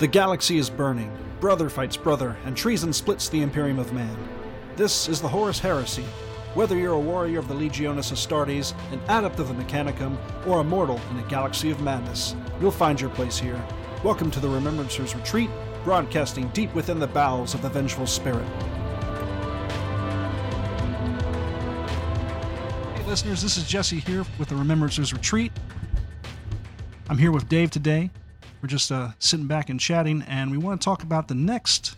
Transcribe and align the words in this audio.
The 0.00 0.08
galaxy 0.08 0.56
is 0.56 0.70
burning, 0.70 1.14
brother 1.40 1.68
fights 1.68 1.98
brother, 1.98 2.34
and 2.46 2.56
treason 2.56 2.90
splits 2.90 3.28
the 3.28 3.42
Imperium 3.42 3.78
of 3.78 3.92
Man. 3.92 4.16
This 4.74 5.10
is 5.10 5.20
the 5.20 5.28
Horus 5.28 5.58
Heresy. 5.58 6.06
Whether 6.54 6.74
you're 6.78 6.94
a 6.94 6.98
warrior 6.98 7.38
of 7.38 7.48
the 7.48 7.54
Legiones 7.54 8.10
Astartes, 8.10 8.72
an 8.92 9.00
adept 9.10 9.40
of 9.40 9.48
the 9.48 9.62
Mechanicum, 9.62 10.16
or 10.46 10.60
a 10.60 10.64
mortal 10.64 10.98
in 11.10 11.18
a 11.18 11.28
galaxy 11.28 11.70
of 11.70 11.82
madness, 11.82 12.34
you'll 12.62 12.70
find 12.70 12.98
your 12.98 13.10
place 13.10 13.38
here. 13.38 13.62
Welcome 14.02 14.30
to 14.30 14.40
the 14.40 14.48
Remembrancers 14.48 15.14
Retreat, 15.14 15.50
broadcasting 15.84 16.48
deep 16.54 16.74
within 16.74 16.98
the 16.98 17.06
bowels 17.06 17.52
of 17.52 17.60
the 17.60 17.68
vengeful 17.68 18.06
spirit. 18.06 18.48
Hey, 22.96 23.06
listeners, 23.06 23.42
this 23.42 23.58
is 23.58 23.68
Jesse 23.68 23.98
here 23.98 24.24
with 24.38 24.48
the 24.48 24.54
Remembrancers 24.54 25.12
Retreat. 25.12 25.52
I'm 27.10 27.18
here 27.18 27.32
with 27.32 27.50
Dave 27.50 27.70
today. 27.70 28.08
We're 28.62 28.68
just 28.68 28.92
uh, 28.92 29.10
sitting 29.18 29.46
back 29.46 29.70
and 29.70 29.80
chatting, 29.80 30.22
and 30.28 30.50
we 30.50 30.58
want 30.58 30.80
to 30.80 30.84
talk 30.84 31.02
about 31.02 31.28
the 31.28 31.34
next 31.34 31.96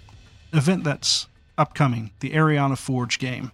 event 0.53 0.85
that's 0.85 1.27
upcoming 1.59 2.13
the 2.21 2.31
Ariana 2.31 2.79
Forge 2.79 3.19
game. 3.19 3.53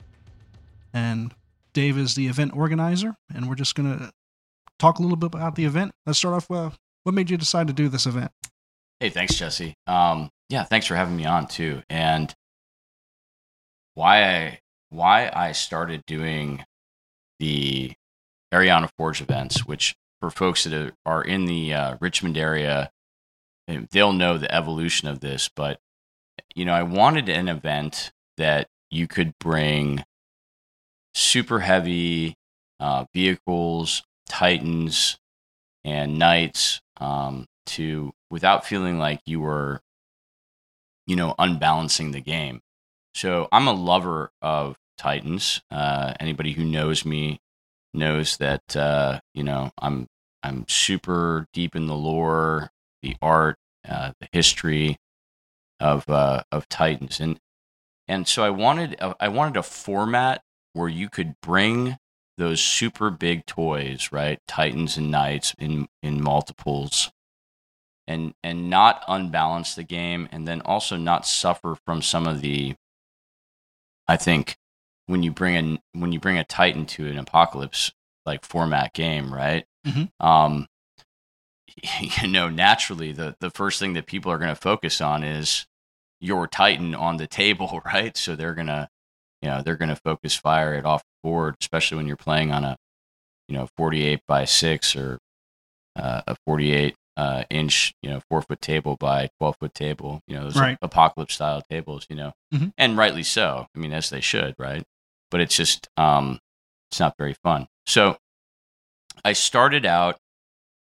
And 0.92 1.34
Dave 1.72 1.96
is 1.96 2.14
the 2.14 2.26
event 2.26 2.56
organizer, 2.56 3.14
and 3.34 3.48
we're 3.48 3.54
just 3.54 3.74
going 3.74 3.98
to 3.98 4.12
talk 4.78 4.98
a 4.98 5.02
little 5.02 5.16
bit 5.16 5.34
about 5.34 5.54
the 5.54 5.64
event. 5.64 5.92
Let's 6.06 6.18
start 6.18 6.34
off 6.34 6.50
with 6.50 6.78
what 7.04 7.14
made 7.14 7.30
you 7.30 7.36
decide 7.36 7.66
to 7.68 7.72
do 7.72 7.88
this 7.88 8.06
event? 8.06 8.30
Hey, 9.00 9.10
thanks, 9.10 9.34
Jesse. 9.34 9.74
Um, 9.86 10.30
yeah, 10.48 10.64
thanks 10.64 10.86
for 10.86 10.96
having 10.96 11.16
me 11.16 11.24
on 11.24 11.46
too. 11.46 11.82
And 11.88 12.34
why 13.95 14.24
I 14.24 14.60
why 14.90 15.30
I 15.32 15.52
started 15.52 16.02
doing 16.06 16.64
the 17.38 17.92
Ariana 18.52 18.88
Forge 18.96 19.20
events, 19.20 19.66
which 19.66 19.95
for 20.20 20.30
folks 20.30 20.64
that 20.64 20.92
are 21.06 21.22
in 21.22 21.45
the 21.45 21.74
uh, 21.74 21.96
Richmond 22.00 22.36
area, 22.36 22.90
they'll 23.91 24.13
know 24.13 24.38
the 24.38 24.52
evolution 24.55 25.09
of 25.09 25.21
this. 25.21 25.49
But 25.55 25.79
you 26.55 26.65
know, 26.65 26.73
I 26.73 26.83
wanted 26.83 27.29
an 27.29 27.49
event 27.49 28.13
that 28.37 28.69
you 28.91 29.07
could 29.07 29.35
bring 29.38 30.05
super 31.15 31.61
heavy 31.61 32.35
uh, 32.80 33.05
vehicles, 33.13 34.02
Titans, 34.29 35.19
and 35.85 36.19
Knights 36.19 36.80
um, 36.99 37.46
to 37.66 38.13
without 38.30 38.66
feeling 38.66 38.99
like 38.99 39.21
you 39.27 39.41
were, 39.41 39.80
you 41.07 41.16
know, 41.16 41.35
unbalancing 41.39 42.13
the 42.13 42.21
game. 42.21 42.61
So 43.15 43.49
I'm 43.51 43.66
a 43.66 43.73
lover 43.73 44.30
of 44.43 44.77
Titans. 44.96 45.61
Uh, 45.71 46.15
anybody 46.21 46.52
who 46.52 46.65
knows 46.65 47.05
me 47.05 47.41
knows 47.95 48.37
that 48.37 48.77
uh, 48.77 49.21
you 49.35 49.43
know 49.43 49.71
I'm 49.79 50.07
I'm 50.43 50.66
super 50.69 51.46
deep 51.52 51.74
in 51.74 51.87
the 51.87 51.96
lore, 51.96 52.71
the 53.02 53.16
art, 53.23 53.57
uh, 53.88 54.13
the 54.21 54.29
history 54.32 54.99
of 55.80 56.09
uh, 56.09 56.43
of 56.51 56.68
Titans, 56.68 57.21
and 57.21 57.38
and 58.07 58.27
so 58.27 58.43
I 58.43 58.51
wanted 58.51 58.95
a, 59.01 59.15
I 59.21 59.29
wanted 59.29 59.57
a 59.57 59.63
format 59.63 60.43
where 60.73 60.88
you 60.88 61.09
could 61.09 61.35
bring 61.40 61.99
those 62.37 62.60
super 62.60 63.10
big 63.10 63.46
toys, 63.46 64.10
right? 64.12 64.38
Titans 64.47 64.97
and 64.97 65.10
Knights 65.10 65.55
in 65.59 65.88
in 66.03 66.22
multiples, 66.22 67.10
and 68.06 68.34
and 68.43 68.71
not 68.71 69.05
unbalance 69.09 69.75
the 69.75 69.84
game, 69.84 70.28
and 70.33 70.47
then 70.49 70.60
also 70.62 70.97
not 70.97 71.27
suffer 71.27 71.77
from 71.84 72.03
some 72.03 72.27
of 72.27 72.41
the. 72.41 72.75
I 74.06 74.16
think 74.16 74.56
when 75.06 75.22
you 75.22 75.33
bring 75.33 75.56
a 75.56 75.99
when 75.99 76.12
you 76.12 76.21
bring 76.21 76.38
a 76.38 76.44
Titan 76.44 76.87
to 76.87 77.06
an 77.06 77.19
apocalypse 77.19 77.93
like 78.25 78.44
format 78.44 78.93
game, 78.94 79.33
right? 79.33 79.65
Mm-hmm. 79.87 80.27
Um, 80.27 80.66
you 82.00 82.28
know, 82.28 82.48
naturally, 82.48 83.12
the 83.12 83.37
the 83.41 83.50
first 83.50 83.78
thing 83.78 83.93
that 83.94 84.06
people 84.06 84.31
are 84.32 84.38
going 84.38 84.48
to 84.50 84.54
focus 84.60 85.00
on 85.00 85.22
is 85.22 85.66
your 86.21 86.47
Titan 86.47 86.94
on 86.94 87.16
the 87.16 87.27
table, 87.27 87.81
right? 87.87 88.16
So 88.16 88.34
they're 88.37 88.55
gonna, 88.55 88.89
you 89.43 89.49
know, 89.49 89.62
they're 89.62 89.77
gonna 89.77 89.97
focus 89.97 90.34
fire 90.37 90.75
it 90.75 90.84
off 90.84 91.03
the 91.03 91.28
board, 91.28 91.55
especially 91.61 91.97
when 91.97 92.06
you're 92.06 92.16
playing 92.16 92.50
on 92.50 92.65
a, 92.65 92.77
you 93.49 93.56
know, 93.56 93.69
48 93.77 94.21
by 94.27 94.44
six 94.44 94.94
or 94.97 95.19
uh, 95.97 96.22
a 96.27 96.37
48 96.47 96.94
uh, 97.16 97.43
inch, 97.50 97.93
you 98.03 98.10
know, 98.10 98.21
four 98.31 98.43
foot 98.43 98.60
table 98.60 98.97
by 98.99 99.28
12 99.41 99.56
foot 99.59 99.75
table, 99.75 100.21
you 100.28 100.37
know, 100.37 100.45
those 100.45 100.55
Right. 100.56 100.78
apocalypse 100.83 101.34
style 101.34 101.62
tables, 101.69 102.06
you 102.09 102.15
know, 102.15 102.33
Mhm. 102.55 102.72
and 102.78 102.97
rightly 102.97 103.25
so. 103.25 103.66
I 103.75 103.78
mean, 103.78 103.93
as 103.93 104.09
they 104.10 104.21
should, 104.21 104.55
right? 104.59 104.84
But 105.31 105.41
it's 105.41 105.56
just, 105.56 105.89
um, 105.97 106.39
it's 106.91 107.00
not 107.00 107.15
very 107.19 107.34
fun. 107.34 107.66
So 107.87 108.19
I 109.25 109.33
started 109.33 109.84
out 109.84 110.19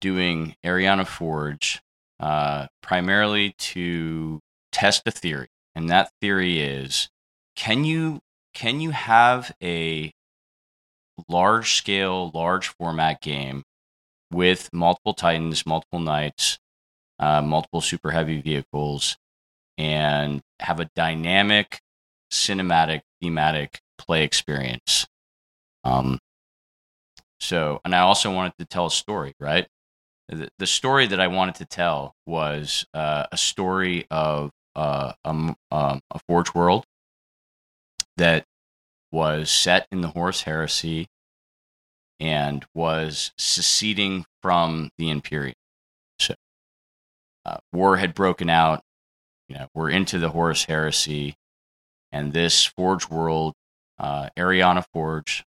doing 0.04 0.54
Ariana 0.66 1.08
Forge 1.08 1.82
uh, 2.20 2.68
primarily 2.82 3.56
to 3.58 4.42
test 4.74 5.04
a 5.06 5.12
theory, 5.12 5.48
and 5.76 5.90
that 5.90 6.12
theory 6.20 6.60
is: 6.60 7.10
can 7.56 7.86
you 7.86 8.20
can 8.54 8.82
you 8.82 8.92
have 8.92 9.56
a 9.64 10.12
large 11.30 11.76
scale, 11.76 12.32
large 12.34 12.68
format 12.68 13.22
game 13.22 13.64
with 14.30 14.70
multiple 14.74 15.14
Titans, 15.14 15.66
multiple 15.66 16.00
Knights, 16.02 16.60
uh, 17.20 17.42
multiple 17.42 17.80
super 17.80 18.12
heavy 18.12 18.42
vehicles, 18.42 19.16
and 19.78 20.42
have 20.60 20.82
a 20.82 20.90
dynamic, 20.98 21.80
cinematic, 22.30 23.04
thematic 23.22 23.80
play 23.98 24.26
experience? 24.26 25.08
Um, 25.86 26.20
so, 27.40 27.80
and 27.86 27.96
I 27.96 28.00
also 28.00 28.34
wanted 28.34 28.54
to 28.60 28.66
tell 28.66 28.88
a 28.88 28.92
story, 28.92 29.34
right? 29.40 29.66
The, 30.30 30.68
story 30.68 31.06
that 31.08 31.20
I 31.20 31.28
wanted 31.28 31.56
to 31.56 31.66
tell 31.66 32.16
was 32.26 32.86
uh, 32.94 33.26
a 33.32 33.38
story 33.38 34.08
of 34.10 34.52
uh, 34.76 35.14
um, 35.26 35.56
a 35.70 36.00
Forge 36.28 36.54
world 36.54 36.86
that 38.18 38.46
was 39.12 39.52
set 39.52 39.88
in 39.92 40.02
the 40.02 40.10
Horus 40.10 40.42
Heresy 40.44 41.08
and 42.20 42.66
was 42.74 43.32
seceding 43.38 44.26
from 44.42 44.90
the 44.98 45.10
Imperium. 45.10 45.56
So, 46.20 46.36
uh, 47.46 47.58
war 47.72 47.98
had 47.98 48.16
broken 48.16 48.50
out. 48.50 48.82
You 49.50 49.56
know, 49.56 49.68
we're 49.76 49.90
into 49.90 50.20
the 50.20 50.30
Horus 50.30 50.66
Heresy, 50.66 51.36
and 52.12 52.34
this 52.34 52.66
Forge 52.66 53.10
world, 53.10 53.54
uh, 54.00 54.30
Ariana 54.38 54.86
Forge, 54.94 55.44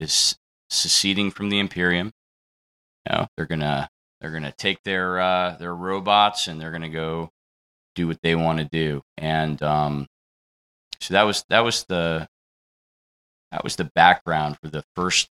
is 0.00 0.36
seceding 0.68 1.30
from 1.30 1.50
the 1.50 1.58
Imperium. 1.58 2.12
You 3.06 3.16
know, 3.16 3.26
they're 3.36 3.46
gonna 3.46 3.88
they're 4.20 4.30
gonna 4.32 4.52
take 4.56 4.82
their 4.84 5.20
uh, 5.20 5.56
their 5.58 5.74
robots 5.74 6.46
and 6.48 6.60
they're 6.60 6.72
gonna 6.72 6.88
go 6.88 7.30
do 7.94 8.06
what 8.06 8.20
they 8.22 8.34
want 8.34 8.58
to 8.58 8.64
do. 8.64 9.02
And 9.16 9.60
um, 9.62 10.06
so 11.00 11.14
that 11.14 11.22
was 11.24 11.44
that 11.50 11.60
was 11.60 11.84
the 11.88 12.28
that 13.52 13.64
was 13.64 13.76
the 13.76 13.90
background 13.94 14.58
for 14.62 14.68
the 14.68 14.84
first 14.94 15.28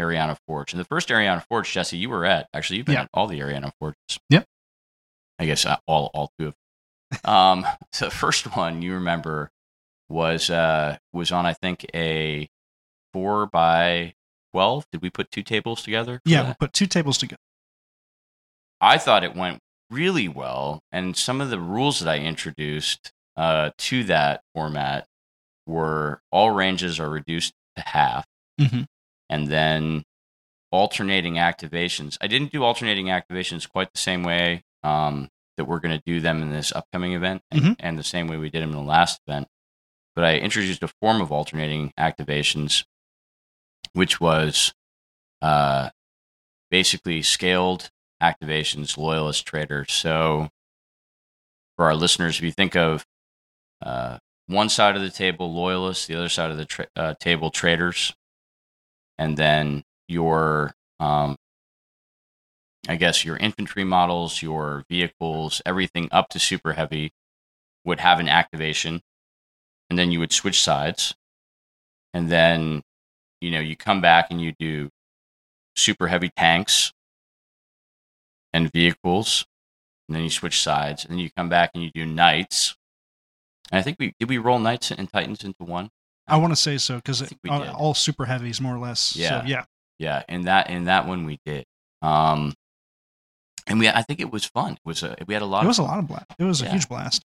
Ariana 0.00 0.36
Forge. 0.46 0.72
And 0.72 0.80
the 0.80 0.84
first 0.86 1.08
Ariana 1.08 1.44
Forge, 1.48 1.70
Jesse, 1.72 1.96
you 1.98 2.08
were 2.08 2.24
at. 2.24 2.48
Actually, 2.54 2.78
you've 2.78 2.86
been 2.86 2.94
Yeah. 2.94 3.02
at 3.02 3.10
all 3.12 3.26
the 3.26 3.40
Ariana 3.40 3.72
Forges. 3.78 3.96
Yep. 4.30 4.44
I 5.38 5.46
guess 5.46 5.66
uh, 5.66 5.76
all 5.86 6.10
all 6.14 6.30
two 6.38 6.48
of 6.48 6.54
them. 7.24 7.30
um, 7.32 7.66
so 7.92 8.06
the 8.06 8.10
first 8.10 8.56
one 8.56 8.82
you 8.82 8.94
remember 8.94 9.50
was 10.08 10.48
uh 10.50 10.96
was 11.12 11.30
on 11.32 11.44
I 11.44 11.52
think 11.52 11.84
a 11.94 12.48
four 13.12 13.46
by 13.46 14.14
twelve. 14.52 14.86
Did 14.92 15.02
we 15.02 15.10
put 15.10 15.30
two 15.30 15.42
tables 15.42 15.82
together? 15.82 16.20
Yeah, 16.24 16.42
that? 16.44 16.48
we 16.48 16.54
put 16.66 16.72
two 16.72 16.86
tables 16.86 17.18
together. 17.18 17.40
I 18.80 18.98
thought 18.98 19.24
it 19.24 19.34
went 19.34 19.60
really 19.90 20.28
well, 20.28 20.80
and 20.92 21.16
some 21.16 21.40
of 21.40 21.50
the 21.50 21.60
rules 21.60 22.00
that 22.00 22.08
I 22.10 22.18
introduced 22.18 23.10
uh, 23.36 23.70
to 23.78 24.04
that 24.04 24.42
format 24.54 25.06
were 25.66 26.20
all 26.32 26.50
ranges 26.50 26.98
are 26.98 27.08
reduced 27.10 27.52
to 27.76 27.82
half, 27.82 28.24
Mhm. 28.60 28.86
and 29.30 29.46
then 29.48 30.04
alternating 30.72 31.34
activations. 31.34 32.18
I 32.20 32.26
didn't 32.26 32.52
do 32.52 32.64
alternating 32.64 33.06
activations 33.06 33.68
quite 33.68 33.92
the 33.92 34.00
same 34.00 34.22
way 34.22 34.62
um, 34.82 35.28
that 35.56 35.64
we're 35.64 35.80
going 35.80 35.96
to 35.96 36.02
do 36.06 36.20
them 36.20 36.40
in 36.42 36.50
this 36.50 36.70
upcoming 36.72 37.12
event, 37.14 37.42
and, 37.50 37.60
Mhm. 37.60 37.76
and 37.80 37.98
the 37.98 38.04
same 38.04 38.28
way 38.28 38.36
we 38.36 38.48
did 38.50 38.62
them 38.62 38.70
in 38.70 38.76
the 38.76 38.82
last 38.82 39.20
event. 39.26 39.48
But 40.14 40.24
I 40.24 40.38
introduced 40.38 40.82
a 40.82 40.88
form 41.00 41.20
of 41.20 41.32
alternating 41.32 41.92
activations, 41.98 42.84
which 43.92 44.20
was 44.20 44.72
uh, 45.40 45.90
basically 46.70 47.22
scaled 47.22 47.90
activations, 48.22 48.96
loyalist 48.96 49.46
traders. 49.46 49.92
So, 49.92 50.48
for 51.76 51.86
our 51.86 51.94
listeners, 51.94 52.36
if 52.38 52.42
you 52.42 52.52
think 52.52 52.76
of 52.76 53.04
uh, 53.82 54.18
one 54.46 54.68
side 54.68 54.96
of 54.96 55.02
the 55.02 55.10
table, 55.10 55.52
loyalists, 55.52 56.06
the 56.06 56.14
other 56.14 56.28
side 56.28 56.50
of 56.50 56.56
the 56.56 56.64
tra- 56.64 56.88
uh, 56.96 57.14
table, 57.20 57.50
traders, 57.50 58.14
and 59.18 59.36
then 59.36 59.82
your, 60.08 60.72
um, 61.00 61.36
I 62.88 62.96
guess, 62.96 63.24
your 63.24 63.36
infantry 63.36 63.84
models, 63.84 64.42
your 64.42 64.84
vehicles, 64.88 65.60
everything 65.66 66.08
up 66.10 66.28
to 66.30 66.38
super 66.38 66.72
heavy 66.72 67.12
would 67.84 68.00
have 68.00 68.20
an 68.20 68.28
activation, 68.28 69.00
and 69.90 69.98
then 69.98 70.10
you 70.10 70.18
would 70.18 70.32
switch 70.32 70.60
sides, 70.60 71.14
and 72.14 72.30
then 72.30 72.82
you 73.40 73.50
know 73.50 73.60
you 73.60 73.76
come 73.76 74.00
back 74.00 74.28
and 74.30 74.40
you 74.40 74.52
do 74.58 74.88
super 75.76 76.08
heavy 76.08 76.30
tanks 76.36 76.92
and 78.52 78.70
vehicles 78.72 79.46
and 80.08 80.16
then 80.16 80.24
you 80.24 80.30
switch 80.30 80.62
sides, 80.62 81.04
and 81.04 81.12
then 81.12 81.18
you 81.18 81.30
come 81.36 81.48
back 81.48 81.70
and 81.74 81.82
you 81.82 81.90
do 81.94 82.06
knights. 82.06 82.76
And 83.70 83.78
I 83.78 83.82
think 83.82 83.98
we 83.98 84.14
did 84.18 84.28
we 84.28 84.38
roll 84.38 84.58
knights 84.58 84.90
and 84.90 85.10
titans 85.12 85.44
into 85.44 85.64
one. 85.64 85.90
I 86.26 86.36
want 86.36 86.52
to 86.52 86.56
say 86.56 86.78
so 86.78 86.96
because 86.96 87.20
think 87.20 87.40
all 87.46 87.94
super 87.94 88.24
heavies 88.24 88.60
more 88.60 88.74
or 88.74 88.78
less. 88.78 89.14
Yeah. 89.14 89.42
So, 89.42 89.46
yeah. 89.46 89.64
Yeah, 89.98 90.22
in 90.28 90.42
that 90.42 90.70
in 90.70 90.84
that 90.84 91.06
one 91.06 91.26
we 91.26 91.38
did. 91.44 91.64
Um, 92.02 92.54
and 93.66 93.78
we 93.78 93.88
I 93.88 94.02
think 94.02 94.20
it 94.20 94.30
was 94.30 94.44
fun. 94.44 94.74
It 94.74 94.80
was 94.84 95.02
a, 95.02 95.16
we 95.26 95.34
had 95.34 95.42
a 95.42 95.46
lot. 95.46 95.60
It 95.60 95.66
of 95.66 95.68
was 95.68 95.78
a 95.78 95.82
lot 95.82 95.98
of 95.98 96.06
blast. 96.06 96.26
It 96.38 96.44
was 96.44 96.62
a 96.62 96.68
huge 96.68 96.88
blast. 96.88 97.24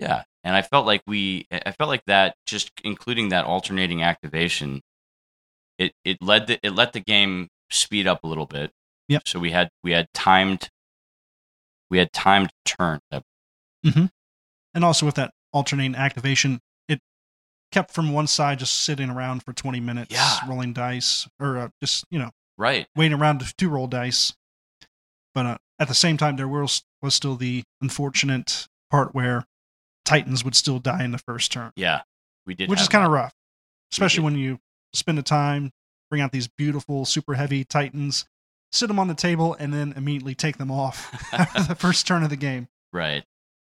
Yeah, 0.00 0.24
and 0.42 0.56
I 0.56 0.62
felt 0.62 0.86
like 0.86 1.02
we, 1.06 1.46
I 1.52 1.70
felt 1.70 1.88
like 1.88 2.04
that, 2.06 2.34
just 2.46 2.72
including 2.82 3.28
that 3.28 3.44
alternating 3.44 4.02
activation, 4.02 4.80
it 5.78 5.92
it 6.04 6.20
led 6.20 6.48
the, 6.48 6.58
it 6.66 6.74
let 6.74 6.94
the 6.94 7.00
game 7.00 7.48
speed 7.70 8.06
up 8.06 8.24
a 8.24 8.26
little 8.26 8.46
bit. 8.46 8.72
Yep. 9.08 9.28
So 9.28 9.38
we 9.38 9.50
had 9.50 9.70
we 9.82 9.92
had 9.92 10.08
timed, 10.14 10.70
we 11.90 11.98
had 11.98 12.12
timed 12.12 12.50
turn. 12.64 13.00
And 13.82 14.84
also 14.84 15.06
with 15.06 15.14
that 15.16 15.32
alternating 15.52 15.94
activation, 15.94 16.60
it 16.88 17.00
kept 17.70 17.92
from 17.92 18.12
one 18.12 18.26
side 18.26 18.58
just 18.58 18.82
sitting 18.84 19.10
around 19.10 19.42
for 19.44 19.52
20 19.52 19.78
minutes, 19.80 20.10
Yeah. 20.12 20.38
rolling 20.48 20.72
dice, 20.72 21.28
or 21.38 21.58
uh, 21.58 21.68
just, 21.80 22.04
you 22.10 22.18
know, 22.18 22.30
Right. 22.58 22.86
waiting 22.96 23.18
around 23.18 23.40
to, 23.40 23.54
to 23.54 23.68
roll 23.68 23.86
dice. 23.86 24.34
But 25.34 25.46
uh, 25.46 25.58
at 25.78 25.88
the 25.88 25.94
same 25.94 26.16
time, 26.16 26.36
there 26.36 26.48
was, 26.48 26.82
was 27.02 27.14
still 27.14 27.36
the 27.36 27.62
unfortunate 27.80 28.66
part 28.90 29.14
where 29.14 29.44
Titans 30.04 30.44
would 30.44 30.54
still 30.56 30.78
die 30.80 31.04
in 31.04 31.12
the 31.12 31.18
first 31.18 31.52
turn, 31.52 31.72
Yeah. 31.76 32.02
We 32.46 32.54
did. 32.54 32.68
which 32.68 32.80
is 32.80 32.88
kind 32.88 33.06
of 33.06 33.12
rough, 33.12 33.32
especially 33.92 34.22
when 34.24 34.36
you 34.36 34.58
spend 34.92 35.16
the 35.18 35.22
time, 35.22 35.70
bring 36.10 36.20
out 36.20 36.30
these 36.32 36.46
beautiful, 36.48 37.04
super 37.04 37.34
heavy 37.34 37.64
Titans, 37.64 38.26
sit 38.72 38.86
them 38.88 38.98
on 38.98 39.08
the 39.08 39.14
table, 39.14 39.54
and 39.58 39.72
then 39.72 39.92
immediately 39.96 40.34
take 40.34 40.58
them 40.58 40.70
off 40.70 41.12
after 41.32 41.62
the 41.62 41.74
first 41.74 42.06
turn 42.06 42.22
of 42.22 42.30
the 42.30 42.36
game. 42.36 42.68
Right. 42.92 43.24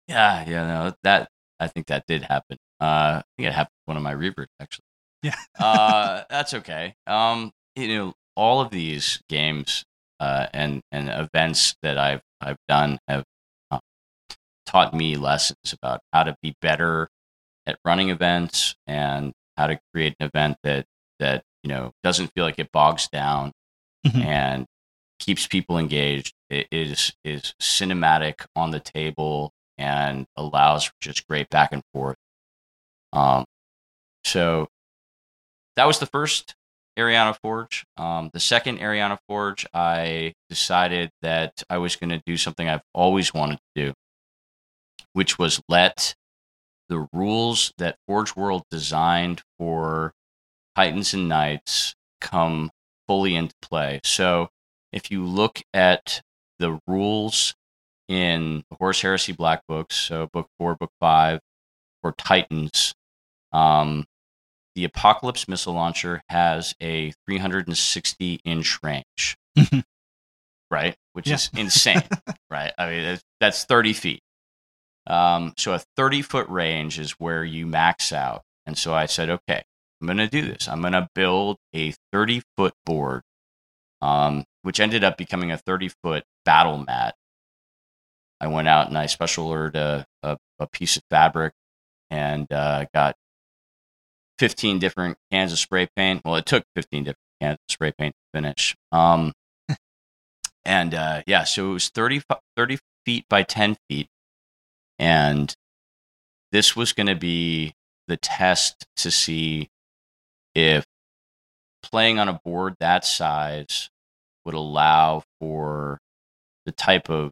Yeah. 0.08 0.44
Yeah. 0.48 0.66
No. 0.68 0.94
That 1.04 1.30
I 1.60 1.68
think 1.68 1.88
that 1.88 2.04
did 2.08 2.24
happen. 2.24 2.58
Uh, 2.80 3.22
I 3.22 3.24
think 3.38 3.48
it 3.48 3.54
happened 3.54 3.74
with 3.86 3.96
one 3.96 3.98
of 3.98 4.04
my 4.04 4.14
reavers 4.16 4.48
actually. 4.60 4.84
Yeah. 5.24 5.36
uh, 5.60 6.24
that's 6.30 6.54
okay. 6.56 6.96
Um, 7.08 7.52
you 7.76 7.88
know, 7.88 8.14
all 8.36 8.62
of 8.62 8.72
these 8.72 9.22
games 9.30 9.84
uh, 10.20 10.48
and 10.54 10.82
and 10.92 11.10
events 11.10 11.76
that 11.84 11.98
I've 11.98 12.22
I've 12.42 12.58
done 12.68 12.98
have 13.08 13.24
uh, 13.70 13.80
taught 14.66 14.94
me 14.94 15.16
lessons 15.16 15.74
about 15.74 16.02
how 16.12 16.24
to 16.24 16.36
be 16.42 16.56
better 16.62 17.08
at 17.68 17.78
running 17.86 18.10
events 18.10 18.76
and 18.88 19.32
how 19.58 19.68
to 19.68 19.80
create 19.94 20.16
an 20.20 20.28
event 20.34 20.58
that 20.64 20.86
that 21.20 21.44
you 21.64 21.70
know 21.70 21.92
doesn't 22.04 22.32
feel 22.34 22.44
like 22.46 22.58
it 22.60 22.72
bogs 22.72 23.08
down 23.10 23.52
Mhm. 24.08 24.26
and 24.26 24.66
keeps 25.22 25.48
people 25.48 25.78
engaged. 25.78 26.34
It 26.50 26.68
is 26.72 27.14
is 27.24 27.54
cinematic 27.62 28.46
on 28.56 28.72
the 28.72 28.80
table 28.80 29.54
and 29.78 30.26
allows 30.36 30.92
just 31.00 31.28
great 31.28 31.50
back 31.50 31.72
and 31.72 31.84
forth. 31.94 32.18
Um, 33.14 33.46
so 34.26 34.68
that 35.76 35.86
was 35.86 36.00
the 36.00 36.08
first 36.08 36.56
Ariana 36.98 37.38
Forge. 37.42 37.86
Um, 37.98 38.32
the 38.34 38.40
second 38.40 38.80
Ariana 38.80 39.18
Forge, 39.28 39.66
I 39.74 40.34
decided 40.50 41.12
that 41.22 41.64
I 41.70 41.78
was 41.78 41.96
going 41.96 42.10
to 42.10 42.22
do 42.26 42.36
something 42.36 42.68
I've 42.68 42.82
always 42.94 43.34
wanted 43.34 43.60
to 43.76 43.86
do, 43.86 43.94
which 45.14 45.38
was 45.38 45.62
let 45.70 46.16
the 46.90 47.08
rules 47.14 47.74
that 47.78 47.98
Forge 48.08 48.36
World 48.36 48.64
designed 48.72 49.42
for 49.58 50.14
Titans 50.76 51.14
and 51.14 51.30
Knights 51.30 51.96
come 52.20 52.72
fully 53.08 53.36
into 53.36 53.56
play. 53.62 54.02
So 54.04 54.50
if 54.92 55.12
you 55.12 55.26
look 55.26 55.62
at 55.74 56.22
the 56.60 56.80
rules 56.88 57.56
in 58.08 58.64
the 58.70 58.78
Horus 58.80 59.02
Heresy 59.02 59.32
Black 59.34 59.62
Books, 59.68 59.96
so 59.96 60.28
book 60.34 60.48
four, 60.60 60.76
book 60.76 60.92
five, 61.00 61.40
for 62.02 62.14
Titans, 62.18 62.94
um, 63.52 64.06
the 64.76 64.84
Apocalypse 64.86 65.48
missile 65.48 65.74
launcher 65.74 66.22
has 66.30 66.74
a 66.82 67.14
360 67.28 68.40
inch 68.46 68.80
range, 68.84 69.36
right? 70.72 70.96
Which 71.14 71.28
Yeah. 71.28 71.36
is 71.36 71.50
insane, 71.56 72.04
right? 72.50 72.72
I 72.78 72.86
mean, 72.90 73.02
that's- 73.04 73.24
that's 73.40 73.64
30 73.66 73.94
feet. 73.94 74.22
Um, 75.08 75.54
so 75.58 75.74
a 75.74 75.82
30 75.98 76.22
foot 76.22 76.48
range 76.48 77.00
is 77.00 77.12
where 77.14 77.44
you 77.44 77.66
max 77.66 78.14
out. 78.14 78.44
And 78.66 78.78
so 78.78 78.94
I 78.94 79.08
said, 79.08 79.30
okay, 79.30 79.64
I'm 80.00 80.08
going 80.08 80.18
to 80.18 80.28
do 80.28 80.44
this. 80.44 80.68
I'm 80.68 80.82
going 80.82 80.94
to 80.94 81.08
build 81.16 81.58
a 81.76 81.94
30 82.14 82.42
foot 82.56 82.74
board, 82.86 83.24
um, 84.02 84.46
which 84.64 84.80
ended 84.80 85.04
up 85.04 85.18
becoming 85.18 85.52
a 85.52 85.58
30 85.58 85.90
foot 86.04 86.24
battle 86.46 86.78
mat. 86.78 87.16
I 88.40 88.48
went 88.48 88.68
out 88.68 88.88
and 88.88 88.98
I 88.98 89.06
special 89.06 89.48
ordered 89.48 89.76
a, 89.76 90.06
a, 90.24 90.38
a 90.60 90.68
piece 90.68 90.98
of 90.98 91.04
fabric 91.10 91.54
and 92.10 92.52
uh, 92.52 92.86
got 92.94 93.16
15 94.40 94.80
different 94.80 95.18
cans 95.32 95.52
of 95.52 95.60
spray 95.60 95.88
paint. 95.96 96.22
Well, 96.26 96.36
it 96.36 96.46
took 96.46 96.64
15 96.76 97.04
different 97.04 97.20
cans 97.40 97.56
of 97.56 97.72
spray 97.72 97.92
paint 97.98 98.16
to 98.16 98.38
finish. 98.40 98.76
Um, 98.92 99.34
and 100.66 100.94
uh, 100.96 101.22
yeah, 101.28 101.44
so 101.44 101.70
it 101.70 101.74
was 101.74 101.90
30, 101.90 102.24
30 102.58 102.80
feet 103.06 103.26
by 103.30 103.44
10 103.44 103.78
feet. 103.90 104.08
And 104.98 105.54
this 106.52 106.76
was 106.76 106.94
going 106.94 107.08
to 107.08 107.16
be 107.16 107.74
the 108.08 108.18
test 108.18 108.86
to 108.98 109.12
see 109.12 109.70
if 110.54 110.86
playing 111.82 112.20
on 112.20 112.28
a 112.28 112.40
board 112.44 112.76
that 112.80 113.06
size 113.06 113.90
would 114.46 114.56
allow 114.56 115.24
for 115.40 116.00
the 116.66 116.72
type 116.72 117.10
of 117.10 117.32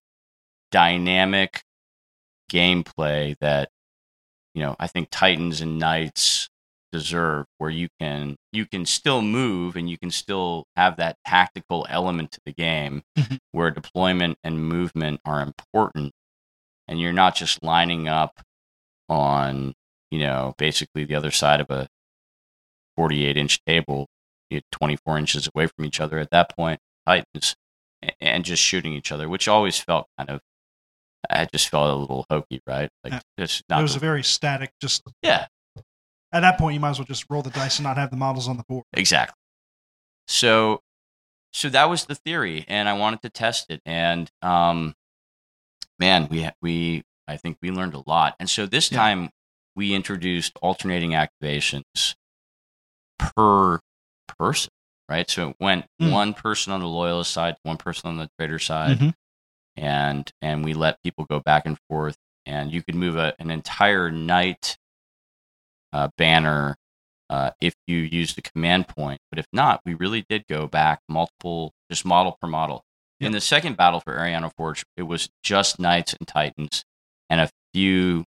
dynamic 0.72 1.62
gameplay 2.52 3.36
that 3.40 3.70
you 4.56 4.62
know 4.62 4.76
I 4.80 4.88
think 4.88 5.10
Titans 5.12 5.62
and 5.62 5.78
Knights 5.80 6.50
deserve 6.92 7.46
where 7.60 7.70
you 7.70 7.88
can 8.00 8.36
you 8.52 8.66
can 8.66 8.86
still 8.86 9.22
move 9.22 9.76
and 9.76 9.90
you 9.90 9.98
can 9.98 10.10
still 10.10 10.66
have 10.76 10.98
that 10.98 11.18
tactical 11.28 11.86
element 11.90 12.32
to 12.32 12.40
the 12.46 12.54
game 12.54 13.04
Mhm. 13.18 13.38
where 13.52 13.70
deployment 13.70 14.38
and 14.44 14.68
movement 14.68 15.22
are 15.26 15.42
important 15.42 16.12
and 16.88 17.00
you're 17.00 17.14
not 17.14 17.36
just 17.36 17.62
lining 17.62 18.08
up 18.08 18.42
on 19.08 19.74
you 20.10 20.20
know 20.20 20.56
basically 20.58 21.06
the 21.06 21.14
other 21.16 21.32
side 21.32 21.62
of 21.62 21.70
a 21.70 21.88
48 22.98 23.38
inch 23.38 23.60
table 23.66 24.08
you're 24.50 24.62
24 24.72 25.18
inches 25.20 25.48
away 25.54 25.68
from 25.68 25.86
each 25.86 26.00
other 26.00 26.18
at 26.18 26.32
that 26.32 26.56
point 26.56 26.80
titans 27.10 27.56
and 28.22 28.46
just 28.46 28.62
shooting 28.64 28.94
each 28.94 29.12
other 29.12 29.28
which 29.28 29.48
always 29.48 29.78
felt 29.80 30.08
kind 30.18 30.30
of 30.30 30.40
i 31.30 31.46
just 31.54 31.70
felt 31.70 31.90
a 31.90 31.96
little 31.96 32.26
hokey 32.30 32.62
right 32.68 32.90
like 33.04 33.14
Yeah. 33.14 33.22
just 33.40 33.64
It 33.70 33.82
was 33.82 33.96
a 33.96 34.00
very 34.00 34.24
static, 34.24 34.72
just 34.82 35.04
yeah 35.22 35.48
at 36.32 36.42
that 36.42 36.60
point, 36.60 36.76
you 36.76 36.80
might 36.80 36.92
as 36.92 37.00
well 37.00 37.08
just 37.08 37.26
roll 37.28 37.42
the 37.42 37.50
dice 37.50 37.80
and 37.80 37.84
not 37.86 37.98
have 37.98 38.12
the 38.12 38.16
models 38.16 38.48
on 38.48 38.56
the 38.58 38.64
board. 38.70 38.86
Exactly. 38.94 39.34
So, 40.28 40.80
so 41.52 41.70
that 41.70 41.90
was 41.90 42.06
the 42.06 42.14
theory, 42.14 42.66
and 42.68 42.88
I 42.88 42.94
wanted 42.94 43.24
to 43.24 43.32
test 43.32 43.66
it. 43.72 43.82
And 43.84 44.30
um, 44.44 44.94
man, 45.98 46.28
we 46.30 46.48
we 46.62 47.02
I 47.28 47.38
think 47.38 47.58
we 47.64 47.72
learned 47.72 47.96
a 47.96 48.04
lot. 48.06 48.36
And 48.40 48.48
so 48.48 48.68
this 48.68 48.92
Yeah. 48.92 49.00
time 49.00 49.30
we 49.76 49.96
introduced 49.96 50.54
alternating 50.62 51.12
activations 51.16 52.14
per 53.18 53.80
person, 54.38 54.70
right? 55.10 55.30
So 55.30 55.50
it 55.50 55.56
went 55.60 55.86
Mm. 56.02 56.12
one 56.12 56.34
person 56.34 56.72
on 56.72 56.80
the 56.82 56.88
loyalist 56.88 57.32
side, 57.32 57.56
one 57.64 57.78
person 57.78 58.08
on 58.10 58.18
the 58.18 58.30
traitor 58.38 58.60
side, 58.60 58.98
Mhm. 59.00 59.14
and 59.76 60.32
and 60.42 60.64
we 60.64 60.74
let 60.74 61.02
people 61.04 61.26
go 61.26 61.40
back 61.40 61.66
and 61.66 61.78
forth. 61.90 62.18
And 62.46 62.72
you 62.72 62.82
could 62.82 62.96
move 62.96 63.16
a, 63.16 63.36
an 63.40 63.52
entire 63.52 64.12
knight 64.12 64.78
uh, 65.94 66.10
banner 66.18 66.76
uh, 67.30 67.52
if 67.62 67.74
you 67.86 67.98
use 67.98 68.34
the 68.36 68.42
command 68.42 68.88
point. 68.88 69.20
But 69.30 69.38
if 69.40 69.46
not, 69.54 69.82
we 69.86 69.94
really 69.94 70.26
did 70.30 70.46
go 70.48 70.66
back 70.68 71.00
multiple, 71.08 71.74
just 71.92 72.06
model 72.06 72.38
per 72.42 72.48
model. 72.48 72.84
In 73.20 73.34
the 73.34 73.42
second 73.42 73.76
battle 73.76 74.00
for 74.00 74.16
Ariana 74.18 74.50
Forge, 74.56 74.84
it 74.96 75.04
was 75.04 75.30
just 75.44 75.78
knights 75.78 76.14
and 76.14 76.26
titans 76.28 76.86
and 77.30 77.42
a 77.42 77.50
few 77.74 78.24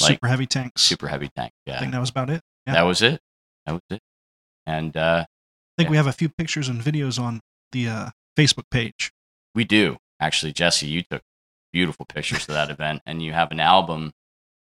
Like, 0.00 0.12
super 0.14 0.26
heavy 0.28 0.46
tanks. 0.46 0.80
super 0.82 1.06
heavy 1.08 1.28
tanks. 1.36 1.54
I 1.68 1.78
think 1.78 1.92
that 1.92 2.00
was 2.00 2.08
about 2.10 2.30
it. 2.30 2.40
yeah. 2.66 2.72
that 2.72 2.82
was 2.82 3.02
it. 3.02 3.20
That 3.66 3.72
was 3.72 3.82
it. 3.90 4.00
And 4.66 4.96
uh, 4.96 5.26
think 5.80 5.88
yeah. 5.88 5.90
we 5.92 5.96
have 5.96 6.06
a 6.06 6.12
few 6.12 6.28
pictures 6.28 6.68
and 6.68 6.80
videos 6.80 7.20
on 7.20 7.40
the 7.72 7.88
uh, 7.88 8.08
Facebook 8.36 8.70
page. 8.70 9.12
we 9.54 9.64
do 9.64 9.96
actually, 10.20 10.52
Jesse. 10.52 10.86
You 10.86 11.02
took 11.10 11.22
beautiful 11.72 12.06
pictures 12.06 12.48
of 12.48 12.54
that 12.54 12.70
event, 12.76 13.02
and 13.06 13.22
you 13.22 13.32
have 13.32 13.50
an 13.50 13.60
album 13.60 14.12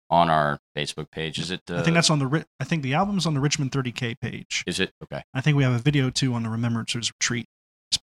on 0.08 0.30
our 0.30 0.58
Facebook 0.76 1.10
page. 1.10 1.38
Is 1.38 1.50
it? 1.50 1.62
Uh, 1.68 1.78
I 1.78 1.82
think 1.82 1.94
that's 1.94 2.10
on 2.10 2.18
the. 2.20 2.46
I 2.60 2.64
think 2.64 2.82
the 2.82 2.94
album's 2.94 3.26
on 3.26 3.34
the 3.34 3.40
Richmond 3.40 3.72
30K 3.72 4.20
page. 4.20 4.64
Is 4.66 4.80
it 4.80 4.92
okay? 5.02 5.22
I 5.34 5.40
think 5.40 5.56
we 5.56 5.64
have 5.64 5.72
a 5.72 5.78
video 5.78 6.10
too 6.10 6.34
on 6.34 6.44
the 6.44 6.48
Remembrancers 6.48 7.12
Retreat 7.20 7.46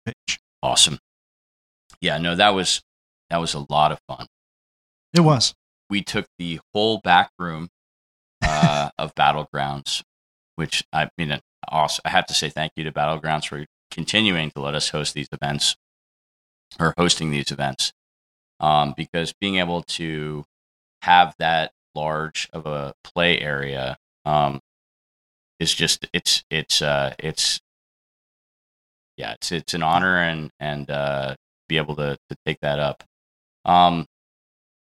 page. 0.05 0.39
Awesome. 0.61 0.99
Yeah, 2.01 2.17
no, 2.17 2.35
that 2.35 2.49
was 2.49 2.81
that 3.29 3.37
was 3.37 3.53
a 3.53 3.65
lot 3.69 3.91
of 3.91 3.99
fun. 4.07 4.27
It 5.13 5.21
was. 5.21 5.55
we 5.89 6.03
took 6.03 6.27
the 6.37 6.59
whole 6.73 6.99
back 6.99 7.31
room 7.39 7.69
uh, 8.43 8.89
of 8.97 9.15
Battlegrounds, 9.15 10.03
which 10.55 10.83
I 10.93 11.09
mean, 11.17 11.39
also 11.67 12.01
I 12.05 12.09
have 12.09 12.25
to 12.27 12.33
say 12.33 12.49
thank 12.49 12.71
you 12.75 12.83
to 12.85 12.91
Battlegrounds 12.91 13.47
for 13.47 13.65
continuing 13.91 14.51
to 14.51 14.61
let 14.61 14.75
us 14.75 14.89
host 14.89 15.13
these 15.13 15.27
events 15.31 15.75
or 16.79 16.93
hosting 16.97 17.31
these 17.31 17.51
events. 17.51 17.91
um, 18.59 18.93
because 18.97 19.33
being 19.39 19.55
able 19.57 19.81
to 19.83 20.45
have 21.03 21.33
that 21.39 21.71
large 21.95 22.47
of 22.53 22.65
a 22.65 22.93
play 23.03 23.39
area 23.39 23.97
um, 24.25 24.59
is 25.59 25.73
just 25.73 26.07
it's 26.13 26.43
it's 26.49 26.81
uh, 26.81 27.13
it's 27.19 27.59
yeah 29.17 29.31
it's 29.33 29.51
it's 29.51 29.73
an 29.73 29.81
honor 29.83 30.17
and 30.17 30.49
and 30.59 30.89
uh, 30.91 31.35
be 31.67 31.77
able 31.77 31.95
to 31.95 32.17
to 32.29 32.35
take 32.45 32.59
that 32.61 32.79
up. 32.79 33.03
Um, 33.65 34.05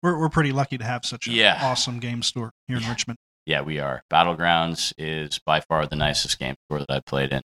We're 0.02 0.18
we're 0.18 0.28
pretty 0.28 0.52
lucky 0.52 0.78
to 0.78 0.84
have 0.84 1.04
such 1.04 1.26
an 1.26 1.34
Yeah. 1.34 1.58
awesome 1.62 1.98
game 2.00 2.22
store 2.22 2.50
here 2.68 2.76
in 2.78 2.82
Yeah. 2.82 2.90
Richmond. 2.90 3.18
Yeah, 3.46 3.62
we 3.62 3.78
are. 3.78 4.02
Battlegrounds 4.12 4.92
is 4.98 5.38
by 5.38 5.60
far 5.60 5.86
the 5.86 5.96
nicest 5.96 6.38
game 6.38 6.56
store 6.66 6.80
that 6.80 6.90
I've 6.90 7.04
played 7.06 7.32
in. 7.32 7.42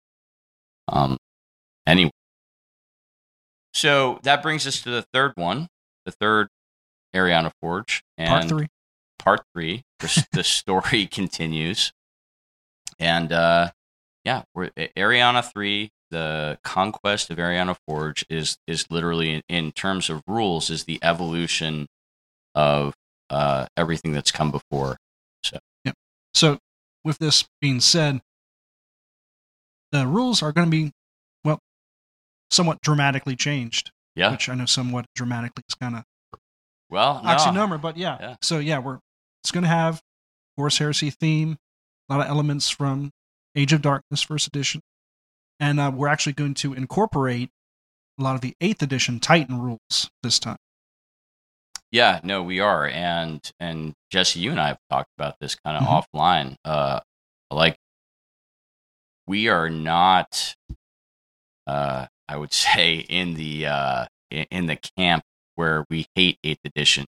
Um, 0.88 1.17
anyway, 1.86 2.12
so 3.74 4.20
that 4.24 4.41
brings 4.43 4.67
us 4.67 4.81
to 4.81 4.89
the 4.89 5.05
third 5.13 5.34
one, 5.36 5.67
the 6.05 6.12
third 6.12 6.48
Ariana 7.15 7.51
Forge, 7.62 8.03
and 8.17 8.29
Part 8.29 8.50
three. 8.50 8.67
part 9.20 9.41
three. 9.53 9.84
The, 10.00 10.27
the 10.34 10.43
story 10.43 11.05
continues, 11.05 11.93
and 13.00 13.31
uh, 13.31 13.72
yeah, 14.25 14.43
we're 14.53 14.70
Ariana 14.98 15.50
three. 15.53 15.91
The 16.10 16.58
conquest 16.63 17.29
of 17.29 17.38
Ariana 17.38 17.77
Forge 17.88 18.25
is 18.29 18.58
is 18.67 18.89
literally 18.89 19.36
in, 19.36 19.41
in 19.48 19.72
terms 19.72 20.10
of 20.10 20.24
rules 20.27 20.70
is 20.70 20.84
the 20.86 21.00
evolution 21.01 21.88
of 22.55 22.96
uh, 23.29 23.67
everything 23.77 24.12
that's 24.12 24.31
come 24.31 24.51
before. 24.51 24.98
So, 26.33 26.59
with 27.03 27.17
this 27.17 27.45
being 27.61 27.79
said, 27.79 28.21
the 29.91 30.07
rules 30.07 30.41
are 30.41 30.51
going 30.51 30.67
to 30.67 30.71
be, 30.71 30.91
well, 31.43 31.59
somewhat 32.50 32.79
dramatically 32.81 33.35
changed, 33.35 33.91
Yeah. 34.15 34.31
which 34.31 34.47
I 34.50 34.55
know 34.55 34.65
somewhat 34.65 35.05
dramatically 35.15 35.63
is 35.67 35.75
kind 35.75 35.95
of 35.97 36.03
Well, 36.89 37.21
no. 37.23 37.29
oxynomer, 37.29 37.81
but 37.81 37.97
yeah. 37.97 38.17
Yeah. 38.19 38.35
So, 38.41 38.59
yeah, 38.59 38.79
we're 38.79 39.00
it's 39.43 39.51
going 39.51 39.63
to 39.63 39.69
have 39.69 40.01
Horus 40.57 40.77
Heresy 40.77 41.09
theme, 41.09 41.57
a 42.09 42.13
lot 42.15 42.21
of 42.23 42.29
elements 42.29 42.69
from 42.69 43.11
Age 43.55 43.73
of 43.73 43.81
Darkness 43.81 44.21
First 44.21 44.47
Edition, 44.47 44.81
and 45.59 45.79
uh, 45.79 45.91
we're 45.93 46.07
actually 46.07 46.33
going 46.33 46.53
to 46.55 46.73
incorporate 46.73 47.50
a 48.19 48.23
lot 48.23 48.35
of 48.35 48.41
the 48.41 48.53
Eighth 48.61 48.81
Edition 48.83 49.19
Titan 49.19 49.59
rules 49.59 50.09
this 50.21 50.38
time. 50.39 50.57
Yeah, 51.91 52.21
no, 52.24 52.41
we 52.41 52.60
are, 52.62 52.88
and 52.88 53.41
and 53.60 53.93
Jesse, 54.10 54.39
you 54.39 54.51
and 54.51 54.60
I 54.60 54.67
have 54.69 54.79
talked 54.89 55.10
about 55.17 55.36
this 55.39 55.55
kind 55.55 55.77
of 55.77 55.83
Mhm. 55.83 56.05
offline. 56.13 56.55
Uh, 56.63 57.01
like 57.51 57.77
we 59.27 59.50
are 59.50 59.69
not, 59.69 60.55
uh, 61.67 62.07
I 62.27 62.38
would 62.38 62.53
say, 62.53 62.95
in 62.95 63.33
the 63.36 63.65
uh, 63.67 64.05
in, 64.29 64.67
the 64.67 64.77
camp 64.98 65.24
where 65.55 65.86
we 65.89 66.07
hate 66.15 66.39
Eighth 66.43 66.62
Edition 66.63 67.05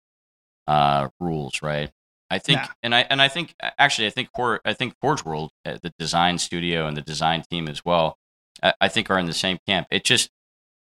uh, 0.67 1.09
rules, 1.19 1.61
right? 1.63 1.91
I 2.29 2.39
think, 2.39 2.59
Nah. 2.59 2.67
and 2.83 2.93
I 2.93 3.01
and 3.09 3.21
I 3.21 3.29
think 3.29 3.55
actually, 3.79 4.07
I 4.07 4.09
think 4.11 4.29
For, 4.35 4.61
I 4.65 4.73
think 4.73 4.95
Forge 5.01 5.23
World, 5.23 5.51
uh, 5.65 5.77
the 5.81 5.93
design 5.97 6.37
studio 6.37 6.85
and 6.87 6.95
the 6.95 7.01
design 7.01 7.43
team 7.49 7.67
as 7.67 7.83
well, 7.85 8.17
I, 8.61 8.73
I 8.81 8.87
think 8.89 9.09
are 9.09 9.17
in 9.17 9.25
the 9.25 9.33
same 9.33 9.57
camp. 9.65 9.87
It 9.89 10.03
just 10.03 10.29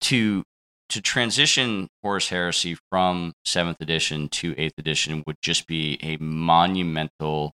to 0.01 0.43
to 0.91 1.01
transition 1.01 1.87
Horus 2.03 2.29
Heresy 2.29 2.77
from 2.89 3.33
seventh 3.45 3.77
edition 3.81 4.29
to 4.29 4.53
eighth 4.57 4.75
edition 4.77 5.23
would 5.25 5.37
just 5.41 5.67
be 5.67 5.97
a 6.01 6.17
monumental 6.17 7.53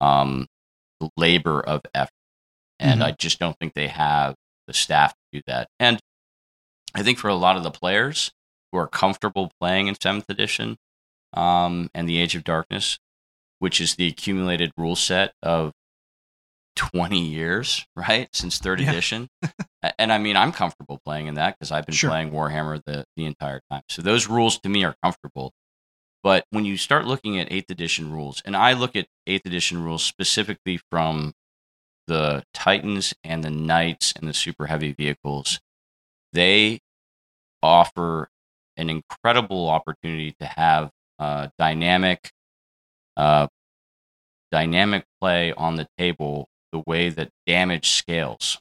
um, 0.00 0.46
labor 1.16 1.60
of 1.60 1.82
effort, 1.94 2.12
and 2.78 3.00
Mhm. 3.00 3.04
I 3.04 3.10
just 3.12 3.38
don't 3.38 3.56
think 3.58 3.74
they 3.74 3.88
have 3.88 4.34
the 4.66 4.74
staff 4.74 5.12
to 5.12 5.38
do 5.38 5.42
that. 5.46 5.68
And 5.78 6.00
I 6.94 7.02
think 7.02 7.18
for 7.18 7.28
a 7.28 7.34
lot 7.34 7.56
of 7.56 7.62
the 7.62 7.70
players 7.70 8.32
who 8.70 8.78
are 8.78 8.88
comfortable 8.88 9.50
playing 9.60 9.86
in 9.86 9.96
seventh 10.00 10.28
edition 10.28 10.76
um, 11.32 11.90
and 11.94 12.08
the 12.08 12.18
Age 12.18 12.34
of 12.34 12.44
Darkness, 12.44 12.98
which 13.58 13.80
is 13.80 13.94
the 13.96 14.08
accumulated 14.08 14.72
rule 14.76 14.96
set 14.96 15.34
of 15.42 15.72
20 16.78 17.20
years, 17.20 17.84
right? 17.96 18.28
Since 18.32 18.58
third 18.58 18.80
Yeah. 18.80 18.90
edition. 18.90 19.28
And 19.98 20.12
I 20.12 20.18
mean, 20.18 20.36
I'm 20.36 20.50
comfortable 20.50 20.98
playing 21.04 21.28
in 21.28 21.34
that 21.34 21.54
because 21.56 21.70
I've 21.70 21.86
been 21.86 21.94
Sure. 21.94 22.10
playing 22.10 22.30
Warhammer 22.32 22.80
the, 22.84 23.04
the 23.16 23.26
entire 23.26 23.60
time. 23.70 23.82
So 23.88 24.02
those 24.02 24.26
rules 24.28 24.58
to 24.60 24.68
me 24.68 24.82
are 24.84 24.96
comfortable. 25.04 25.52
But 26.24 26.44
when 26.50 26.64
you 26.64 26.76
start 26.76 27.04
looking 27.06 27.38
at 27.38 27.48
8th 27.50 27.70
edition 27.70 28.10
rules, 28.10 28.42
and 28.44 28.56
I 28.56 28.72
look 28.72 28.96
at 28.96 29.06
8th 29.28 29.46
edition 29.46 29.82
rules 29.84 30.02
specifically 30.04 30.80
from 30.90 31.32
the 32.08 32.42
Titans 32.52 33.14
and 33.22 33.44
the 33.44 33.50
Knights 33.50 34.12
and 34.16 34.28
the 34.28 34.34
super 34.34 34.66
heavy 34.66 34.92
vehicles, 34.92 35.60
they 36.32 36.80
offer 37.62 38.28
an 38.76 38.90
incredible 38.90 39.68
opportunity 39.68 40.34
to 40.40 40.46
have 40.46 40.90
uh, 41.20 41.48
dynamic, 41.56 42.30
uh, 43.16 43.46
dynamic 44.50 45.04
play 45.20 45.52
on 45.52 45.76
the 45.76 45.86
table 45.98 46.48
the 46.72 46.82
way 46.86 47.08
that 47.08 47.30
damage 47.46 47.88
scales. 47.90 48.60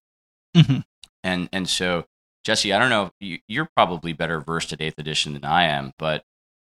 Mhm. 0.56 0.84
And 1.24 1.50
and 1.52 1.68
so 1.70 2.06
Jesse, 2.44 2.72
I 2.72 2.80
don't 2.80 2.90
know, 2.90 3.12
you, 3.20 3.40
you're 3.48 3.70
probably 3.76 4.14
better 4.14 4.40
versed 4.40 4.72
at 4.72 4.82
Eighth 4.82 4.98
Edition 4.98 5.34
than 5.34 5.44
I 5.44 5.64
am, 5.66 5.92
but 6.00 6.24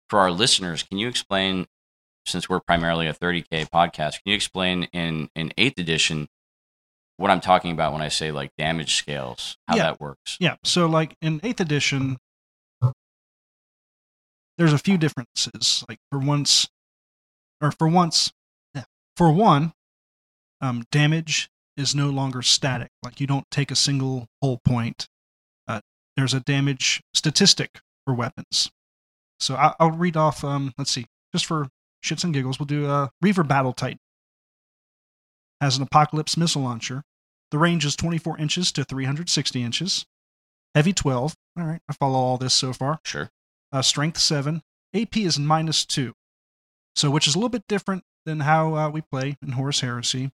for 0.08 0.20
our 0.20 0.30
listeners, 0.30 0.82
can 0.82 0.98
you 0.98 1.08
explain? 1.08 1.66
Since 2.24 2.48
we're 2.48 2.60
primarily 2.60 3.08
a 3.08 3.12
30k 3.12 3.68
podcast, 3.68 4.12
can 4.12 4.22
you 4.26 4.34
explain 4.34 4.84
in 4.92 5.28
in 5.34 5.52
Eighth 5.58 5.78
Edition 5.80 6.28
what 7.16 7.30
I'm 7.32 7.40
talking 7.40 7.72
about 7.72 7.92
when 7.92 8.00
I 8.02 8.08
say 8.08 8.30
like 8.30 8.50
damage 8.56 8.94
scales, 8.94 9.56
how 9.66 9.74
Yeah. 9.76 9.82
that 9.84 10.00
works? 10.00 10.36
Yeah. 10.38 10.54
So, 10.62 10.86
like 10.86 11.16
in 11.20 11.40
eighth 11.42 11.60
edition, 11.60 12.18
there's 14.58 14.72
a 14.72 14.78
few 14.78 14.98
differences. 14.98 15.84
Like 15.88 15.98
for 16.10 16.18
once, 16.18 16.68
or 17.60 17.72
for 17.72 17.88
once, 17.88 18.32
yeah, 18.74 18.84
for 19.16 19.32
one, 19.32 19.72
um, 20.62 20.84
damage 20.90 21.50
is 21.76 21.94
no 21.94 22.08
longer 22.08 22.40
static. 22.40 22.90
Like 23.02 23.20
you 23.20 23.26
don't 23.26 23.50
take 23.50 23.70
a 23.70 23.76
single 23.76 24.28
hull 24.42 24.60
point. 24.64 25.08
Uh, 25.68 25.80
there's 26.16 26.32
a 26.32 26.40
damage 26.40 27.02
statistic 27.12 27.80
for 28.06 28.14
weapons. 28.14 28.70
So 29.40 29.56
I, 29.56 29.74
I'll 29.80 29.90
read 29.90 30.16
off. 30.16 30.44
Um, 30.44 30.72
let's 30.78 30.92
see, 30.92 31.06
just 31.32 31.46
for 31.46 31.68
shits 32.02 32.24
and 32.24 32.32
giggles, 32.32 32.58
we'll 32.58 32.66
do 32.66 32.86
a 32.86 33.10
Reaver 33.20 33.42
Battle 33.42 33.72
Titan. 33.72 33.98
Has 35.60 35.76
an 35.76 35.82
Apocalypse 35.82 36.36
missile 36.36 36.62
launcher. 36.62 37.02
The 37.50 37.58
range 37.58 37.84
is 37.84 37.96
24 37.96 38.38
inches 38.38 38.72
to 38.72 38.84
360 38.84 39.62
inches. 39.62 40.06
Heavy 40.74 40.92
12. 40.92 41.34
All 41.58 41.64
right, 41.64 41.80
I 41.88 41.92
follow 41.92 42.18
all 42.18 42.38
this 42.38 42.54
so 42.54 42.72
far. 42.72 42.98
Sure. 43.04 43.30
Uh, 43.70 43.82
strength 43.82 44.18
7. 44.18 44.62
AP 44.94 45.18
is 45.18 45.38
minus 45.38 45.84
2. 45.84 46.14
So, 46.96 47.10
which 47.10 47.26
is 47.26 47.34
a 47.34 47.38
little 47.38 47.48
bit 47.48 47.64
different 47.68 48.04
than 48.24 48.40
how 48.40 48.74
uh, 48.74 48.88
we 48.88 49.02
play 49.02 49.36
in 49.42 49.52
Horus 49.52 49.80
Heresy. 49.80 50.30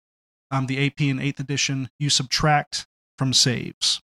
Um, 0.52 0.66
the 0.66 0.86
AP 0.86 1.00
in 1.00 1.18
8th 1.18 1.40
edition, 1.40 1.88
you 1.98 2.10
subtract 2.10 2.86
from 3.18 3.32
saves. 3.32 4.02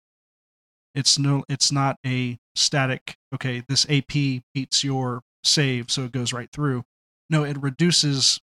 It's 0.95 1.19
no, 1.19 1.43
it's 1.49 1.71
not 1.71 1.97
a 2.05 2.37
static. 2.55 3.17
Okay, 3.35 3.63
this 3.67 3.85
AP 3.89 4.41
beats 4.53 4.83
your 4.83 5.21
save, 5.43 5.91
so 5.91 6.05
it 6.05 6.11
goes 6.11 6.33
right 6.33 6.49
through. 6.51 6.83
No, 7.29 7.43
it 7.43 7.61
reduces 7.61 8.39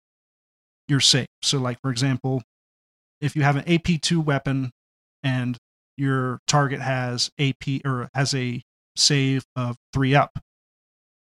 your 0.87 1.01
save. 1.01 1.27
So, 1.43 1.59
like 1.59 1.79
for 1.81 1.91
example, 1.91 2.41
if 3.21 3.35
you 3.35 3.43
have 3.43 3.57
an 3.57 3.65
AP2 3.65 4.23
weapon 4.23 4.71
and 5.21 5.57
your 5.97 6.39
target 6.47 6.79
has 6.79 7.29
AP 7.37 7.85
or 7.85 8.09
has 8.13 8.33
a 8.33 8.63
save 8.95 9.43
of 9.55 9.75
three 9.93 10.15
up, 10.15 10.39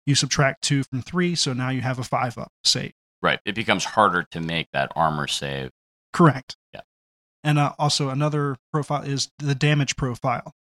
you 0.05 0.15
subtract 0.15 0.63
two 0.63 0.83
from 0.83 1.01
three, 1.01 1.35
so 1.35 1.53
now 1.53 1.69
you 1.69 1.81
have 1.81 1.99
a 1.99 2.03
five 2.03 2.37
up 2.37 2.51
save. 2.63 2.93
Right. 3.21 3.39
It 3.45 3.55
becomes 3.55 3.85
harder 3.85 4.23
to 4.31 4.39
make 4.39 4.67
that 4.73 4.91
armor 4.95 5.27
save. 5.27 5.71
Correct. 6.13 6.55
Yeah. 6.73 6.81
And 7.43 7.59
uh, 7.59 7.73
also 7.77 8.09
another 8.09 8.55
profile 8.71 9.03
is 9.03 9.29
the 9.39 9.55
damage 9.55 9.95
profile. 9.95 10.53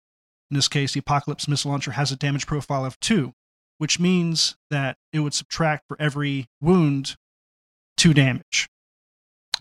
In 0.50 0.56
this 0.56 0.68
case, 0.68 0.92
the 0.92 1.00
Apocalypse 1.00 1.46
missile 1.48 1.70
launcher 1.70 1.92
has 1.92 2.10
a 2.10 2.16
damage 2.16 2.46
profile 2.46 2.84
of 2.84 2.98
two, 3.00 3.32
which 3.78 4.00
means 4.00 4.56
that 4.70 4.96
it 5.12 5.20
would 5.20 5.34
subtract 5.34 5.84
for 5.88 5.96
every 6.00 6.46
wound 6.60 7.16
two 7.96 8.12
damage. 8.12 8.68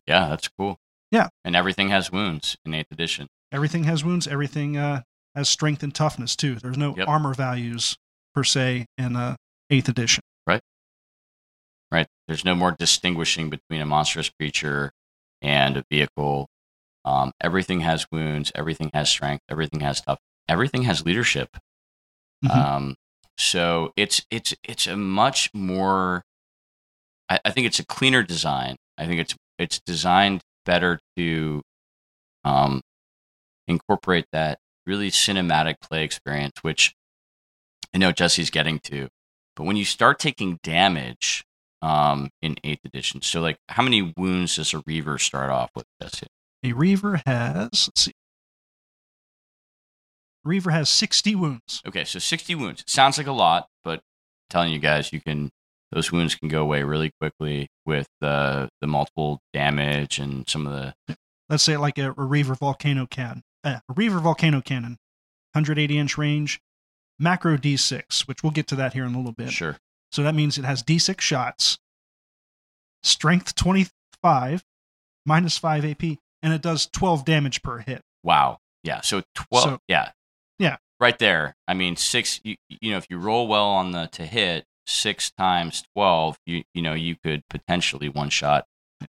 Yeah, 0.07 0.27
that's 0.29 0.47
cool. 0.47 0.77
Yeah. 1.11 1.27
And 1.45 1.55
everything 1.55 1.89
has 1.89 2.11
wounds 2.11 2.57
in 2.65 2.71
8th 2.71 2.91
edition. 2.91 3.27
Everything 3.51 3.83
has 3.83 4.03
wounds. 4.03 4.27
Everything 4.27 4.77
uh, 4.77 5.01
has 5.35 5.47
strength 5.49 5.83
and 5.83 5.93
toughness 5.93 6.35
too. 6.35 6.55
There's 6.55 6.77
no 6.77 6.95
Yep. 6.97 7.07
armor 7.07 7.33
values 7.33 7.97
per 8.33 8.43
se 8.43 8.85
in 8.97 9.15
uh, 9.15 9.35
eighth 9.69 9.89
edition. 9.89 10.21
right? 10.47 10.61
Right. 11.91 12.07
There's 12.27 12.45
no 12.45 12.55
more 12.55 12.71
distinguishing 12.71 13.49
between 13.49 13.81
a 13.81 13.85
monstrous 13.85 14.29
creature 14.29 14.91
and 15.41 15.77
a 15.77 15.83
vehicle. 15.91 16.47
Um, 17.05 17.31
everything 17.41 17.81
has 17.81 18.05
wounds, 18.11 18.51
everything 18.55 18.91
has 18.93 19.09
strength, 19.09 19.43
everything 19.49 19.79
has 19.81 19.97
stuff, 19.99 20.19
everything 20.47 20.83
has 20.83 21.05
leadership. 21.05 21.57
Mhm. 22.45 22.55
Um, 22.55 22.95
so 23.37 23.91
it's 23.97 24.25
it's 24.29 24.53
it's 24.63 24.87
a 24.87 24.95
much 24.95 25.49
more. 25.53 26.23
I, 27.29 27.39
I 27.45 27.51
think 27.51 27.67
it's 27.67 27.79
a 27.79 27.85
cleaner 27.85 28.23
design. 28.23 28.75
I 28.97 29.07
think 29.07 29.19
it's 29.21 29.35
it's 29.57 29.79
designed 29.79 30.41
better 30.65 30.99
to 31.17 31.61
um, 32.43 32.81
incorporate 33.67 34.25
that 34.31 34.59
really 34.85 35.09
cinematic 35.11 35.75
play 35.81 36.03
experience, 36.03 36.53
which 36.61 36.93
I 37.93 37.97
know 37.97 38.11
Jesse's 38.11 38.49
getting 38.49 38.79
to 38.85 39.09
But 39.55 39.65
when 39.65 39.75
you 39.75 39.85
start 39.85 40.19
taking 40.19 40.59
damage 40.63 41.43
um, 41.81 42.29
in 42.41 42.55
eighth 42.63 42.85
edition, 42.85 43.21
so 43.21 43.41
like 43.41 43.57
how 43.69 43.83
many 43.83 44.13
wounds 44.15 44.55
does 44.55 44.73
a 44.73 44.83
Reaver 44.85 45.17
start 45.17 45.49
off 45.49 45.71
with? 45.75 45.85
That's 45.99 46.21
it. 46.21 46.29
A 46.63 46.73
Reaver 46.73 47.21
has, 47.25 47.69
let's 47.71 48.01
see. 48.01 48.11
Reaver 50.43 50.71
has 50.71 50.89
60 50.89 51.35
wounds. 51.35 51.81
Okay, 51.85 52.03
so 52.03 52.19
60 52.19 52.55
wounds. 52.55 52.83
Sounds 52.87 53.17
like 53.17 53.27
a 53.27 53.31
lot, 53.31 53.67
but 53.83 53.99
I'm 53.99 54.49
telling 54.49 54.73
you 54.73 54.79
guys, 54.79 55.13
you 55.13 55.21
can 55.21 55.51
those 55.91 56.11
wounds 56.11 56.35
can 56.35 56.47
go 56.47 56.61
away 56.61 56.83
really 56.83 57.11
quickly 57.19 57.67
with 57.85 58.07
the 58.21 58.69
the 58.79 58.87
multiple 58.87 59.39
damage 59.53 60.19
and 60.19 60.47
some 60.49 60.65
of 60.67 60.73
the 60.73 61.15
Let's 61.49 61.63
say 61.63 61.75
like 61.77 61.97
a, 61.97 62.11
a 62.17 62.23
Reaver 62.23 62.55
Volcano 62.55 63.05
Cannon. 63.05 63.43
Uh, 63.63 63.79
a 63.87 63.93
Reaver 63.93 64.19
Volcano 64.19 64.61
Cannon, 64.61 64.97
180 65.53 65.97
inch 65.97 66.17
range, 66.17 66.61
macro 67.19 67.57
D6, 67.57 68.27
which 68.27 68.41
we'll 68.41 68.51
get 68.51 68.67
to 68.67 68.75
that 68.75 68.93
here 68.93 69.05
in 69.05 69.13
a 69.13 69.17
little 69.17 69.33
bit. 69.33 69.51
sure. 69.51 69.77
So 70.11 70.23
that 70.23 70.35
means 70.35 70.57
it 70.57 70.65
has 70.65 70.83
D6 70.83 71.21
shots, 71.21 71.77
strength 73.03 73.55
25, 73.55 74.63
minus 75.25 75.57
5 75.57 75.85
AP, 75.85 76.03
and 76.43 76.53
it 76.53 76.61
does 76.61 76.87
12 76.87 77.25
damage 77.25 77.61
per 77.61 77.79
hit. 77.79 78.01
Wow. 78.23 78.59
Yeah. 78.83 79.01
So 79.01 79.23
12. 79.35 79.63
So- 79.63 79.79
yeah. 79.87 80.11
Yeah. 80.59 80.77
Right 80.99 81.17
there. 81.17 81.55
I 81.67 81.73
mean, 81.73 81.95
six, 81.95 82.39
you, 82.43 82.55
you 82.69 82.91
know, 82.91 82.97
if 82.97 83.07
you 83.09 83.17
roll 83.17 83.47
well 83.47 83.69
on 83.69 83.91
the 83.91 84.07
to 84.13 84.25
hit, 84.25 84.65
six 84.85 85.31
times 85.31 85.83
12, 85.95 86.37
you, 86.45 86.63
you 86.73 86.81
know, 86.81 86.93
you 86.93 87.15
could 87.23 87.43
potentially 87.49 88.09
one 88.09 88.29
shot 88.29 88.65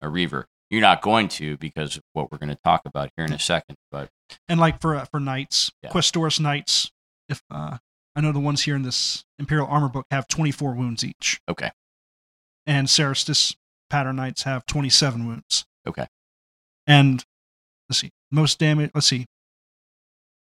a 0.03 0.09
Reaver. 0.09 0.47
You're 0.71 0.83
not 0.83 1.01
going 1.01 1.29
to 1.29 1.57
because 1.57 1.97
of 1.97 2.03
what 2.13 2.31
we're 2.31 2.37
going 2.39 2.51
to 2.51 2.59
talk 2.63 2.83
about 2.85 3.11
here 3.17 3.25
in 3.25 3.33
a 3.33 3.39
second. 3.39 3.77
But 3.91 4.11
And 4.49 4.61
like 4.61 4.83
for 4.83 4.97
uh, 4.97 5.07
for 5.07 5.19
knights, 5.21 5.71
Yeah. 5.83 5.91
Questoris 5.91 6.39
knights, 6.41 6.91
if 7.31 7.43
uh, 7.51 7.79
I 8.19 8.21
know 8.21 8.33
the 8.33 8.41
ones 8.41 8.63
here 8.63 8.75
in 8.75 8.83
this 8.83 9.25
Imperial 9.39 9.69
Armor 9.69 9.89
book 9.89 10.05
have 10.11 10.27
24 10.27 10.75
wounds 10.75 11.05
each. 11.05 11.41
Okay. 11.49 11.71
And 12.67 12.89
Cerastus 12.89 13.55
pattern 13.91 14.17
knights 14.17 14.43
have 14.43 14.67
27 14.67 15.25
wounds. 15.25 15.65
Okay. 15.87 16.09
And 16.85 17.25
let's 17.89 18.01
see, 18.01 18.11
most 18.33 18.59
damage. 18.59 18.91
Let's 18.93 19.07
see, 19.07 19.27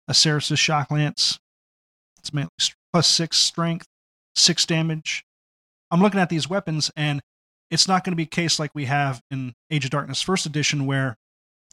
a 0.08 0.14
Cerastus 0.14 0.60
shock 0.60 0.92
lance. 0.92 1.40
It's 2.20 2.32
mainly 2.32 2.52
plus 2.92 3.08
six 3.08 3.38
strength, 3.38 3.88
six 4.36 4.68
damage. 4.68 5.24
I'm 5.90 6.00
looking 6.00 6.20
at 6.20 6.30
these 6.30 6.48
weapons, 6.48 6.92
and 6.96 7.22
it's 7.72 7.88
not 7.88 8.04
going 8.04 8.12
to 8.12 8.18
be 8.18 8.24
a 8.24 8.28
case 8.28 8.60
like 8.60 8.72
we 8.76 8.86
have 8.86 9.20
in 9.32 9.54
Age 9.72 9.86
of 9.86 9.90
Darkness 9.90 10.22
First 10.22 10.46
Edition, 10.46 10.86
where 10.86 11.18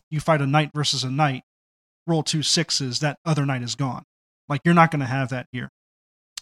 you 0.09 0.19
fight 0.19 0.40
a 0.40 0.47
knight 0.47 0.71
versus 0.75 1.04
a 1.04 1.11
knight, 1.11 1.42
roll 2.07 2.23
two 2.23 2.42
sixes, 2.42 3.00
that 3.00 3.19
other 3.26 3.45
knight 3.45 3.62
is 3.62 3.75
gone. 3.75 4.04
Like 4.49 4.62
you're 4.64 4.73
not 4.73 4.90
going 4.90 5.00
to 5.00 5.07
have 5.07 5.28
that 5.28 5.47
here, 5.52 5.69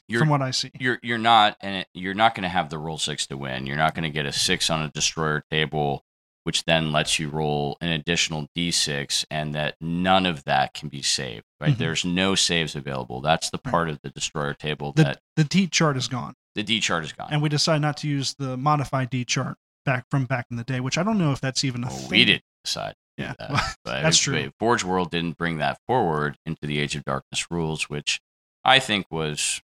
you're, 0.08 0.20
from 0.20 0.28
what 0.30 0.42
I 0.42 0.50
see. 0.50 0.70
you're, 0.78 0.98
you're 1.02 1.18
not, 1.18 1.56
and 1.60 1.76
it, 1.76 1.88
you're 1.94 2.14
not 2.14 2.34
going 2.34 2.42
to 2.44 2.48
have 2.48 2.70
the 2.70 2.78
roll 2.78 2.98
six 2.98 3.26
to 3.28 3.36
win. 3.36 3.66
You're 3.66 3.76
not 3.76 3.94
going 3.94 4.04
to 4.04 4.10
get 4.10 4.26
a 4.26 4.32
six 4.32 4.70
on 4.70 4.82
a 4.82 4.88
destroyer 4.90 5.44
table, 5.50 6.04
which 6.44 6.64
then 6.64 6.92
lets 6.92 7.18
you 7.18 7.28
roll 7.28 7.76
an 7.80 7.90
additional 7.92 8.48
d6, 8.56 9.24
and 9.30 9.54
that 9.54 9.74
none 9.80 10.24
of 10.26 10.44
that 10.44 10.72
can 10.74 10.88
be 10.88 11.02
saved. 11.02 11.44
Right? 11.60 11.74
Mhm. 11.74 11.78
There's 11.78 12.04
no 12.04 12.34
saves 12.34 12.74
available. 12.74 13.20
That's 13.20 13.50
the 13.50 13.60
Right. 13.64 13.70
part 13.70 13.88
of 13.90 14.00
the 14.02 14.10
destroyer 14.10 14.54
table 14.54 14.92
The 14.92 15.02
that 15.04 15.20
the 15.36 15.44
D 15.44 15.66
chart 15.66 15.96
is 15.96 16.08
gone, 16.08 16.34
the 16.54 16.62
D 16.62 16.80
chart 16.80 17.04
is 17.04 17.12
gone. 17.12 17.28
and 17.30 17.42
we 17.42 17.48
decided 17.48 17.82
not 17.82 17.96
to 17.98 18.08
use 18.08 18.34
the 18.38 18.56
modified 18.56 19.10
D 19.10 19.24
chart 19.24 19.56
back 19.84 20.04
from 20.10 20.24
back 20.24 20.46
in 20.50 20.56
the 20.56 20.64
day, 20.64 20.80
which 20.80 20.96
I 20.98 21.02
don't 21.02 21.18
know 21.18 21.32
if 21.32 21.40
that's 21.40 21.64
even 21.64 21.84
a 21.84 21.88
Well, 21.88 21.96
thing. 21.96 22.08
we 22.10 22.24
didn't 22.24 22.44
decide. 22.64 22.94
Yeah, 23.18 23.34
that. 23.38 23.50
well, 23.50 23.74
that's 24.02 24.18
true. 24.18 24.44
but 24.44 24.54
Forge 24.60 24.84
World 24.84 25.10
didn't 25.10 25.36
bring 25.36 25.58
that 25.58 25.78
forward 25.88 26.38
into 26.46 26.66
the 26.66 26.78
Age 26.78 26.94
of 26.94 27.04
Darkness 27.04 27.50
rules, 27.50 27.90
which 27.90 28.20
I 28.64 28.78
think 28.78 29.06
was 29.10 29.60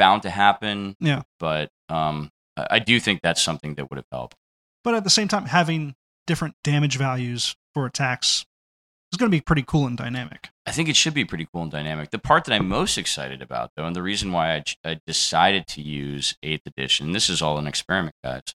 bound 0.00 0.22
to 0.22 0.30
happen. 0.30 0.96
Yeah. 0.98 1.22
But 1.38 1.70
um, 1.90 2.30
I 2.56 2.78
do 2.78 2.98
think 2.98 3.20
that's 3.22 3.42
something 3.42 3.74
that 3.74 3.90
would 3.90 3.98
have 3.98 4.06
helped. 4.10 4.34
But 4.82 4.94
at 4.94 5.04
the 5.04 5.10
same 5.10 5.28
time, 5.28 5.44
having 5.44 5.94
different 6.26 6.54
damage 6.64 6.96
values 6.96 7.54
for 7.74 7.84
attacks 7.84 8.46
is 9.12 9.18
going 9.18 9.30
to 9.30 9.36
be 9.36 9.42
pretty 9.42 9.62
cool 9.62 9.86
and 9.86 9.98
dynamic. 9.98 10.48
I 10.66 10.70
think 10.70 10.88
it 10.88 10.96
should 10.96 11.12
be 11.12 11.26
pretty 11.26 11.46
cool 11.52 11.62
and 11.62 11.70
dynamic. 11.70 12.10
The 12.10 12.18
part 12.18 12.44
that 12.44 12.54
I'm 12.54 12.66
most 12.66 12.96
excited 12.96 13.42
about, 13.42 13.72
though, 13.76 13.84
and 13.84 13.94
the 13.94 14.02
reason 14.02 14.32
why 14.32 14.54
I, 14.54 14.64
I 14.84 15.00
decided 15.06 15.66
to 15.68 15.82
use 15.82 16.34
8th 16.42 16.66
edition, 16.66 17.12
this 17.12 17.28
is 17.28 17.42
all 17.42 17.58
an 17.58 17.66
experiment, 17.66 18.14
guys. 18.24 18.54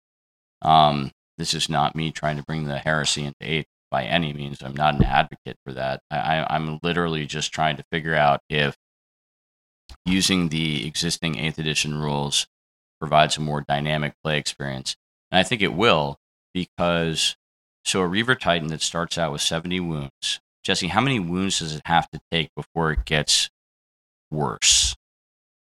Um, 0.64 1.12
this 1.38 1.54
is 1.54 1.70
not 1.70 1.96
me 1.96 2.12
trying 2.12 2.38
to 2.38 2.44
bring 2.44 2.66
the 2.66 2.80
heresy 2.80 3.24
into 3.26 3.38
8th 3.42 3.66
by 3.92 4.06
any 4.06 4.34
means. 4.34 4.64
I'm 4.64 4.76
not 4.76 4.96
an 4.96 5.04
advocate 5.04 5.58
for 5.64 5.74
that. 5.74 6.02
I, 6.10 6.18
I, 6.18 6.56
I'm 6.56 6.80
literally 6.82 7.28
just 7.28 7.54
trying 7.54 7.78
to 7.78 7.84
figure 7.92 8.16
out 8.16 8.40
if 8.50 8.76
using 10.06 10.50
the 10.50 10.86
existing 10.88 11.34
8th 11.36 11.58
edition 11.58 11.96
rules 11.98 12.48
provides 13.00 13.38
a 13.38 13.42
more 13.42 13.62
dynamic 13.62 14.14
play 14.24 14.38
experience. 14.38 14.96
And 15.32 15.40
I 15.40 15.44
think 15.44 15.62
it 15.62 15.74
will 15.74 16.18
because 16.54 17.36
so 17.84 18.02
a 18.02 18.08
Reaver 18.08 18.36
Titan 18.36 18.70
that 18.70 18.82
starts 18.82 19.18
out 19.18 19.32
with 19.32 19.42
70 19.42 19.80
wounds. 19.82 20.40
Jesse, 20.64 20.88
how 20.88 21.02
many 21.02 21.20
wounds 21.20 21.60
does 21.60 21.76
it 21.76 21.82
have 21.86 22.10
to 22.12 22.20
take 22.32 22.50
before 22.56 22.92
it 22.92 23.06
gets 23.06 23.50
worse? 24.32 24.96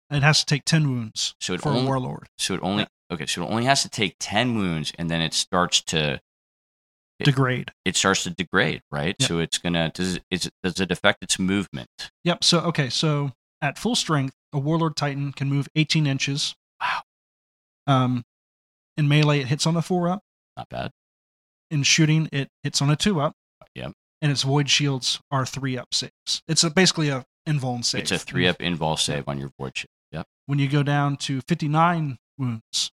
It 0.09 0.23
has 0.23 0.39
to 0.39 0.45
take 0.45 0.63
10 0.65 0.89
wounds 0.89 1.35
So 1.41 1.53
it 1.53 1.61
for 1.61 1.69
only- 1.69 1.81
a 1.81 1.85
warlord. 1.85 2.27
So 2.37 2.53
it 2.53 2.59
only 2.63 2.87
okay, 3.11 3.25
so 3.25 3.43
it 3.43 3.49
only 3.49 3.65
has 3.65 3.81
to 3.83 3.89
take 3.89 4.15
10 4.19 4.55
wounds 4.55 4.93
and 4.97 5.09
then 5.09 5.21
it 5.21 5.33
starts 5.33 5.81
to 5.83 6.21
It- 7.19 7.23
Degrade. 7.25 7.71
it 7.85 7.95
starts 7.95 8.23
to 8.23 8.29
degrade, 8.29 8.81
right? 8.91 9.15
Yep. 9.19 9.27
So 9.27 9.39
it's 9.39 9.57
going 9.57 9.73
to 9.73 9.89
does 9.93 10.19
it- 10.29 10.51
does 10.63 10.79
it 10.79 10.91
affect 10.91 11.23
its 11.23 11.39
movement? 11.39 11.89
Yep. 12.23 12.43
So, 12.43 12.59
okay. 12.61 12.89
So 12.89 13.31
at 13.65 13.77
full 13.77 13.95
strength, 13.95 14.35
a 14.53 14.59
warlord 14.59 14.95
titan 14.95 15.31
can 15.33 15.49
move 15.49 15.67
18 15.75 16.05
inches. 16.05 16.55
Wow. 16.79 17.01
Um, 17.87 18.23
in 18.95 19.07
melee, 19.07 19.39
it 19.39 19.47
hits 19.47 19.65
on 19.65 19.75
a 19.75 19.81
four 19.81 20.07
up. 20.07 20.21
Not 20.55 20.69
bad. 20.69 20.91
In 21.71 21.83
shooting, 21.83 22.29
it 22.31 22.49
hits 22.63 22.81
on 22.81 22.89
a 22.89 22.95
two 22.95 23.19
up. 23.19 23.33
Yep. 23.73 23.93
And 24.21 24.31
its 24.31 24.43
void 24.43 24.69
shields 24.69 25.19
are 25.31 25.45
three 25.45 25.77
up 25.77 25.93
saves. 25.93 26.41
It's 26.47 26.63
a, 26.63 26.69
basically 26.69 27.09
a 27.09 27.25
invuln 27.47 27.83
save. 27.83 28.01
It's 28.03 28.11
a 28.11 28.19
3 28.19 28.47
up 28.47 28.57
invuln 28.59 28.97
save 28.97 29.27
on 29.27 29.37
your 29.37 29.51
void 29.59 29.77
shield. 29.77 29.89
Yep. 30.11 30.27
When 30.45 30.59
you 30.59 30.67
go 30.67 30.83
down 30.83 31.17
to 31.17 31.41
59 31.41 32.17
wounds, 32.37 32.91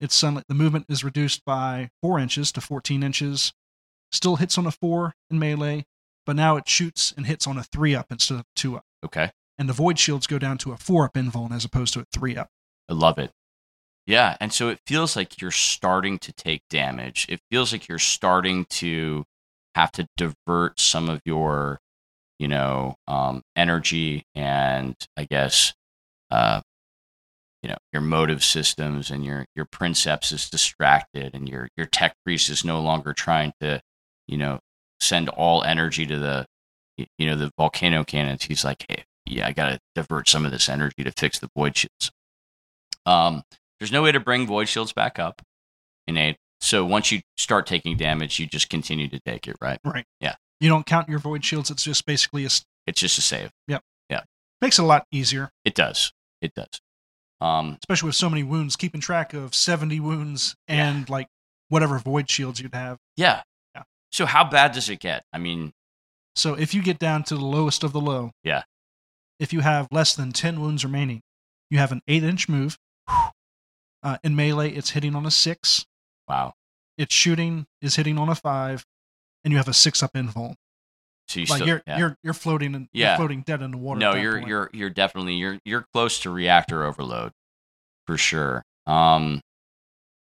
it's 0.00 0.14
suddenly 0.14 0.42
the 0.48 0.54
movement 0.54 0.86
is 0.88 1.04
reduced 1.04 1.44
by 1.44 1.90
four 2.02 2.18
inches 2.18 2.52
to 2.52 2.60
14 2.60 3.02
inches. 3.02 3.52
Still 4.12 4.36
hits 4.36 4.56
on 4.58 4.66
a 4.66 4.70
four 4.70 5.14
in 5.30 5.38
melee, 5.38 5.84
but 6.24 6.36
now 6.36 6.56
it 6.56 6.68
shoots 6.68 7.12
and 7.16 7.26
hits 7.26 7.46
on 7.46 7.58
a 7.58 7.64
three 7.64 7.94
up 7.94 8.06
instead 8.10 8.38
of 8.38 8.44
two 8.54 8.76
up. 8.76 8.84
Okay. 9.04 9.32
And 9.58 9.68
the 9.68 9.72
void 9.72 9.98
shields 9.98 10.26
go 10.26 10.38
down 10.38 10.58
to 10.58 10.72
a 10.72 10.76
four 10.76 11.04
up 11.04 11.14
invuln 11.14 11.52
as 11.52 11.64
opposed 11.64 11.94
to 11.94 12.00
a 12.00 12.04
three 12.12 12.36
up. 12.36 12.48
I 12.88 12.94
love 12.94 13.18
it. 13.18 13.30
Yeah, 14.06 14.36
and 14.40 14.52
so 14.52 14.68
it 14.68 14.80
feels 14.86 15.16
like 15.16 15.40
you're 15.40 15.50
starting 15.50 16.18
to 16.18 16.32
take 16.32 16.62
damage. 16.68 17.26
It 17.28 17.40
feels 17.50 17.72
like 17.72 17.88
you're 17.88 17.98
starting 17.98 18.66
to 18.70 19.24
have 19.74 19.90
to 19.92 20.06
divert 20.16 20.78
some 20.78 21.08
of 21.08 21.22
your, 21.24 21.80
you 22.38 22.48
know, 22.48 22.96
um, 23.08 23.42
energy 23.56 24.24
and 24.34 24.94
I 25.16 25.24
guess, 25.24 25.72
uh, 26.30 26.60
you 27.62 27.70
know, 27.70 27.78
your 27.94 28.02
motive 28.02 28.44
systems 28.44 29.10
and 29.10 29.24
your 29.24 29.46
your 29.56 29.64
princeps 29.64 30.32
is 30.32 30.50
distracted 30.50 31.34
and 31.34 31.48
your 31.48 31.68
your 31.76 31.86
tech 31.86 32.14
priest 32.24 32.50
is 32.50 32.62
no 32.62 32.80
longer 32.80 33.14
trying 33.14 33.52
to, 33.60 33.80
you 34.28 34.36
know, 34.36 34.60
send 35.00 35.30
all 35.30 35.62
energy 35.64 36.04
to 36.04 36.18
the, 36.18 36.46
you 36.98 37.26
know, 37.26 37.36
the 37.36 37.50
volcano 37.56 38.04
cannons. 38.04 38.44
He's 38.44 38.64
like, 38.66 38.84
hey, 38.88 39.04
yeah, 39.26 39.46
I 39.46 39.52
got 39.52 39.70
to 39.70 39.78
divert 39.94 40.28
some 40.28 40.44
of 40.44 40.52
this 40.52 40.68
energy 40.68 41.02
to 41.04 41.12
fix 41.12 41.38
the 41.38 41.48
void 41.56 41.76
shields. 41.76 42.10
Um, 43.06 43.42
there's 43.78 43.92
no 43.92 44.02
way 44.02 44.12
to 44.12 44.20
bring 44.20 44.46
void 44.46 44.68
shields 44.68 44.92
back 44.92 45.18
up 45.18 45.42
in 46.06 46.16
eight. 46.16 46.36
So 46.60 46.84
once 46.84 47.12
you 47.12 47.20
start 47.36 47.66
taking 47.66 47.96
damage, 47.96 48.38
you 48.38 48.46
just 48.46 48.70
continue 48.70 49.08
to 49.08 49.20
take 49.20 49.46
it, 49.48 49.56
right? 49.60 49.78
Right. 49.84 50.04
Yeah. 50.20 50.34
You 50.60 50.68
don't 50.70 50.86
count 50.86 51.08
your 51.08 51.18
void 51.18 51.44
shields. 51.44 51.70
It's 51.70 51.84
just 51.84 52.06
basically 52.06 52.44
a 52.44 52.50
It's 52.86 53.00
just 53.00 53.18
a 53.18 53.20
save. 53.22 53.50
Yep. 53.68 53.82
Yeah. 54.08 54.22
Makes 54.60 54.78
it 54.78 54.82
a 54.82 54.86
lot 54.86 55.06
easier, 55.10 55.50
It 55.64 55.74
does. 55.74 56.12
It 56.40 56.54
does. 56.54 56.80
Um, 57.40 57.76
especially 57.82 58.06
with 58.08 58.16
so 58.16 58.30
many 58.30 58.42
wounds. 58.42 58.76
Keeping 58.76 59.00
track 59.02 59.34
of 59.34 59.54
70 59.54 60.00
wounds 60.00 60.54
and 60.68 61.08
like 61.10 61.26
whatever 61.68 61.98
void 61.98 62.30
shields 62.30 62.60
you'd 62.60 62.74
have. 62.74 62.98
yeah. 63.16 63.42
Yeah. 63.74 63.82
So 64.12 64.24
how 64.26 64.44
bad 64.44 64.72
does 64.72 64.88
it 64.88 65.00
get? 65.00 65.24
I 65.32 65.38
mean, 65.38 65.72
So 66.36 66.54
if 66.54 66.72
you 66.72 66.82
get 66.82 66.98
down 66.98 67.24
to 67.24 67.34
the 67.34 67.44
lowest 67.44 67.82
of 67.84 67.92
the 67.92 68.00
low, 68.00 68.30
Yeah. 68.44 68.62
If 69.38 69.52
you 69.52 69.60
have 69.60 69.88
less 69.90 70.14
than 70.14 70.32
10 70.32 70.60
wounds 70.60 70.84
remaining, 70.84 71.20
you 71.70 71.78
have 71.78 71.92
an 71.92 72.02
eight 72.08 72.24
inch 72.24 72.48
move. 72.48 72.78
Uh, 74.02 74.18
in 74.22 74.36
melee, 74.36 74.68
it's 74.70 74.90
hitting 74.90 75.14
on 75.14 75.24
a 75.24 75.30
six. 75.30 75.86
wow. 76.28 76.52
Its 76.98 77.14
shooting 77.14 77.64
is 77.80 77.96
hitting 77.96 78.18
on 78.18 78.28
a 78.28 78.34
five, 78.34 78.84
and 79.42 79.50
you 79.50 79.56
have 79.56 79.66
a 79.66 79.72
six 79.72 80.02
up 80.02 80.12
invuln. 80.12 80.56
So 81.26 81.40
you 81.40 81.46
Like 81.46 81.56
still, 81.56 81.66
you're 81.68 81.82
yeah. 81.86 81.98
you're 81.98 82.16
you're 82.22 82.34
floating 82.34 82.74
and 82.74 82.86
Yeah. 82.92 83.08
you're 83.12 83.16
floating 83.16 83.40
dead 83.40 83.62
in 83.62 83.70
the 83.70 83.78
water. 83.78 84.00
no, 84.00 84.14
you're 84.14 84.34
point. 84.40 84.48
you're 84.48 84.70
you're 84.74 84.90
definitely 84.90 85.36
you're 85.36 85.58
you're 85.64 85.86
close 85.94 86.20
to 86.20 86.28
reactor 86.30 86.84
overload 86.84 87.32
for 88.06 88.18
sure. 88.18 88.62
Um, 88.86 89.40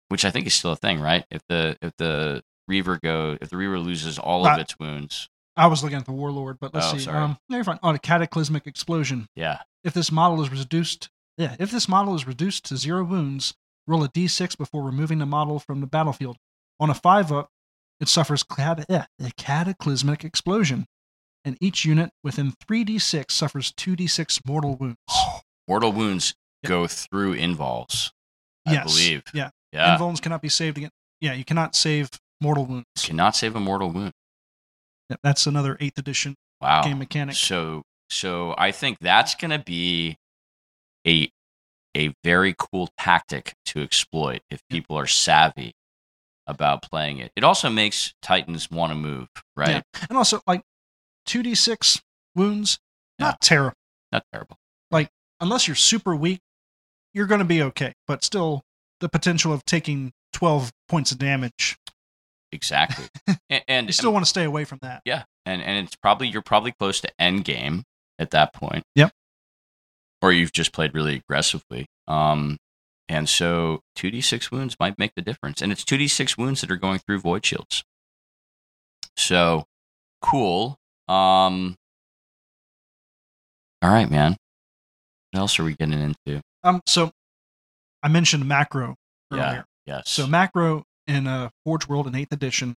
which 0.09 0.25
I 0.25 0.31
think 0.31 0.47
is 0.47 0.55
still 0.55 0.71
a 0.71 0.77
thing, 0.77 1.01
right? 1.01 1.25
If 1.33 1.43
the 1.49 1.77
if 1.83 1.97
the 1.97 2.45
Reaver 2.69 3.01
go 3.03 3.37
if 3.41 3.51
the 3.51 3.57
Reaver 3.57 3.81
loses 3.81 4.21
all 4.21 4.47
of 4.47 4.57
its 4.61 4.79
wounds, 4.79 5.29
I 5.57 5.67
was 5.69 5.83
looking 5.83 5.99
at 5.99 6.05
the 6.05 6.13
warlord, 6.13 6.59
but 6.61 6.75
let's 6.75 6.87
Oh, 6.89 6.93
see. 6.97 7.05
sorry. 7.05 7.19
Um, 7.19 7.39
no, 7.49 7.57
you're 7.57 7.65
fine. 7.65 7.79
On 7.83 7.95
a 7.95 7.99
cataclysmic 7.99 8.67
explosion, 8.67 9.27
yeah, 9.37 9.61
if 9.85 9.93
this 9.95 10.11
model 10.11 10.43
is 10.43 10.51
reduced 10.51 11.11
Yeah, 11.37 11.57
if 11.59 11.71
this 11.73 11.89
model 11.89 12.15
is 12.15 12.27
reduced 12.29 12.65
to 12.67 12.77
zero 12.77 13.03
wounds, 13.05 13.55
roll 13.89 14.05
a 14.05 14.09
d6 14.09 14.57
before 14.57 14.83
removing 14.85 15.19
the 15.19 15.27
model 15.27 15.59
from 15.59 15.81
the 15.81 15.87
battlefield. 15.89 16.37
On 16.79 16.91
a 16.91 16.95
5 16.95 17.33
up, 17.33 17.51
it 18.01 18.09
suffers 18.09 18.43
cat- 18.45 18.89
a 18.89 19.07
cataclysmic 19.37 20.25
explosion, 20.25 20.87
and 21.45 21.57
each 21.61 21.85
unit 21.85 22.11
within 22.23 22.53
3d6 22.53 23.31
suffers 23.33 23.73
2d6 23.73 24.41
mortal 24.47 24.77
wounds. 24.77 24.97
Mortal 25.69 25.93
wounds 25.93 26.35
Yep. 26.63 26.69
go 26.69 26.87
through 26.87 27.35
invulns, 27.37 28.11
I 28.67 28.73
yes. 28.75 28.85
believe. 28.87 29.23
Yeah. 29.35 29.51
Yeah. 29.73 29.97
Invulns 29.99 30.21
cannot 30.23 30.41
be 30.43 30.49
saved 30.49 30.79
again. 30.79 30.91
Yeah, 31.21 31.33
you 31.35 31.45
cannot 31.45 31.75
save 31.75 32.11
mortal 32.41 32.65
wounds. 32.67 32.87
Cannot 32.99 33.35
save 33.37 33.55
a 33.57 33.61
mortal 33.61 33.91
wound. 33.91 34.13
Yeah, 35.11 35.17
that's 35.23 35.47
another 35.47 35.77
8th 35.77 35.99
edition 35.99 36.35
Wow. 36.61 36.83
game 36.83 36.99
mechanic. 36.99 37.35
So 37.37 37.83
so 38.11 38.55
I 38.57 38.71
think 38.73 38.99
that's 39.01 39.35
going 39.35 39.51
to 39.51 39.59
be 39.59 40.17
a 41.07 41.31
a 41.97 42.13
very 42.25 42.55
cool 42.59 42.89
tactic 42.99 43.55
to 43.67 43.83
exploit 43.83 44.41
if 44.51 44.61
people 44.69 44.97
are 44.99 45.07
savvy 45.07 45.73
about 46.47 46.83
playing 46.83 47.19
it. 47.19 47.31
It 47.37 47.45
also 47.45 47.71
makes 47.71 48.13
Titans 48.21 48.71
want 48.71 48.91
to 48.93 48.97
move, 48.97 49.29
right? 49.57 49.83
Yeah. 49.95 50.07
And 50.09 50.19
also, 50.19 50.41
like, 50.47 50.63
2d6 51.27 52.03
wounds, 52.35 52.79
Yeah. 53.19 53.27
not 53.27 53.41
terrible. 53.41 53.77
Not 54.13 54.25
terrible. 54.33 54.59
Like 54.91 55.11
unless 55.41 55.67
you're 55.69 55.75
super 55.77 56.15
weak, 56.15 56.41
you're 57.13 57.27
going 57.27 57.39
to 57.41 57.45
be 57.45 57.63
okay. 57.63 57.95
But 58.07 58.25
still, 58.25 58.63
the 59.01 59.09
potential 59.09 59.53
of 59.53 59.65
taking 59.65 60.13
12 60.33 60.73
points 60.89 61.13
of 61.13 61.19
damage, 61.19 61.77
Exactly. 62.55 63.07
and, 63.51 63.63
and 63.69 63.87
you 63.89 63.93
still 63.93 64.13
want 64.13 64.25
to 64.25 64.29
stay 64.29 64.45
away 64.45 64.65
from 64.65 64.79
that. 64.83 65.03
yeah, 65.05 65.25
and 65.45 65.61
and 65.63 65.85
it's 65.87 65.97
probably 65.97 66.29
you're 66.29 66.43
probably 66.43 66.73
close 66.73 67.01
to 67.01 67.09
end 67.19 67.45
game 67.45 67.83
at 68.19 68.31
that 68.31 68.53
point. 68.55 68.85
Yep. 68.95 69.11
Or 70.23 70.33
you've 70.33 70.53
just 70.53 70.73
played 70.73 70.95
really 70.95 71.17
aggressively. 71.17 71.87
Um 72.07 72.57
and 73.09 73.29
so 73.29 73.81
2d6 73.99 74.51
wounds 74.51 74.77
might 74.81 74.99
make 74.99 75.13
the 75.15 75.21
difference. 75.23 75.61
And 75.61 75.71
it's 75.73 75.85
2d6 75.85 76.39
wounds 76.39 76.63
that 76.63 76.71
are 76.71 76.77
going 76.77 77.01
through 77.01 77.19
void 77.21 77.45
shields. 77.45 77.83
So 79.17 79.65
cool. 80.23 80.79
Um 81.09 81.77
All 83.83 83.91
right, 83.91 84.09
man. 84.11 84.37
What 85.33 85.41
else 85.41 85.59
are 85.59 85.65
we 85.65 85.75
getting 85.75 86.01
into? 86.01 86.41
Um, 86.63 86.81
so 86.87 87.11
I 88.03 88.09
mentioned 88.09 88.47
macro 88.47 88.95
Yeah. 89.31 89.49
earlier. 89.49 89.65
Yes. 89.87 90.11
So 90.11 90.27
macro 90.27 90.85
in 91.07 91.27
uh, 91.27 91.51
Forge 91.65 91.89
World 91.89 92.07
in 92.07 92.13
8th 92.13 92.33
edition 92.33 92.77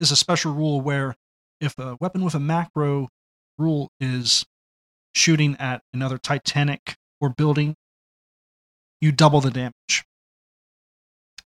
is 0.00 0.10
a 0.10 0.16
special 0.16 0.52
rule 0.52 0.80
where 0.80 1.14
if 1.60 1.78
a 1.78 1.96
weapon 2.00 2.24
with 2.24 2.34
a 2.34 2.40
macro 2.40 3.08
rule 3.58 3.90
is 4.00 4.44
shooting 5.14 5.56
at 5.58 5.82
another 5.92 6.18
Titanic 6.18 6.96
or 7.20 7.28
building, 7.28 7.76
you 9.00 9.12
double 9.12 9.40
the 9.40 9.50
damage. 9.50 10.04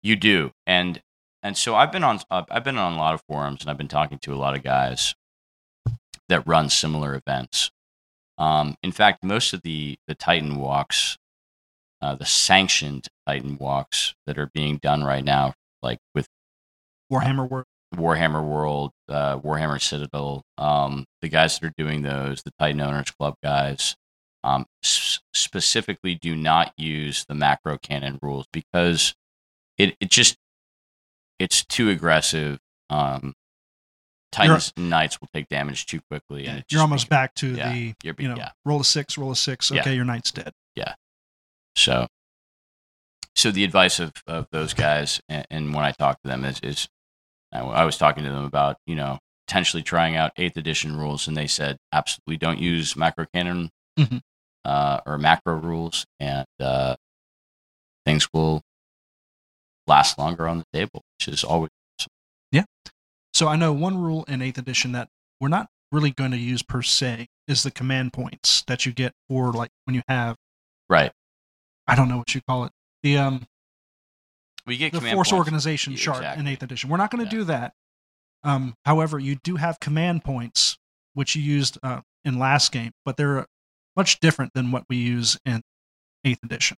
You 0.03 0.17
do, 0.17 0.53
and 0.67 1.01
and 1.43 1.57
so 1.57 1.75
I've 1.75 1.91
been 1.91 2.05
on 2.05 2.21
I've 2.31 2.65
been 2.65 2.79
on 2.79 2.93
a 2.93 2.99
lot 2.99 3.15
of 3.15 3.23
forums, 3.29 3.63
and 3.63 3.71
I've 3.71 3.79
been 3.79 3.89
talking 3.89 4.19
to 4.19 4.35
a 4.35 4.37
lot 4.37 4.55
of 4.55 4.63
guys 4.63 5.15
that 6.29 6.47
run 6.47 6.69
similar 6.69 7.15
events. 7.15 7.71
Um, 8.37 8.77
in 8.83 8.93
fact, 8.93 9.25
most 9.25 9.53
of 9.53 9.63
the 9.63 9.97
the 10.07 10.15
Titan 10.15 10.57
walks, 10.57 11.17
uh, 12.03 12.15
the 12.17 12.27
sanctioned 12.27 13.09
Titan 13.27 13.57
walks 13.57 14.15
that 14.27 14.39
are 14.39 14.51
being 14.53 14.79
done 14.79 15.05
right 15.05 15.25
now, 15.25 15.55
like 15.85 15.99
with 16.15 16.27
Warhammer 17.13 17.49
World. 17.49 17.67
Warhammer 17.95 18.45
World, 18.45 18.91
uh, 19.09 19.39
Warhammer 19.39 19.81
Citadel, 19.81 20.43
um, 20.59 21.05
the 21.23 21.29
guys 21.29 21.59
that 21.59 21.67
are 21.69 21.75
doing 21.79 22.03
those, 22.03 22.43
the 22.43 22.51
Titan 22.59 22.81
Owners 22.81 23.13
Club 23.13 23.35
guys, 23.43 23.95
um, 24.43 24.67
s- 24.83 25.21
specifically 25.33 26.17
do 26.17 26.35
not 26.35 26.73
use 26.77 27.25
the 27.29 27.35
macro 27.35 27.79
cannon 27.79 28.19
rules 28.21 28.47
because 28.53 29.15
it, 29.79 29.97
it 30.01 30.11
just 30.11 30.37
it's 31.39 31.65
too 31.65 31.89
aggressive. 31.91 32.59
Um, 32.91 33.35
Titans 34.33 34.73
Knights 34.77 35.21
will 35.21 35.29
take 35.33 35.49
damage 35.49 35.87
too 35.87 36.01
quickly, 36.11 36.47
and 36.47 36.65
You're 36.69 36.81
almost 36.81 37.09
back 37.09 37.35
to 37.37 37.55
yeah, 37.55 37.71
the 37.73 37.95
you 38.19 38.29
know 38.29 38.37
yeah. 38.37 38.51
roll 38.65 38.81
a 38.81 38.85
six, 38.85 39.17
roll 39.17 39.31
a 39.31 39.37
six. 39.37 39.71
Yeah. 39.71 39.83
Okay, 39.83 39.95
your 39.95 40.05
knight's 40.05 40.33
dead. 40.33 40.53
Yeah. 40.75 40.95
So, 41.77 42.09
so 43.37 43.51
the 43.51 43.65
advice 43.65 43.99
of, 44.01 44.13
of 44.27 44.47
those 44.53 44.75
guys, 44.75 45.21
and, 45.29 45.47
and 45.51 45.75
when 45.75 45.85
I 45.85 45.93
talk 45.93 46.21
to 46.23 46.29
them, 46.29 46.45
is, 46.45 46.61
is 46.63 46.89
I, 47.53 47.61
I 47.61 47.85
was 47.85 47.97
talking 47.99 48.25
to 48.25 48.31
them 48.31 48.45
about 48.45 48.77
you 48.87 48.95
know 48.95 49.19
potentially 49.47 49.83
trying 49.83 50.17
out 50.17 50.33
eighth 50.37 50.57
edition 50.57 50.97
rules, 50.97 51.29
and 51.29 51.37
they 51.37 51.47
said 51.47 51.77
absolutely 51.93 52.37
don't 52.39 52.59
use 52.59 52.97
macro 52.97 53.27
cannon 53.35 53.71
Mhm. 53.99 54.21
uh, 54.65 55.01
or 55.07 55.19
macro 55.19 55.55
rules, 55.57 56.05
and 56.19 56.47
uh, 56.61 56.97
things 58.07 58.29
will 58.33 58.63
last 59.87 60.19
longer 60.19 60.49
on 60.49 60.59
the 60.59 60.65
table, 60.73 61.03
which 61.19 61.29
is 61.29 61.45
always 61.45 61.71
awesome. 61.99 62.11
yeah. 62.53 62.65
So 63.35 63.49
I 63.49 63.57
know 63.57 63.73
one 63.73 63.99
rule 63.99 64.25
in 64.29 64.41
eighth 64.43 64.59
edition 64.59 64.93
that 64.93 65.09
we're 65.41 65.49
not 65.49 65.69
really 65.93 66.11
going 66.11 66.31
to 66.31 66.37
use 66.39 66.63
per 66.63 66.83
se 66.83 67.27
is 67.47 67.63
the 67.63 67.71
command 67.71 68.13
points 68.13 68.63
that 68.67 68.87
you 68.87 68.93
get 68.93 69.13
for 69.29 69.53
like 69.53 69.71
when 69.85 69.95
you 69.95 70.03
have 70.09 70.37
right. 70.89 71.13
I 71.87 71.95
don't 71.95 72.09
know 72.09 72.17
what 72.19 72.35
you 72.35 72.41
call 72.49 72.65
it 72.65 72.73
the 73.05 73.19
um 73.19 73.47
We 74.67 74.77
get 74.77 74.91
the 74.93 74.99
command 74.99 75.15
force 75.15 75.31
points. 75.31 75.39
organization 75.39 75.93
Yeah, 75.93 75.99
chart 76.01 76.39
in 76.39 76.49
eighth 76.49 76.65
edition. 76.65 76.91
We're 76.91 76.97
not 76.97 77.11
going 77.13 77.25
to 77.25 77.33
Yeah. 77.33 77.41
do 77.43 77.45
that. 77.45 77.75
Um, 78.43 78.75
however, 78.85 79.19
you 79.21 79.37
do 79.45 79.57
have 79.57 79.79
command 79.79 80.25
points 80.25 80.77
which 81.13 81.37
you 81.37 81.43
used 81.43 81.79
uh, 81.85 82.01
in 82.25 82.39
last 82.41 82.73
game, 82.73 82.91
but 83.05 83.17
they're 83.17 83.47
much 83.97 84.19
different 84.19 84.53
than 84.55 84.73
what 84.73 84.85
we 84.89 84.97
use 84.97 85.39
in 85.45 85.63
eighth 86.25 86.43
edition. 86.43 86.77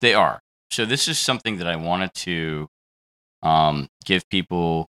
They 0.00 0.14
are. 0.14 0.40
So 0.70 0.84
this 0.86 1.08
is 1.08 1.18
something 1.18 1.58
that 1.58 1.66
I 1.66 1.74
wanted 1.76 2.14
to 2.14 2.68
um, 3.42 3.88
give 4.04 4.28
people. 4.28 4.88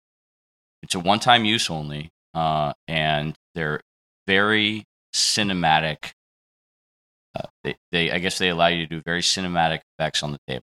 It's 0.84 0.94
a 0.96 1.00
one-time 1.00 1.44
use 1.44 1.70
only, 1.72 2.12
uh, 2.36 2.74
and 2.88 3.36
they're 3.56 3.82
very 4.28 4.86
cinematic. 5.14 6.12
Uh, 7.38 7.48
they, 7.64 7.76
they, 7.92 8.12
I 8.12 8.20
guess, 8.20 8.38
they 8.38 8.50
allow 8.50 8.68
you 8.68 8.88
to 8.88 8.96
do 8.96 9.02
very 9.06 9.22
cinematic 9.22 9.82
effects 9.98 10.24
on 10.24 10.32
the 10.32 10.40
table. 10.48 10.66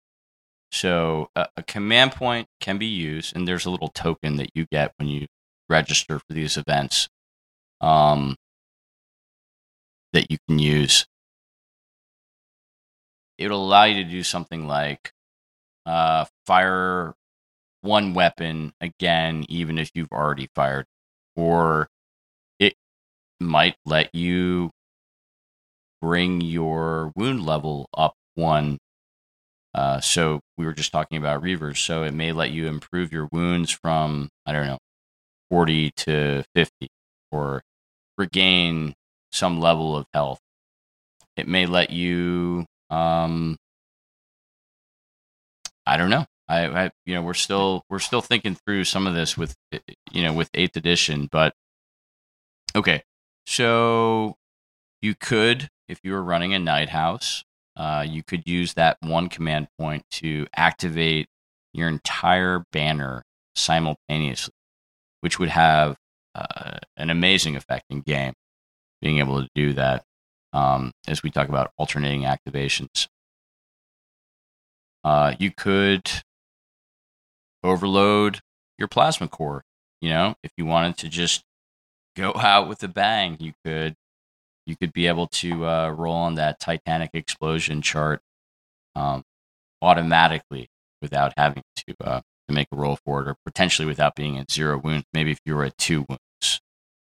So 0.72 1.30
a, 1.35 1.48
a 1.56 1.62
command 1.62 2.12
point 2.12 2.46
can 2.61 2.78
be 2.78 2.87
used, 2.87 3.35
and 3.35 3.48
there's 3.48 3.66
a 3.66 3.70
little 3.70 3.88
token 3.88 4.37
that 4.37 4.50
you 4.54 4.66
get 4.70 4.92
when 4.98 5.09
you 5.09 5.26
register 5.68 6.18
for 6.18 6.33
these 6.33 6.56
events 6.56 7.09
um, 7.80 8.37
that 10.12 10.30
you 10.30 10.38
can 10.48 10.59
use 10.59 11.06
it'll 13.40 13.64
allow 13.64 13.85
you 13.85 14.04
to 14.04 14.11
do 14.11 14.22
something 14.22 14.68
like 14.68 15.12
uh, 15.87 16.26
fire 16.46 17.14
one 17.80 18.12
weapon 18.12 18.72
again, 18.80 19.44
even 19.48 19.78
if 19.78 19.90
you've 19.94 20.12
already 20.12 20.48
fired, 20.54 20.85
or 21.35 21.88
it 22.59 22.74
might 23.40 23.76
let 23.87 24.14
you 24.14 24.70
bring 26.11 26.40
your 26.40 27.12
wound 27.14 27.46
level 27.46 27.88
up 27.96 28.14
one. 28.35 28.79
Uh, 29.73 30.01
so 30.01 30.40
we 30.59 30.66
were 30.66 30.73
just 30.73 30.90
talking 30.90 31.16
about 31.16 31.40
reavers, 31.40 31.77
so 31.77 32.03
it 32.03 32.12
may 32.12 32.33
let 32.33 32.51
you 32.51 32.66
improve 32.66 33.12
your 33.12 33.29
wounds 33.31 33.70
from 33.70 34.29
I 34.44 34.53
don't 34.53 34.66
know, 34.66 34.79
forty 35.49 35.92
to 35.99 36.42
fifty, 36.53 36.88
or 37.31 37.62
regain 38.18 38.94
some 39.31 39.61
level 39.61 39.96
of 39.96 40.05
health. 40.12 40.40
It 41.37 41.46
may 41.46 41.66
let 41.66 41.90
you 41.90 42.66
um, 42.90 43.57
I 45.87 45.96
don't 45.96 46.11
know. 46.11 46.27
I, 46.49 46.87
I, 46.87 46.90
you 47.07 47.14
know, 47.14 47.23
we're 47.23 47.35
still 47.35 47.85
we're 47.88 48.01
still 48.01 48.20
thinking 48.20 48.57
through 48.57 48.83
some 48.83 49.07
of 49.07 49.14
this 49.14 49.38
with, 49.38 49.55
you 50.11 50.25
know, 50.25 50.33
with 50.33 50.51
eighth 50.55 50.77
edition. 50.77 51.29
But 51.31 51.55
okay, 52.75 53.05
so 53.46 54.35
you 55.01 55.14
could, 55.14 55.68
if 55.90 56.00
you 56.05 56.12
were 56.12 56.22
running 56.22 56.55
a 56.55 56.59
knight 56.59 56.90
house, 56.90 57.44
uh, 57.76 58.07
you 58.09 58.22
could 58.22 58.46
use 58.46 58.74
that 58.74 58.96
one 59.00 59.29
command 59.29 59.68
point 59.79 60.05
to 60.11 60.46
activate 60.55 61.26
your 61.72 61.88
entire 61.88 62.64
banner 62.72 63.24
simultaneously, 63.55 64.55
which 65.20 65.38
would 65.38 65.48
have 65.48 65.96
uh, 66.35 66.79
an 66.96 67.11
amazing 67.11 67.57
effect 67.57 67.85
in 67.90 68.00
game. 68.00 68.35
Being 69.03 69.18
able 69.18 69.42
to 69.42 69.48
do 69.55 69.72
that 69.72 70.05
um, 70.53 70.92
as 71.09 71.22
we 71.22 71.31
talk 71.31 71.48
about 71.48 71.72
alternating 71.79 72.22
activations. 72.22 73.09
Uh, 75.03 75.35
you 75.38 75.50
could 75.50 76.11
overload 77.64 78.40
your 78.79 78.88
plasma 78.88 79.26
core. 79.26 79.62
You 80.03 80.11
know, 80.11 80.35
if 80.42 80.53
you 80.57 80.66
wanted 80.66 80.98
to 80.98 81.09
just 81.09 81.42
go 82.14 82.33
out 82.37 82.68
with 82.68 82.83
a 82.83 82.88
bang, 82.88 83.38
you 83.40 83.55
could 83.64 83.96
you 84.66 84.77
could 84.77 84.92
be 84.92 85.07
able 85.07 85.27
to 85.27 85.66
uh, 85.66 85.90
roll 85.90 86.14
on 86.14 86.35
that 86.37 86.61
Titanic 86.61 87.11
explosion 87.14 87.83
chart 87.83 88.20
um, 88.94 89.23
automatically 89.83 90.68
without 91.03 91.33
having 91.37 91.62
to 91.77 91.94
uh, 92.05 92.20
to 92.49 92.55
make 92.55 92.68
a 92.73 92.77
roll 92.77 92.99
for 93.05 93.23
it, 93.23 93.29
or 93.29 93.37
potentially 93.44 93.87
without 93.87 94.14
being 94.14 94.38
at 94.38 94.51
zero 94.51 94.79
wounds. 94.79 95.07
Maybe 95.12 95.31
if 95.31 95.40
you 95.44 95.57
were 95.57 95.64
at 95.64 95.79
two 95.79 96.05
wounds, 96.09 96.61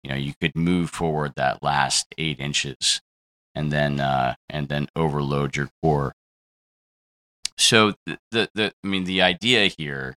you 0.03 0.09
know, 0.09 0.17
you 0.17 0.33
could 0.39 0.55
move 0.55 0.89
forward 0.89 1.33
that 1.35 1.63
last 1.63 2.07
eight 2.17 2.39
inches 2.39 3.01
and 3.55 3.71
then 3.71 3.99
uh, 3.99 4.35
and 4.49 4.67
then 4.67 4.87
overload 4.95 5.55
your 5.55 5.69
core. 5.81 6.13
So 7.57 7.93
the, 8.05 8.17
the 8.31 8.49
the 8.53 8.73
I 8.83 8.87
mean 8.87 9.05
the 9.05 9.21
idea 9.21 9.67
here 9.67 10.15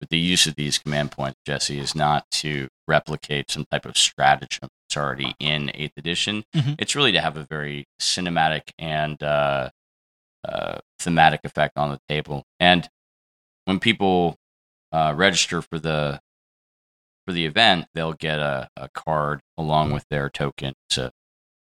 with 0.00 0.08
the 0.08 0.18
use 0.18 0.46
of 0.46 0.56
these 0.56 0.78
command 0.78 1.12
points, 1.12 1.38
Jesse, 1.46 1.78
is 1.78 1.94
not 1.94 2.26
to 2.32 2.68
replicate 2.88 3.50
some 3.50 3.64
type 3.70 3.86
of 3.86 3.96
stratagem 3.96 4.68
that's 4.92 5.02
already 5.02 5.34
in 5.38 5.70
Eighth 5.74 5.96
Edition. 5.96 6.44
Mhm. 6.54 6.76
It's 6.78 6.94
really 6.94 7.12
to 7.12 7.20
have 7.20 7.36
a 7.36 7.44
very 7.44 7.86
cinematic 8.00 8.72
and 8.78 9.22
uh, 9.22 9.70
uh, 10.44 10.78
thematic 10.98 11.40
effect 11.44 11.76
on 11.78 11.90
the 11.90 12.00
table. 12.08 12.44
And 12.60 12.88
when 13.64 13.78
people 13.78 14.36
uh, 14.92 15.14
register 15.16 15.62
for 15.62 15.78
the 15.78 16.20
for 17.26 17.32
the 17.32 17.46
event, 17.46 17.86
they'll 17.94 18.12
get 18.12 18.40
a, 18.40 18.68
a 18.76 18.88
card 18.88 19.40
along 19.56 19.92
with 19.92 20.04
their 20.10 20.28
token. 20.28 20.74
It's 20.88 20.98
a 20.98 21.12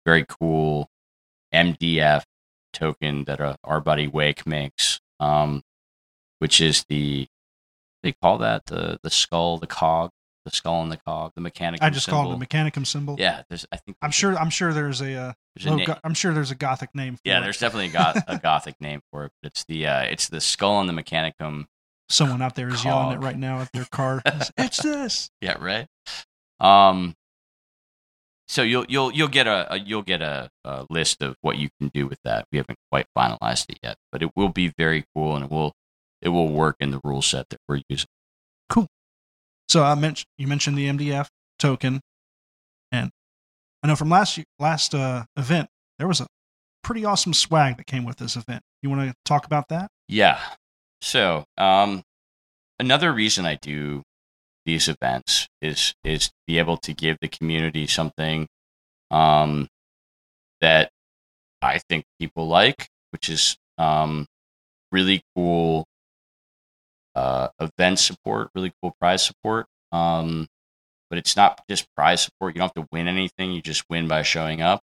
very 0.06 0.24
cool 0.26 0.88
MDF 1.54 2.24
token 2.72 3.24
that 3.24 3.40
uh, 3.40 3.56
our 3.62 3.80
buddy 3.80 4.08
Wake 4.08 4.46
makes, 4.46 5.00
um, 5.20 5.62
which 6.38 6.60
is 6.60 6.84
the 6.88 7.28
they 8.02 8.12
call 8.20 8.38
that 8.38 8.66
the 8.66 8.98
the 9.02 9.10
skull, 9.10 9.58
the 9.58 9.66
cog, 9.68 10.10
the 10.44 10.50
skull 10.50 10.82
and 10.82 10.90
the 10.90 10.96
cog, 10.96 11.32
the 11.34 11.40
mechanic. 11.40 11.82
I 11.82 11.90
just 11.90 12.08
called 12.08 12.32
it 12.32 12.42
a 12.42 12.46
Mechanicum 12.46 12.86
symbol. 12.86 13.16
Yeah, 13.18 13.42
there's. 13.48 13.66
I 13.72 13.76
think 13.76 13.96
I'm 14.02 14.10
sure. 14.10 14.36
I'm 14.36 14.50
sure 14.50 14.72
there's 14.72 15.00
a. 15.00 15.14
Uh, 15.14 15.32
there's 15.54 15.66
a 15.66 15.70
oh, 15.70 15.76
na- 15.76 15.84
go- 15.84 15.98
I'm 16.04 16.14
sure 16.14 16.32
there's 16.32 16.50
a 16.50 16.56
gothic 16.56 16.94
name. 16.94 17.16
For 17.16 17.22
yeah, 17.24 17.38
it. 17.38 17.42
there's 17.42 17.58
definitely 17.58 17.88
a, 17.88 17.92
goth, 17.92 18.24
a 18.26 18.38
gothic 18.38 18.80
name 18.80 19.00
for 19.10 19.26
it. 19.26 19.32
But 19.42 19.52
it's 19.52 19.64
the 19.64 19.86
uh, 19.86 20.02
it's 20.02 20.28
the 20.28 20.40
skull 20.40 20.80
and 20.80 20.88
the 20.88 20.92
mechanicum. 20.92 21.66
someone 22.08 22.42
out 22.42 22.54
there 22.54 22.68
is 22.68 22.84
yelling 22.84 23.16
it 23.16 23.22
right 23.22 23.38
now 23.38 23.60
at 23.60 23.72
their 23.72 23.84
car. 23.90 24.22
It's, 24.56 24.82
this. 24.82 25.30
Yeah, 25.40 25.56
right. 25.60 25.86
Um. 26.60 27.14
So 28.48 28.62
you'll 28.62 28.84
you'll 28.88 29.12
you'll 29.12 29.28
get 29.28 29.46
a, 29.46 29.74
a 29.74 29.78
you'll 29.78 30.02
get 30.02 30.20
a, 30.20 30.50
a 30.64 30.86
list 30.90 31.22
of 31.22 31.36
what 31.40 31.58
you 31.58 31.70
can 31.80 31.88
do 31.94 32.06
with 32.06 32.18
that. 32.24 32.46
We 32.52 32.58
haven't 32.58 32.78
quite 32.90 33.06
finalized 33.16 33.70
it 33.70 33.78
yet, 33.82 33.96
but 34.10 34.22
it 34.22 34.30
will 34.36 34.50
be 34.50 34.72
very 34.76 35.04
cool 35.14 35.36
and 35.36 35.44
it 35.44 35.50
will 35.50 35.72
it 36.20 36.28
will 36.30 36.48
work 36.48 36.76
in 36.80 36.90
the 36.90 37.00
rule 37.02 37.22
set 37.22 37.48
that 37.50 37.60
we're 37.68 37.82
using. 37.88 38.08
So 39.68 39.82
I 39.82 39.94
mentioned 39.94 40.26
you 40.38 40.46
mentioned 40.46 40.76
the 40.76 40.88
MDF 40.88 41.28
token, 41.58 42.00
and 42.90 43.10
I 43.82 43.88
know 43.88 43.96
from 43.96 44.10
last 44.10 44.36
year, 44.36 44.44
last 44.58 44.94
uh, 44.94 45.24
event 45.36 45.68
there 45.98 46.08
was 46.08 46.20
a 46.20 46.26
pretty 46.82 47.04
awesome 47.04 47.32
swag 47.32 47.76
that 47.76 47.86
came 47.86 48.04
with 48.04 48.16
this 48.16 48.36
event. 48.36 48.62
You 48.82 48.90
want 48.90 49.08
to 49.08 49.14
talk 49.24 49.46
about 49.46 49.68
that? 49.68 49.88
Yeah. 50.08 50.38
So, 51.00 51.44
um, 51.56 52.02
another 52.78 53.12
reason 53.12 53.46
I 53.46 53.56
do 53.56 54.02
these 54.64 54.88
events 54.88 55.48
is 55.60 55.94
is 56.04 56.28
to 56.28 56.34
be 56.46 56.58
able 56.58 56.76
to 56.78 56.92
give 56.92 57.16
the 57.20 57.28
community 57.28 57.86
something 57.86 58.46
um, 59.10 59.68
that 60.60 60.90
I 61.60 61.78
think 61.88 62.04
people 62.20 62.48
like, 62.48 62.88
which 63.10 63.28
is 63.28 63.56
um, 63.78 64.26
really 64.90 65.22
cool 65.34 65.84
uh, 67.14 67.48
event 67.60 67.98
support, 67.98 68.50
really 68.54 68.72
cool 68.82 68.94
prize 69.00 69.24
support. 69.24 69.66
Um, 69.92 70.48
but 71.10 71.18
it's 71.18 71.36
not 71.36 71.60
just 71.68 71.86
prize 71.94 72.22
support. 72.22 72.54
You 72.54 72.60
don't 72.60 72.72
have 72.74 72.84
to 72.84 72.88
win 72.90 73.06
anything. 73.06 73.52
You 73.52 73.60
just 73.60 73.84
win 73.90 74.08
by 74.08 74.22
showing 74.22 74.62
up, 74.62 74.80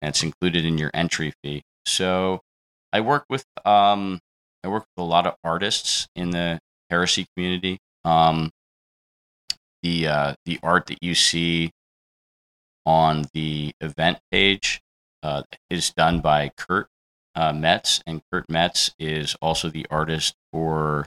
and 0.00 0.10
it's 0.10 0.22
included 0.22 0.64
in 0.64 0.78
your 0.78 0.92
entry 0.94 1.34
fee. 1.42 1.64
So 1.84 2.40
I 2.92 3.00
work 3.00 3.24
with 3.28 3.44
um, 3.64 4.20
I 4.62 4.68
work 4.68 4.84
with 4.96 5.02
a 5.02 5.06
lot 5.06 5.26
of 5.26 5.34
artists 5.42 6.06
in 6.14 6.30
the 6.30 6.60
heresy 6.88 7.26
community. 7.34 7.78
Um, 8.04 8.50
the 9.82 10.06
uh, 10.06 10.34
the 10.44 10.60
art 10.62 10.86
that 10.86 11.02
you 11.02 11.14
see 11.16 11.72
on 12.84 13.24
the 13.34 13.72
event 13.80 14.18
page 14.30 14.80
uh, 15.22 15.42
is 15.68 15.92
done 15.92 16.20
by 16.20 16.52
Kurt 16.56 16.88
uh, 17.34 17.52
Metz, 17.52 18.00
and 18.06 18.22
Kurt 18.32 18.48
Metz 18.48 18.94
is 18.98 19.36
also 19.42 19.68
the 19.68 19.86
artist 19.90 20.34
for 20.52 21.06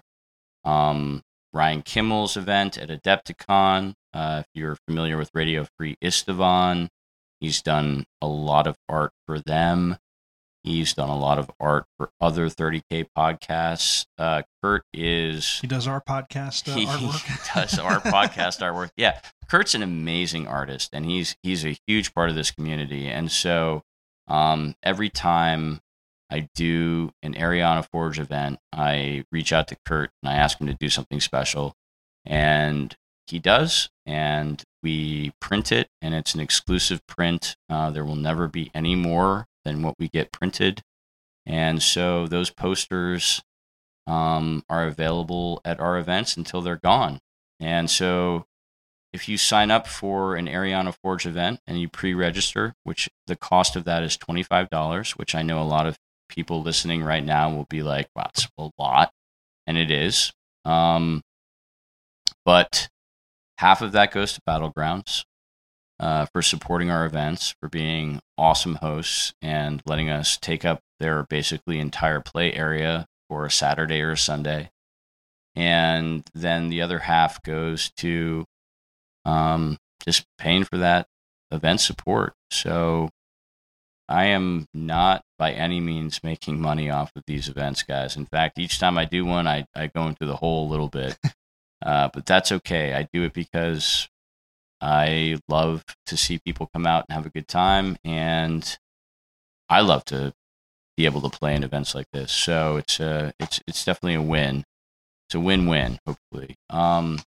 um, 0.70 1.22
Ryan 1.54 1.82
Kimmel's 1.82 2.38
event 2.38 2.78
at 2.78 2.90
Adepticon. 2.90 3.94
Uh, 4.14 4.44
if 4.44 4.48
you're 4.54 4.78
familiar 4.88 5.18
with 5.18 5.32
Radio 5.34 5.66
Free 5.78 5.96
Istvan, 6.04 6.90
he's 7.40 7.62
done 7.62 8.06
a 8.22 8.28
lot 8.28 8.68
of 8.68 8.76
art 8.88 9.12
for 9.26 9.40
them. 9.40 9.98
He's 10.64 10.94
done 10.94 11.10
a 11.10 11.18
lot 11.18 11.40
of 11.40 11.50
art 11.60 11.86
for 11.98 12.12
other 12.20 12.50
30K 12.50 13.06
podcasts. 13.18 14.06
Uh, 14.18 14.44
Kurt 14.62 14.84
is 14.94 15.60
He 15.62 15.68
does 15.68 15.88
our 15.88 16.02
podcast 16.02 16.70
uh, 16.72 16.76
he 16.76 16.86
artwork. 16.86 17.54
does 17.56 17.80
our 17.80 18.02
podcast 18.02 18.60
artwork. 18.60 18.90
Yeah, 18.98 19.20
Kurt's 19.50 19.74
an 19.74 19.82
amazing 19.82 20.48
artist, 20.48 20.90
and 20.92 21.06
he's 21.06 21.38
he's 21.42 21.66
a 21.66 21.78
huge 21.88 22.14
part 22.14 22.30
of 22.30 22.36
this 22.36 22.52
community. 22.52 23.08
And 23.08 23.32
so, 23.32 23.84
um, 24.28 24.76
every 24.84 25.10
time 25.10 25.80
I 26.32 26.50
do 26.56 27.12
an 27.24 27.34
Ariana 27.34 27.88
Forge 27.92 28.20
event, 28.20 28.60
I 28.72 29.24
reach 29.32 29.52
out 29.52 29.68
to 29.70 29.78
Kurt 29.86 30.12
and 30.22 30.32
I 30.32 30.36
ask 30.36 30.60
him 30.60 30.68
to 30.68 30.74
do 30.74 30.90
something 30.90 31.20
special, 31.20 31.76
and 32.26 32.96
he 33.28 33.40
does. 33.40 33.90
And 34.06 34.64
we 34.82 35.32
print 35.40 35.72
it, 35.72 35.90
and 36.02 36.14
it's 36.14 36.34
an 36.34 36.40
exclusive 36.40 37.06
print. 37.08 37.56
Uh, 37.70 37.92
there 37.92 38.06
will 38.06 38.16
never 38.16 38.48
be 38.48 38.72
any 38.74 38.96
more 38.96 39.46
than 39.66 39.84
what 39.84 39.96
we 40.00 40.08
get 40.08 40.32
printed. 40.32 40.82
And 41.46 41.82
so 41.82 42.28
those 42.28 42.50
posters 42.50 43.42
um, 44.08 44.64
are 44.70 44.88
available 44.88 45.62
at 45.64 45.80
our 45.80 45.98
events 45.98 46.38
until 46.38 46.62
they're 46.62 46.76
gone. 46.76 47.20
And 47.60 47.90
so 47.90 48.46
if 49.14 49.28
you 49.28 49.38
sign 49.38 49.72
up 49.72 49.88
for 49.88 50.36
an 50.36 50.48
Ariana 50.48 50.96
Forge 51.04 51.26
event 51.26 51.60
and 51.68 51.80
you 51.80 51.88
pre-register, 51.88 52.74
which 52.84 53.10
the 53.28 53.36
cost 53.36 53.76
of 53.76 53.84
that 53.86 54.04
is 54.04 54.18
$25, 54.18 55.12
which 55.12 55.36
I 55.36 55.42
know 55.42 55.62
a 55.62 55.64
lot 55.64 55.88
of 55.88 55.98
people 56.30 56.62
listening 56.62 57.04
right 57.04 57.24
now 57.24 57.54
will 57.54 57.68
be 57.70 57.84
like, 57.84 58.08
wow, 58.16 58.28
it's 58.30 58.48
a 58.58 58.70
lot. 58.78 59.12
And 59.68 59.78
it 59.78 59.92
is. 59.92 60.32
Um, 60.66 61.22
but 62.46 62.90
half 63.58 63.82
of 63.82 63.92
that 63.92 64.12
goes 64.12 64.34
to 64.34 64.42
Battlegrounds 64.48 65.24
uh, 66.00 66.26
for 66.32 66.42
supporting 66.42 66.90
our 66.90 67.06
events, 67.06 67.54
for 67.60 67.70
being 67.70 68.22
awesome 68.38 68.76
hosts 68.76 69.34
and 69.42 69.82
letting 69.86 70.10
us 70.10 70.38
take 70.38 70.64
up 70.64 70.80
their 71.00 71.24
basically 71.24 71.80
entire 71.80 72.22
play 72.22 72.54
area 72.54 73.06
for 73.30 73.46
a 73.46 73.52
Saturday 73.52 74.02
or 74.02 74.12
a 74.12 74.18
Sunday. 74.18 74.70
And 75.56 76.24
then 76.34 76.70
the 76.70 76.82
other 76.82 77.00
half 77.00 77.44
goes 77.44 77.92
to 77.98 78.46
um, 79.26 79.78
just 80.06 80.26
paying 80.38 80.64
for 80.64 80.78
that 80.78 81.08
event 81.52 81.82
support. 81.82 82.34
So 82.52 83.10
I 84.10 84.26
am 84.26 84.68
not 84.74 85.24
by 85.38 85.52
any 85.52 85.80
means 85.80 86.24
making 86.24 86.60
money 86.60 86.90
off 86.90 87.12
of 87.16 87.24
these 87.28 87.48
events, 87.48 87.84
guys. 87.84 88.16
In 88.16 88.26
fact, 88.26 88.58
each 88.58 88.80
time 88.80 88.98
I 88.98 89.06
do 89.06 89.24
one, 89.24 89.48
I, 89.48 89.66
I 89.76 89.88
go 89.88 90.08
into 90.08 90.26
the 90.26 90.36
hole 90.36 90.68
a 90.68 90.72
little 90.72 90.88
bit. 90.88 91.18
uh, 91.86 92.10
but 92.12 92.26
that's 92.26 92.52
okay. 92.52 92.96
I 92.96 93.08
do 93.14 93.24
it 93.24 93.34
because 93.34 94.10
I 94.82 95.38
love 95.48 95.86
to 96.08 96.18
see 96.18 96.40
people 96.40 96.70
come 96.74 96.88
out 96.88 97.06
and 97.08 97.16
have 97.16 97.28
a 97.28 97.30
good 97.30 97.48
time. 97.48 97.98
And 98.04 98.78
I 99.70 99.82
love 99.82 100.04
to 100.06 100.34
be 100.98 101.06
able 101.06 101.22
to 101.22 101.30
play 101.30 101.54
in 101.54 101.64
events 101.64 101.94
like 101.94 102.08
this. 102.12 102.32
So 102.32 102.78
it's 102.78 103.00
a, 103.00 103.32
it's, 103.40 103.62
it's 103.68 103.86
definitely 103.86 104.16
a 104.16 104.22
win. 104.24 104.66
It's 105.28 105.36
a 105.36 105.40
win-win, 105.40 106.00
hopefully. 106.08 106.58
Um, 106.72 107.20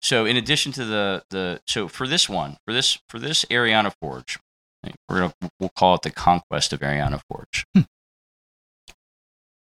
so 0.00 0.24
in 0.24 0.36
addition 0.36 0.72
to 0.72 0.84
the 0.84 1.24
the 1.30 1.60
so 1.66 1.86
for 1.88 2.06
this 2.06 2.28
one 2.28 2.56
for 2.64 2.72
this 2.72 2.98
for 3.08 3.18
this 3.18 3.44
Ariana 3.46 3.92
Forge, 4.00 4.38
we're 5.08 5.20
gonna 5.20 5.34
we'll 5.58 5.70
call 5.76 5.94
it 5.94 6.02
the 6.02 6.10
conquest 6.10 6.72
of 6.72 6.80
Ariana 6.80 7.20
Forge. 7.28 7.64
Hmm. 7.74 7.82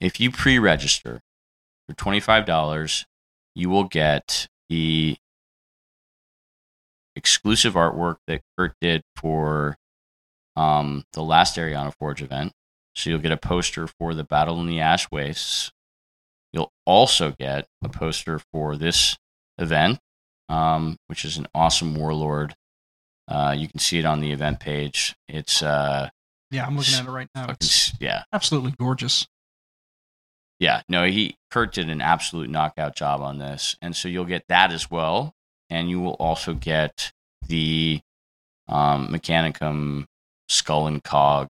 If 0.01 0.21
you 0.21 0.31
pre-register 0.31 1.21
for 1.88 1.95
twenty 1.95 2.21
five 2.21 2.45
dollars, 2.47 3.07
you 3.55 3.71
will 3.71 3.85
get 3.85 4.49
the 4.69 5.16
exclusive 7.14 7.75
artwork 7.75 8.16
that 8.27 8.42
Kurt 8.57 8.75
did 8.81 9.03
for 9.16 9.77
um, 10.55 11.05
the 11.12 11.23
last 11.23 11.57
Ariana 11.57 11.95
Forge 11.99 12.23
event. 12.23 12.53
So 12.95 13.11
you'll 13.11 13.21
get 13.21 13.33
a 13.33 13.37
poster 13.37 13.87
for 13.87 14.14
the 14.14 14.25
Battle 14.25 14.61
in 14.61 14.66
the 14.66 14.81
Ash 14.81 15.11
Wastes. 15.11 15.71
You'll 16.53 16.73
also 16.87 17.33
get 17.38 17.66
a 17.85 17.88
poster 17.88 18.40
for 18.53 18.77
this 18.77 19.16
event, 19.59 19.99
um, 20.49 20.97
which 21.07 21.25
is 21.25 21.37
an 21.37 21.47
awesome 21.55 21.95
warlord. 21.95 22.55
Uh, 23.28 23.54
you 23.56 23.68
can 23.68 23.80
see 23.80 23.98
it 23.98 24.04
on 24.06 24.20
the 24.20 24.32
event 24.32 24.60
page. 24.60 25.16
It's 25.28 25.62
uh, 25.62 26.08
Yeah, 26.50 26.66
I'm 26.66 26.76
looking 26.76 26.94
at 26.94 27.06
it 27.06 27.10
right 27.10 27.28
now. 27.34 27.46
It's 27.50 27.92
yeah, 28.00 28.22
absolutely 28.32 28.72
gorgeous. 28.78 29.26
yeah. 30.58 30.82
No, 30.88 31.04
he 31.04 31.36
Kurt 31.50 31.72
did 31.74 31.90
an 31.90 32.00
absolute 32.00 32.48
knockout 32.50 32.94
job 32.96 33.20
on 33.20 33.38
this, 33.38 33.76
and 33.82 33.94
so 33.96 34.08
you'll 34.08 34.24
get 34.24 34.44
that 34.48 34.72
as 34.72 34.90
well, 34.90 35.34
and 35.70 35.88
you 35.90 36.00
will 36.00 36.14
also 36.14 36.54
get 36.54 37.12
the 37.46 38.00
um, 38.68 39.08
Mechanicum 39.08 40.06
Skull 40.48 40.86
and 40.86 41.02
Cog 41.02 41.48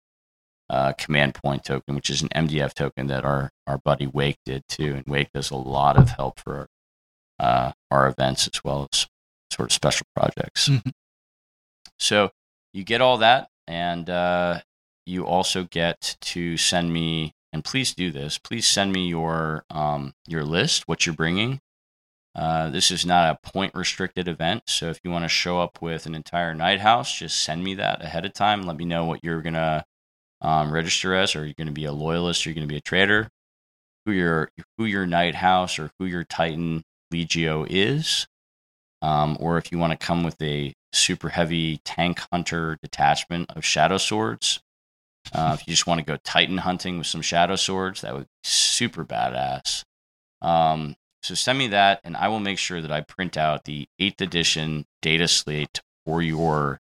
uh, 0.71 0.93
command 0.99 1.35
point 1.35 1.65
token, 1.65 1.95
which 1.95 2.11
is 2.11 2.23
an 2.23 2.29
MDF 2.31 2.75
token 2.75 3.07
that 3.09 3.25
our 3.25 3.51
our 3.67 3.79
buddy 3.79 4.07
Wake 4.07 4.39
did 4.45 4.63
too, 4.69 4.95
and 4.95 5.07
Wake 5.07 5.31
does 5.33 5.51
a 5.51 5.57
lot 5.57 5.97
of 5.97 6.11
help 6.11 6.39
for 6.41 6.67
uh, 7.39 7.73
our 7.91 8.09
events 8.09 8.47
as 8.53 8.63
well 8.63 8.89
as 8.93 9.07
sort 9.51 9.71
of 9.71 9.73
special 9.73 10.07
projects. 10.15 10.69
Mhm. 10.69 10.93
So 11.99 12.31
you 12.73 12.85
get 12.85 13.01
all 13.01 13.19
that, 13.19 13.49
and 13.67 14.09
uh, 14.09 14.61
you 15.07 15.27
also 15.27 15.65
get 15.65 16.17
to 16.21 16.57
send 16.57 16.93
me, 16.93 17.33
and 17.53 17.65
please 17.65 17.95
do 17.95 18.11
this. 18.11 18.39
Please 18.39 18.67
send 18.67 18.93
me 18.93 19.09
your 19.09 19.65
um, 19.71 20.15
your 20.27 20.45
list, 20.45 20.89
what 20.89 21.07
you're 21.07 21.15
bringing. 21.15 21.61
Uh, 22.35 22.71
this 22.71 22.91
is 22.91 23.05
not 23.05 23.39
a 23.45 23.51
point 23.51 23.75
restricted 23.75 24.27
event, 24.27 24.63
so 24.67 24.89
if 24.89 24.99
you 25.05 25.11
want 25.11 25.25
to 25.25 25.29
show 25.29 25.61
up 25.61 25.83
with 25.83 26.07
an 26.07 26.15
entire 26.15 26.55
knight 26.55 26.81
house, 26.81 27.19
just 27.19 27.43
send 27.43 27.63
me 27.63 27.75
that 27.75 28.03
ahead 28.03 28.25
of 28.25 28.33
time. 28.33 28.63
Let 28.63 28.79
me 28.79 28.87
know 28.87 29.05
what 29.05 29.21
you're 29.23 29.43
gonna 29.43 29.85
um, 30.43 30.73
register 30.73 31.15
as. 31.15 31.35
Are 31.35 31.47
you 31.47 31.55
going 31.55 31.69
to 31.69 31.73
be 31.73 31.85
a 31.85 31.93
loyalist? 31.93 32.45
Are 32.45 32.51
you 32.51 32.55
going 32.55 32.67
to 32.67 32.73
be 32.73 32.79
a 32.79 32.83
trader? 32.83 33.29
Who 34.05 34.13
your 34.13 34.51
who 34.77 34.85
your 34.85 35.07
knight 35.07 35.37
house 35.37 35.79
or 35.79 35.91
who 35.99 36.07
your 36.07 36.25
Titan 36.25 36.83
Legio 37.13 37.67
is, 37.71 38.27
um, 39.03 39.37
or 39.41 39.59
if 39.59 39.71
you 39.71 39.79
want 39.79 39.99
to 39.99 40.07
come 40.07 40.23
with 40.23 40.41
a 40.41 40.73
super 40.93 41.29
heavy 41.29 41.79
tank 41.85 42.21
hunter 42.33 42.79
detachment 42.83 43.51
of 43.55 43.65
shadow 43.65 43.99
swords. 43.99 44.61
Uh, 45.33 45.57
if 45.59 45.67
you 45.67 45.73
just 45.73 45.87
want 45.87 45.99
to 45.99 46.05
go 46.05 46.17
Titan 46.25 46.59
hunting 46.59 46.99
with 46.99 47.07
some 47.07 47.23
shadow 47.23 47.57
swords, 47.57 48.01
that 48.01 48.15
would 48.15 48.25
be 48.25 48.29
super 48.45 49.05
badass. 49.05 49.85
Um, 50.41 50.97
so 51.23 51.35
send 51.35 51.59
me 51.59 51.69
that, 51.69 52.01
and 52.03 52.17
I 52.17 52.29
will 52.29 52.41
make 52.41 52.59
sure 52.59 52.81
that 52.81 52.91
I 52.91 53.03
print 53.03 53.37
out 53.37 53.65
the 53.65 53.87
eighth 53.99 54.21
edition 54.21 54.85
data 55.01 55.29
slate 55.29 55.81
for 56.05 56.21
your 56.21 56.81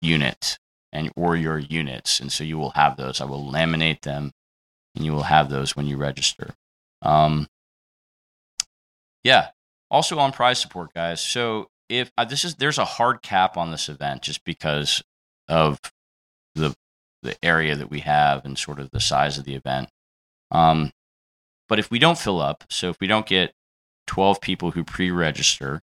unit 0.00 0.58
and 0.92 1.10
or 1.16 1.36
your 1.36 1.58
units, 1.58 2.18
and 2.18 2.32
so 2.32 2.44
you 2.44 2.58
will 2.58 2.70
have 2.70 2.96
those. 2.96 3.20
I 3.20 3.24
will 3.26 3.44
laminate 3.44 4.00
them, 4.00 4.32
and 4.94 5.04
you 5.04 5.12
will 5.12 5.24
have 5.24 5.50
those 5.50 5.76
when 5.76 5.86
you 5.86 5.98
register. 5.98 6.54
Um, 7.02 7.48
yeah. 9.22 9.50
Also 9.92 10.18
on 10.18 10.32
prize 10.32 10.58
support, 10.58 10.94
guys. 10.94 11.20
So 11.20 11.68
if 11.90 12.10
uh, 12.16 12.24
this 12.24 12.44
is 12.44 12.54
there's 12.54 12.78
a 12.78 12.84
hard 12.86 13.20
cap 13.20 13.58
on 13.58 13.70
this 13.70 13.90
event 13.90 14.22
just 14.22 14.42
because 14.44 15.02
of 15.48 15.78
the 16.54 16.74
the 17.22 17.36
area 17.44 17.76
that 17.76 17.90
we 17.90 18.00
have 18.00 18.44
and 18.46 18.58
sort 18.58 18.80
of 18.80 18.90
the 18.90 19.00
size 19.00 19.36
of 19.36 19.44
the 19.44 19.54
event. 19.54 19.90
Um, 20.50 20.92
but 21.68 21.78
if 21.78 21.90
we 21.90 21.98
don't 21.98 22.18
fill 22.18 22.40
up, 22.40 22.64
so 22.70 22.88
if 22.88 22.96
we 23.00 23.06
don't 23.06 23.26
get 23.26 23.52
12 24.06 24.40
people 24.40 24.72
who 24.72 24.82
pre-register, 24.82 25.80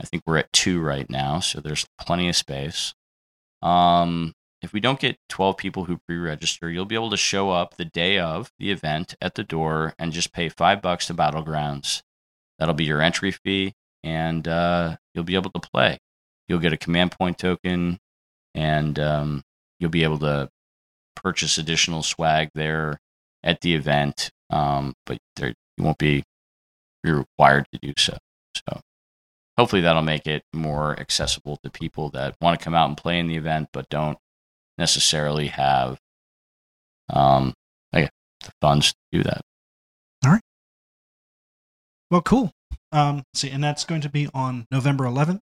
I 0.00 0.04
think 0.04 0.22
we're 0.26 0.38
at 0.38 0.52
two 0.52 0.80
right 0.80 1.08
now, 1.10 1.40
so 1.40 1.60
there's 1.60 1.86
plenty 1.98 2.28
of 2.28 2.36
space. 2.36 2.94
Um, 3.62 4.34
if 4.62 4.72
we 4.72 4.80
don't 4.80 5.00
get 5.00 5.18
12 5.28 5.56
people 5.56 5.84
who 5.86 5.98
pre-register, 6.06 6.70
you'll 6.70 6.84
be 6.84 6.94
able 6.94 7.10
to 7.10 7.16
show 7.16 7.50
up 7.50 7.76
the 7.76 7.84
day 7.84 8.18
of 8.18 8.52
the 8.58 8.70
event 8.70 9.16
at 9.20 9.34
the 9.34 9.44
door 9.44 9.94
and 9.98 10.12
just 10.12 10.32
pay 10.32 10.48
five 10.48 10.80
bucks 10.80 11.06
to 11.06 11.14
Battlegrounds. 11.14 12.02
That'll 12.60 12.74
be 12.74 12.84
your 12.84 13.02
entry 13.02 13.32
fee, 13.32 13.72
and 14.04 14.46
uh, 14.46 14.96
you'll 15.14 15.24
be 15.24 15.34
able 15.34 15.50
to 15.50 15.60
play. 15.60 15.98
You'll 16.46 16.60
get 16.60 16.72
a 16.72 16.76
command 16.76 17.10
point 17.12 17.38
token, 17.38 17.98
and 18.54 18.98
um, 18.98 19.42
you'll 19.80 19.90
be 19.90 20.04
able 20.04 20.18
to 20.20 20.48
purchase 21.16 21.58
additional 21.58 22.04
swag 22.04 22.50
there 22.54 23.00
at 23.42 23.60
the 23.62 23.74
event. 23.74 24.30
Um, 24.50 24.94
but 25.06 25.18
there, 25.36 25.54
you 25.76 25.84
won't 25.84 25.98
be 25.98 26.22
required 27.02 27.66
to 27.72 27.78
do 27.80 27.94
so. 27.98 28.16
So 28.68 28.80
hopefully 29.56 29.82
that'll 29.82 30.02
make 30.02 30.26
it 30.26 30.44
more 30.52 30.98
accessible 31.00 31.58
to 31.64 31.70
people 31.70 32.10
that 32.10 32.36
want 32.40 32.58
to 32.58 32.64
come 32.64 32.74
out 32.74 32.88
and 32.88 32.96
play 32.96 33.18
in 33.18 33.26
the 33.26 33.36
event, 33.36 33.70
but 33.72 33.88
don't 33.88 34.18
necessarily 34.78 35.48
have 35.48 35.98
um, 37.08 37.54
the 38.42 38.52
funds 38.60 38.92
to 38.92 39.18
do 39.18 39.22
that. 39.24 39.42
Well, 42.10 42.22
cool. 42.22 42.52
Um, 42.92 43.22
see, 43.34 43.50
and 43.50 43.62
that's 43.62 43.84
going 43.84 44.00
to 44.00 44.08
be 44.08 44.28
on 44.34 44.66
November 44.70 45.04
11th. 45.04 45.40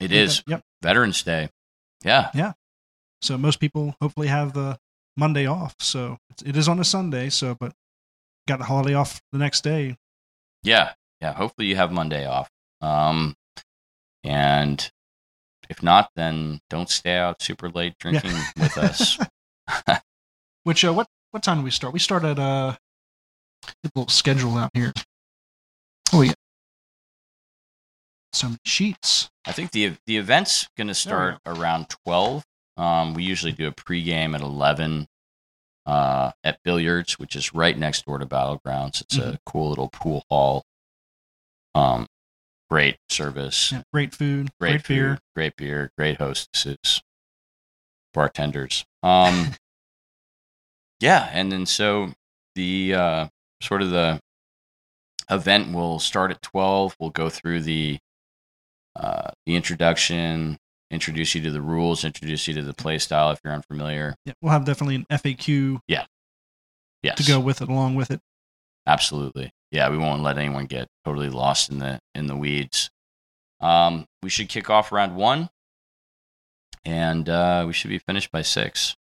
It 0.00 0.12
is. 0.12 0.42
Yep. 0.46 0.62
Veterans 0.82 1.22
Day. 1.22 1.48
Yeah. 2.04 2.30
Yeah. 2.34 2.52
So 3.22 3.38
most 3.38 3.58
people 3.58 3.96
hopefully 4.00 4.28
have 4.28 4.52
the 4.52 4.78
Monday 5.16 5.46
off. 5.46 5.74
So 5.80 6.18
it 6.44 6.56
is 6.56 6.68
on 6.68 6.78
a 6.78 6.84
Sunday. 6.84 7.30
So, 7.30 7.56
but 7.58 7.72
got 8.46 8.58
the 8.58 8.66
holiday 8.66 8.94
off 8.94 9.20
the 9.32 9.38
next 9.38 9.62
day. 9.62 9.96
Yeah. 10.62 10.92
Yeah. 11.20 11.32
Hopefully 11.32 11.68
you 11.68 11.76
have 11.76 11.90
Monday 11.90 12.26
off. 12.26 12.50
Um, 12.80 13.34
and 14.22 14.90
if 15.68 15.82
not, 15.82 16.10
then 16.16 16.60
don't 16.68 16.90
stay 16.90 17.16
out 17.16 17.42
super 17.42 17.70
late 17.70 17.94
drinking 17.98 18.32
yeah. 18.32 18.50
with 18.56 18.78
us. 18.78 19.18
Which 20.64 20.84
uh, 20.84 20.92
what 20.92 21.06
what 21.30 21.42
time 21.42 21.58
do 21.58 21.64
we 21.64 21.70
start? 21.70 21.92
We 21.92 21.98
start 21.98 22.24
at 22.24 22.38
uh, 22.38 22.76
a 23.66 23.88
little 23.94 24.08
schedule 24.08 24.56
out 24.56 24.70
here. 24.74 24.92
Oh 26.14 26.22
yeah, 26.22 26.32
so 28.32 28.46
many 28.46 28.58
sheets. 28.64 29.28
I 29.44 29.50
think 29.50 29.72
the 29.72 29.94
the 30.06 30.16
event's 30.16 30.68
going 30.76 30.86
to 30.86 30.94
start 30.94 31.38
around 31.44 31.88
twelve. 31.88 32.44
Um, 32.76 33.14
we 33.14 33.24
usually 33.24 33.50
do 33.50 33.66
a 33.66 33.72
pregame 33.72 34.36
at 34.36 34.40
eleven 34.40 35.08
uh, 35.86 36.30
at 36.44 36.62
Billiards, 36.62 37.18
which 37.18 37.34
is 37.34 37.52
right 37.52 37.76
next 37.76 38.04
door 38.04 38.18
to 38.18 38.26
Battlegrounds. 38.26 39.00
It's 39.00 39.18
mm-hmm. 39.18 39.30
a 39.30 39.38
cool 39.44 39.70
little 39.70 39.88
pool 39.88 40.22
hall. 40.30 40.62
Um, 41.74 42.06
great 42.70 42.98
service, 43.08 43.72
yeah, 43.72 43.82
great 43.92 44.14
food, 44.14 44.50
great, 44.60 44.70
great 44.70 44.82
food, 44.82 44.94
beer, 44.94 45.18
great 45.34 45.56
beer, 45.56 45.90
great 45.98 46.18
hostesses, 46.18 47.02
bartenders. 48.12 48.84
Um, 49.02 49.54
yeah, 51.00 51.28
and 51.32 51.50
then 51.50 51.66
so 51.66 52.12
the 52.54 52.94
uh, 52.94 53.28
sort 53.60 53.82
of 53.82 53.90
the 53.90 54.20
event 55.30 55.72
will 55.74 55.98
start 55.98 56.30
at 56.30 56.42
twelve. 56.42 56.96
We'll 56.98 57.10
go 57.10 57.28
through 57.28 57.62
the 57.62 57.98
uh, 58.96 59.30
the 59.46 59.56
introduction, 59.56 60.58
introduce 60.90 61.34
you 61.34 61.42
to 61.42 61.50
the 61.50 61.62
rules, 61.62 62.04
introduce 62.04 62.46
you 62.46 62.54
to 62.54 62.62
the 62.62 62.74
play 62.74 62.98
style 62.98 63.30
if 63.30 63.40
you're 63.44 63.52
unfamiliar. 63.52 64.14
Yeah, 64.24 64.34
we'll 64.40 64.52
have 64.52 64.64
definitely 64.64 64.96
an 64.96 65.06
FAQ. 65.10 65.80
Yeah. 65.88 66.04
Yes. 67.02 67.18
To 67.18 67.24
go 67.24 67.40
with 67.40 67.60
it, 67.60 67.68
along 67.68 67.96
with 67.96 68.10
it. 68.10 68.20
Absolutely. 68.86 69.50
Yeah, 69.70 69.90
we 69.90 69.98
won't 69.98 70.22
let 70.22 70.38
anyone 70.38 70.66
get 70.66 70.88
totally 71.04 71.28
lost 71.28 71.70
in 71.70 71.78
the 71.78 71.98
in 72.14 72.26
the 72.26 72.36
weeds. 72.36 72.90
Um, 73.60 74.06
we 74.22 74.30
should 74.30 74.48
kick 74.48 74.70
off 74.70 74.92
round 74.92 75.16
one, 75.16 75.50
and 76.84 77.28
uh, 77.28 77.64
we 77.66 77.72
should 77.72 77.90
be 77.90 77.98
finished 77.98 78.30
by 78.30 78.42
six. 78.42 78.94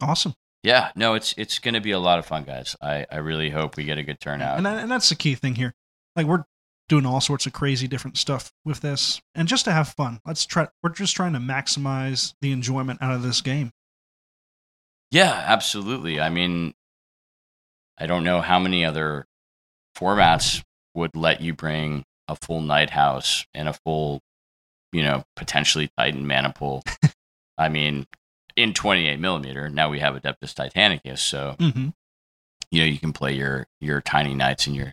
Awesome. 0.00 0.34
Yeah, 0.66 0.90
no, 0.96 1.14
it's 1.14 1.32
it's 1.38 1.60
going 1.60 1.74
to 1.74 1.80
be 1.80 1.92
a 1.92 1.98
lot 2.00 2.18
of 2.18 2.26
fun, 2.26 2.42
guys. 2.42 2.74
I, 2.82 3.06
I 3.08 3.18
really 3.18 3.50
hope 3.50 3.76
we 3.76 3.84
get 3.84 3.98
a 3.98 4.02
good 4.02 4.18
turnout. 4.18 4.58
And 4.58 4.66
and 4.66 4.90
that's 4.90 5.08
the 5.08 5.14
key 5.14 5.36
thing 5.36 5.54
here. 5.54 5.72
Like 6.16 6.26
we're 6.26 6.42
doing 6.88 7.06
all 7.06 7.20
sorts 7.20 7.46
of 7.46 7.52
crazy 7.52 7.86
different 7.86 8.16
stuff 8.16 8.52
with 8.64 8.80
this 8.80 9.20
and 9.36 9.46
just 9.46 9.64
to 9.64 9.72
have 9.72 9.88
fun 9.88 10.20
let's 10.24 10.46
try 10.46 10.68
we're 10.84 10.90
just 10.90 11.16
trying 11.16 11.32
to 11.32 11.38
maximize 11.40 12.34
the 12.40 12.52
enjoyment 12.52 13.02
out 13.02 13.12
of 13.12 13.22
this 13.22 13.40
game 13.40 13.72
yeah 15.10 15.42
absolutely 15.48 16.20
i 16.20 16.28
mean 16.28 16.72
i 17.98 18.06
don't 18.06 18.22
know 18.22 18.40
how 18.40 18.60
many 18.60 18.84
other 18.84 19.26
formats 19.98 20.62
would 20.94 21.16
let 21.16 21.40
you 21.40 21.52
bring 21.52 22.04
a 22.28 22.36
full 22.36 22.60
knight 22.60 22.90
house 22.90 23.44
and 23.52 23.68
a 23.68 23.72
full 23.72 24.20
you 24.92 25.02
know 25.02 25.24
potentially 25.34 25.90
titan 25.98 26.24
mana 26.24 26.52
pool 26.54 26.84
i 27.58 27.68
mean 27.68 28.06
in 28.56 28.72
28 28.72 29.20
millimeter 29.20 29.68
now 29.68 29.88
we 29.88 30.00
have 30.00 30.14
adeptus 30.14 30.54
titanicus 30.54 31.18
so 31.18 31.54
mm-hmm. 31.58 31.88
you 32.70 32.80
know 32.80 32.86
you 32.86 32.98
can 32.98 33.12
play 33.12 33.32
your 33.32 33.66
your 33.80 34.00
tiny 34.00 34.34
knights 34.34 34.66
and 34.66 34.74
your 34.74 34.92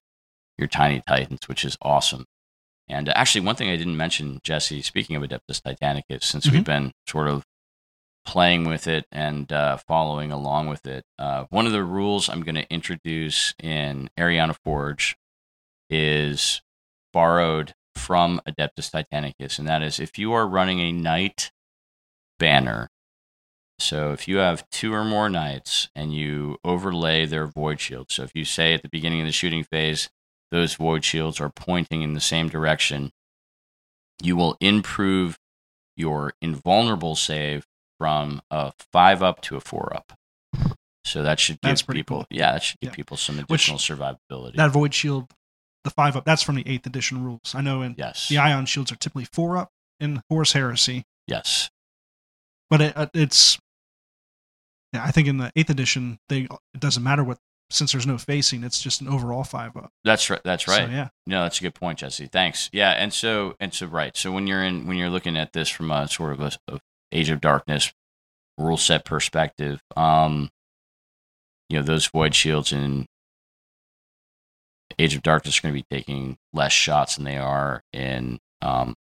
your 0.57 0.67
tiny 0.67 1.01
titans, 1.07 1.47
which 1.47 1.65
is 1.65 1.77
awesome. 1.81 2.25
And 2.87 3.09
uh, 3.09 3.13
actually, 3.15 3.41
one 3.41 3.55
thing 3.55 3.69
I 3.69 3.75
didn't 3.75 3.97
mention, 3.97 4.39
Jesse, 4.43 4.81
speaking 4.81 5.15
of 5.15 5.23
Adeptus 5.23 5.61
Titanicus, 5.61 6.23
since 6.23 6.45
mm-hmm. 6.45 6.55
we've 6.55 6.65
been 6.65 6.91
sort 7.07 7.27
of 7.27 7.43
playing 8.25 8.65
with 8.65 8.87
it 8.87 9.05
and 9.11 9.51
uh, 9.51 9.77
following 9.77 10.31
along 10.31 10.67
with 10.67 10.85
it, 10.85 11.03
uh, 11.17 11.45
one 11.49 11.65
of 11.65 11.71
the 11.71 11.83
rules 11.83 12.29
I'm 12.29 12.43
going 12.43 12.55
to 12.55 12.71
introduce 12.71 13.53
in 13.61 14.09
Ariana 14.17 14.55
Forge 14.63 15.15
is 15.89 16.61
borrowed 17.11 17.73
from 17.95 18.41
Adeptus 18.47 18.91
Titanicus, 18.91 19.59
and 19.59 19.67
that 19.67 19.81
is 19.81 19.99
if 19.99 20.17
you 20.17 20.33
are 20.33 20.47
running 20.47 20.79
a 20.79 20.91
knight 20.91 21.51
banner. 22.39 22.89
So 23.79 24.13
if 24.13 24.27
you 24.27 24.37
have 24.37 24.69
two 24.69 24.93
or 24.93 25.03
more 25.03 25.29
knights 25.29 25.89
and 25.95 26.13
you 26.13 26.57
overlay 26.63 27.25
their 27.25 27.47
void 27.47 27.79
shield, 27.79 28.11
so 28.11 28.23
if 28.23 28.31
you 28.35 28.45
say 28.45 28.73
at 28.73 28.81
the 28.81 28.89
beginning 28.89 29.21
of 29.21 29.25
the 29.25 29.31
shooting 29.31 29.63
phase, 29.63 30.09
those 30.51 30.75
void 30.75 31.03
shields 31.03 31.39
are 31.41 31.49
pointing 31.49 32.01
in 32.01 32.13
the 32.13 32.21
same 32.21 32.47
direction, 32.47 33.11
you 34.21 34.35
will 34.35 34.55
improve 34.61 35.37
your 35.97 36.33
invulnerable 36.41 37.15
save 37.15 37.65
from 37.97 38.41
a 38.51 38.73
five 38.91 39.23
up 39.23 39.41
to 39.41 39.55
a 39.55 39.59
four 39.59 39.91
up. 39.95 40.13
So 41.05 41.23
that 41.23 41.39
should 41.39 41.59
give 41.61 41.85
people, 41.87 42.19
cool. 42.19 42.27
yeah, 42.29 42.53
that 42.53 42.63
should 42.63 42.79
give 42.79 42.91
yeah. 42.91 42.95
people 42.95 43.17
some 43.17 43.39
additional 43.39 43.75
Which, 43.75 43.89
survivability. 43.89 44.55
That 44.55 44.71
void 44.71 44.93
shield, 44.93 45.31
the 45.83 45.89
five 45.89 46.15
up, 46.15 46.23
that's 46.23 46.41
from 46.43 46.55
the 46.55 46.67
eighth 46.67 46.85
edition 46.85 47.23
rules. 47.23 47.53
I 47.53 47.61
know 47.61 47.81
in 47.81 47.95
yes. 47.97 48.29
the 48.29 48.37
ion 48.37 48.65
shields 48.65 48.91
are 48.91 48.95
typically 48.95 49.25
four 49.25 49.57
up 49.57 49.71
in 49.99 50.21
Horus 50.29 50.53
Heresy. 50.53 51.03
Yes, 51.27 51.69
but 52.69 52.81
it, 52.81 52.97
uh, 52.97 53.07
it's, 53.13 53.59
I 54.93 55.11
think 55.11 55.27
in 55.27 55.37
the 55.37 55.51
eighth 55.55 55.69
edition 55.69 56.19
they 56.29 56.47
it 56.73 56.79
doesn't 56.79 57.03
matter 57.03 57.23
what 57.23 57.39
since 57.69 57.91
there's 57.91 58.05
no 58.05 58.17
facing, 58.17 58.63
it's 58.63 58.81
just 58.81 59.01
an 59.01 59.07
overall 59.07 59.43
five 59.43 59.75
up. 59.75 59.89
That's 60.03 60.29
right. 60.29 60.41
That's 60.43 60.67
right. 60.67 60.85
So, 60.87 60.91
yeah. 60.91 61.09
No, 61.25 61.43
that's 61.43 61.59
a 61.59 61.63
good 61.63 61.73
point, 61.73 61.99
Jesse. 61.99 62.27
Thanks. 62.27 62.69
Yeah, 62.71 62.91
and 62.91 63.11
so 63.11 63.55
and 63.59 63.73
so 63.73 63.87
right. 63.87 64.15
So 64.15 64.31
when 64.31 64.45
you're 64.47 64.63
in 64.63 64.85
when 64.85 64.97
you're 64.97 65.09
looking 65.09 65.37
at 65.37 65.53
this 65.53 65.69
from 65.69 65.89
a 65.91 66.07
sort 66.07 66.33
of 66.33 66.41
a, 66.41 66.51
a 66.67 66.79
Age 67.11 67.29
of 67.29 67.41
Darkness 67.41 67.93
rule 68.57 68.77
set 68.77 69.05
perspective. 69.05 69.81
Um, 69.95 70.49
you 71.69 71.77
know, 71.77 71.83
those 71.83 72.07
void 72.07 72.35
shields 72.35 72.71
in 72.71 73.05
Age 74.99 75.15
of 75.15 75.23
Darkness 75.23 75.57
are 75.57 75.61
going 75.63 75.73
to 75.75 75.81
be 75.81 75.95
taking 75.95 76.37
less 76.53 76.71
shots 76.71 77.15
than 77.15 77.25
they 77.25 77.37
are 77.37 77.81
in 77.93 78.39
um, 78.61 78.95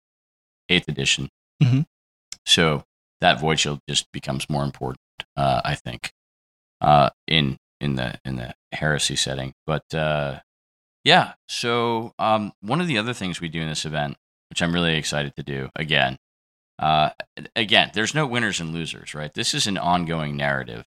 Eighth 0.69 0.89
Edition. 0.89 1.29
Mhm. 1.63 1.87
So 2.47 2.85
that 3.21 3.41
void 3.41 3.59
shield 3.61 3.81
just 3.89 4.11
becomes 4.13 4.49
more 4.51 4.65
important, 4.65 5.01
uh, 5.37 5.61
I 5.65 5.75
think, 5.75 6.13
uh, 6.81 7.11
in 7.27 7.59
in 7.81 7.97
the 7.97 8.19
in 8.25 8.37
the 8.37 8.55
heresy 8.73 9.17
setting. 9.17 9.55
But 9.67 9.95
uh, 9.95 10.41
yeah, 11.05 11.35
so 11.49 12.13
um, 12.19 12.53
one 12.61 12.81
of 12.81 12.87
the 12.87 12.99
other 12.99 13.15
things 13.15 13.41
we 13.41 13.49
do 13.49 13.61
in 13.61 13.69
this 13.69 13.85
event, 13.85 14.17
which 14.51 14.63
I'm 14.63 14.73
really 14.73 14.97
excited 14.97 15.35
to 15.37 15.43
do 15.43 15.71
again, 15.77 16.19
uh, 16.79 17.11
again, 17.57 17.91
there's 17.95 18.15
no 18.15 18.27
winners 18.27 18.61
and 18.61 18.73
losers, 18.73 19.15
right? 19.15 19.33
This 19.33 19.55
is 19.55 19.67
an 19.67 19.79
ongoing 19.79 20.37
narrative, 20.37 20.85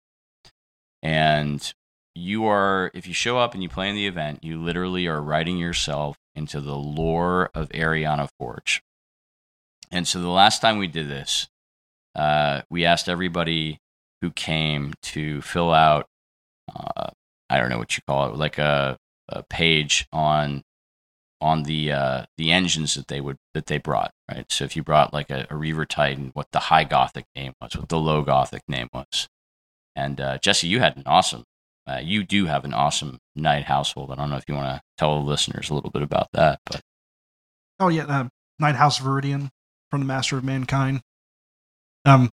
and 1.03 1.73
you 2.15 2.47
are 2.47 2.91
if 2.95 3.07
you 3.07 3.15
show 3.15 3.39
up 3.39 3.55
and 3.55 3.63
you 3.63 3.69
play 3.69 3.89
in 3.89 3.95
the 3.95 4.07
event, 4.07 4.43
you 4.43 4.61
literally 4.61 5.07
are 5.07 5.21
writing 5.21 5.59
yourself 5.59 6.17
into 6.35 6.61
the 6.61 6.77
lore 6.77 7.51
of 7.55 7.69
Ariana 7.71 8.29
Forge. 8.39 8.83
And 9.91 10.07
so 10.09 10.21
the 10.21 10.29
last 10.29 10.61
time 10.61 10.79
we 10.79 10.89
did 10.89 11.09
this, 11.09 11.49
uh, 12.15 12.63
we 12.71 12.85
asked 12.85 13.09
everybody 13.09 13.79
who 14.21 14.31
came 14.31 14.95
to 15.03 15.41
fill 15.43 15.73
out, 15.73 16.07
uh, 16.75 17.11
I 17.51 17.59
don't 17.59 17.71
know 17.71 17.79
what 17.79 17.97
you 17.97 18.03
call 18.07 18.29
it, 18.29 18.37
like 18.37 18.59
a, 18.59 18.97
a 19.29 19.43
page 19.45 20.07
on 20.13 20.63
on 21.41 21.65
the 21.65 21.93
uh, 21.93 22.25
the 22.39 22.51
engines 22.51 22.95
that 22.95 23.09
they 23.09 23.21
would 23.21 23.37
that 23.55 23.67
they 23.67 23.79
brought, 23.79 24.13
right? 24.31 24.51
So 24.51 24.65
if 24.65 24.75
you 24.75 24.83
brought 24.83 25.13
like 25.13 25.31
a, 25.31 25.47
a 25.51 25.57
Reaver 25.57 25.85
Titan, 25.87 26.31
what 26.35 26.49
the 26.53 26.59
high 26.59 26.85
Gothic 26.85 27.27
name 27.37 27.53
was, 27.61 27.77
what 27.77 27.89
the 27.89 27.99
low 27.99 28.23
Gothic 28.23 28.63
name 28.69 28.89
was, 28.93 29.29
and 29.95 30.21
uh, 30.21 30.39
Jesse, 30.39 30.69
you 30.69 30.81
had 30.81 30.97
an 30.97 31.03
awesome, 31.07 31.45
uh, 31.87 32.01
you 32.03 32.25
do 32.25 32.47
have 32.47 32.65
an 32.65 32.73
awesome 32.75 33.19
knight 33.35 33.65
household. 33.65 34.11
I 34.11 34.15
don't 34.15 34.31
know 34.31 34.37
if 34.37 34.45
you 34.49 34.55
want 34.55 34.77
to 34.77 34.81
tell 34.97 35.15
the 35.19 35.29
listeners 35.29 35.69
a 35.71 35.75
little 35.75 35.91
bit 35.91 36.03
about 36.03 36.29
that, 36.33 36.61
but 36.65 36.81
Oh 37.79 37.89
yeah, 37.89 38.07
uh, 38.07 38.29
Knight 38.59 38.77
House 38.77 38.99
Viridian 38.99 39.51
from 39.91 40.01
the 40.01 40.07
Master 40.07 40.39
of 40.39 40.45
Mankind. 40.45 41.03
Um, 42.05 42.31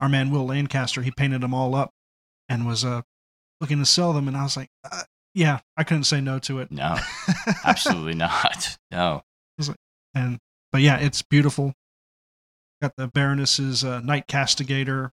our 0.00 0.08
man 0.08 0.30
Will 0.30 0.46
Lancaster, 0.46 1.02
he 1.02 1.10
painted 1.10 1.40
them 1.40 1.54
all 1.54 1.74
up 1.74 1.90
and 2.48 2.66
was 2.66 2.84
uh 2.84 3.02
looking 3.60 3.78
to 3.78 3.86
sell 3.86 4.12
them, 4.12 4.28
and 4.28 4.36
I 4.36 4.42
was 4.42 4.56
like, 4.56 4.68
uh, 4.90 5.02
yeah, 5.34 5.60
I 5.76 5.84
couldn't 5.84 6.04
say 6.04 6.20
no 6.20 6.38
to 6.40 6.60
it. 6.60 6.70
no, 6.70 6.96
absolutely 7.64 8.14
not. 8.14 8.76
No, 8.90 9.22
and 10.14 10.38
but 10.72 10.80
yeah, 10.80 10.98
it's 10.98 11.22
beautiful. 11.22 11.72
Got 12.82 12.96
the 12.96 13.08
Baroness's 13.08 13.84
uh, 13.84 14.00
Knight 14.00 14.26
Castigator. 14.26 15.10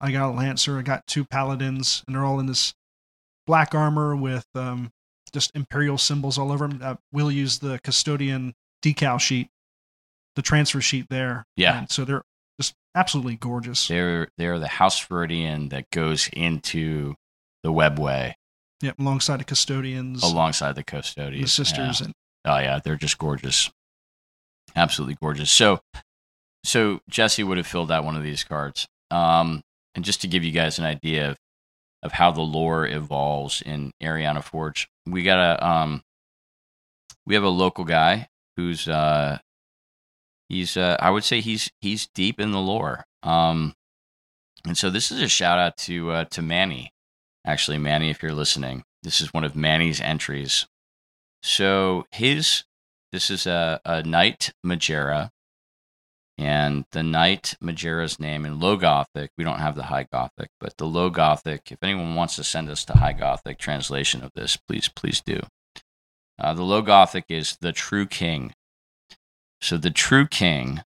I 0.00 0.12
got 0.12 0.30
a 0.30 0.32
Lancer. 0.32 0.78
I 0.78 0.82
got 0.82 1.06
two 1.06 1.24
Paladins, 1.24 2.04
and 2.06 2.14
they're 2.14 2.24
all 2.24 2.40
in 2.40 2.46
this 2.46 2.72
black 3.46 3.74
armor 3.74 4.14
with 4.14 4.46
um, 4.54 4.90
just 5.32 5.50
Imperial 5.54 5.98
symbols 5.98 6.38
all 6.38 6.52
over 6.52 6.68
them. 6.68 6.80
Uh, 6.82 6.94
we'll 7.12 7.32
use 7.32 7.58
the 7.58 7.80
Custodian 7.82 8.54
decal 8.82 9.20
sheet, 9.20 9.48
the 10.36 10.42
transfer 10.42 10.80
sheet 10.80 11.06
there. 11.10 11.44
Yeah. 11.56 11.78
And 11.78 11.90
so 11.90 12.04
they're 12.04 12.22
absolutely 12.94 13.36
gorgeous. 13.36 13.86
they're 13.88 14.28
they're 14.38 14.58
the 14.58 14.68
House 14.68 15.04
Viridian 15.06 15.70
that 15.70 15.90
goes 15.90 16.28
into 16.32 17.14
the 17.62 17.72
webway 17.72 18.34
Yep, 18.80 18.98
alongside 19.00 19.40
the 19.40 19.44
Custodians, 19.44 20.22
alongside 20.22 20.74
the 20.76 20.84
custodians. 20.84 21.44
the 21.44 21.64
sisters, 21.64 22.00
Yeah. 22.00 22.06
and 22.06 22.14
Oh 22.44 22.58
yeah, 22.58 22.80
they're 22.82 22.96
just 22.96 23.18
gorgeous. 23.18 23.70
Absolutely 24.76 25.16
gorgeous. 25.20 25.50
So 25.50 25.80
so 26.64 27.00
Jesse 27.08 27.42
would 27.44 27.56
have 27.58 27.66
filled 27.66 27.90
out 27.90 28.04
one 28.04 28.16
of 28.16 28.22
these 28.22 28.44
cards. 28.44 28.86
Um 29.10 29.62
and 29.94 30.04
just 30.04 30.20
to 30.20 30.28
give 30.28 30.44
you 30.44 30.52
guys 30.52 30.78
an 30.78 30.84
idea 30.84 31.30
of 31.30 31.36
of 32.04 32.12
how 32.12 32.30
the 32.30 32.42
lore 32.42 32.86
evolves 32.86 33.60
in 33.62 33.90
Ariana 34.00 34.42
Forge, 34.44 34.88
we 35.06 35.24
got 35.24 35.38
a 35.38 35.66
um 35.66 36.02
we 37.26 37.34
have 37.34 37.42
a 37.44 37.48
local 37.48 37.84
guy 37.84 38.28
who's 38.56 38.86
uh 38.86 39.38
he's 40.48 40.76
uh 40.76 40.96
I 41.00 41.10
would 41.10 41.24
say 41.24 41.40
he's 41.40 41.70
he's 41.80 42.08
deep 42.14 42.40
in 42.40 42.52
the 42.52 42.60
lore. 42.60 43.04
Um 43.22 43.74
and 44.66 44.76
so 44.76 44.90
this 44.90 45.10
is 45.12 45.22
a 45.22 45.28
shout 45.28 45.58
out 45.58 45.76
to 45.78 46.10
uh 46.10 46.24
to 46.26 46.42
Manny. 46.42 46.92
Actually, 47.46 47.78
Manny, 47.78 48.10
if 48.10 48.22
you're 48.22 48.32
listening, 48.34 48.84
this 49.02 49.20
is 49.20 49.32
one 49.32 49.44
of 49.44 49.56
Manny's 49.56 50.00
entries 50.00 50.66
so 51.42 52.06
his 52.10 52.64
this 53.12 53.30
is 53.30 53.46
a, 53.46 53.80
a 53.84 54.02
knight 54.02 54.52
Magaera, 54.64 55.30
and 56.36 56.84
the 56.92 57.02
knight 57.02 57.54
Magaera's 57.62 58.20
name 58.20 58.44
in 58.44 58.60
low 58.60 58.76
Gothic. 58.76 59.30
We 59.38 59.44
don't 59.44 59.60
have 59.60 59.76
the 59.76 59.84
high 59.84 60.06
Gothic, 60.10 60.50
but 60.60 60.76
the 60.76 60.86
low 60.86 61.10
Gothic. 61.10 61.72
If 61.72 61.78
anyone 61.82 62.14
wants 62.14 62.36
to 62.36 62.44
send 62.44 62.68
us 62.68 62.84
the 62.84 62.98
high 62.98 63.12
Gothic 63.12 63.58
translation 63.58 64.22
of 64.22 64.32
this, 64.34 64.56
please 64.56 64.88
please 64.88 65.20
do. 65.20 65.40
Uh, 66.38 66.54
the 66.54 66.62
low 66.62 66.82
Gothic 66.82 67.24
is 67.28 67.56
the 67.60 67.72
true 67.72 68.06
king. 68.06 68.52
So 69.60 69.76
the 69.76 69.90
true 69.90 70.26
king 70.26 70.82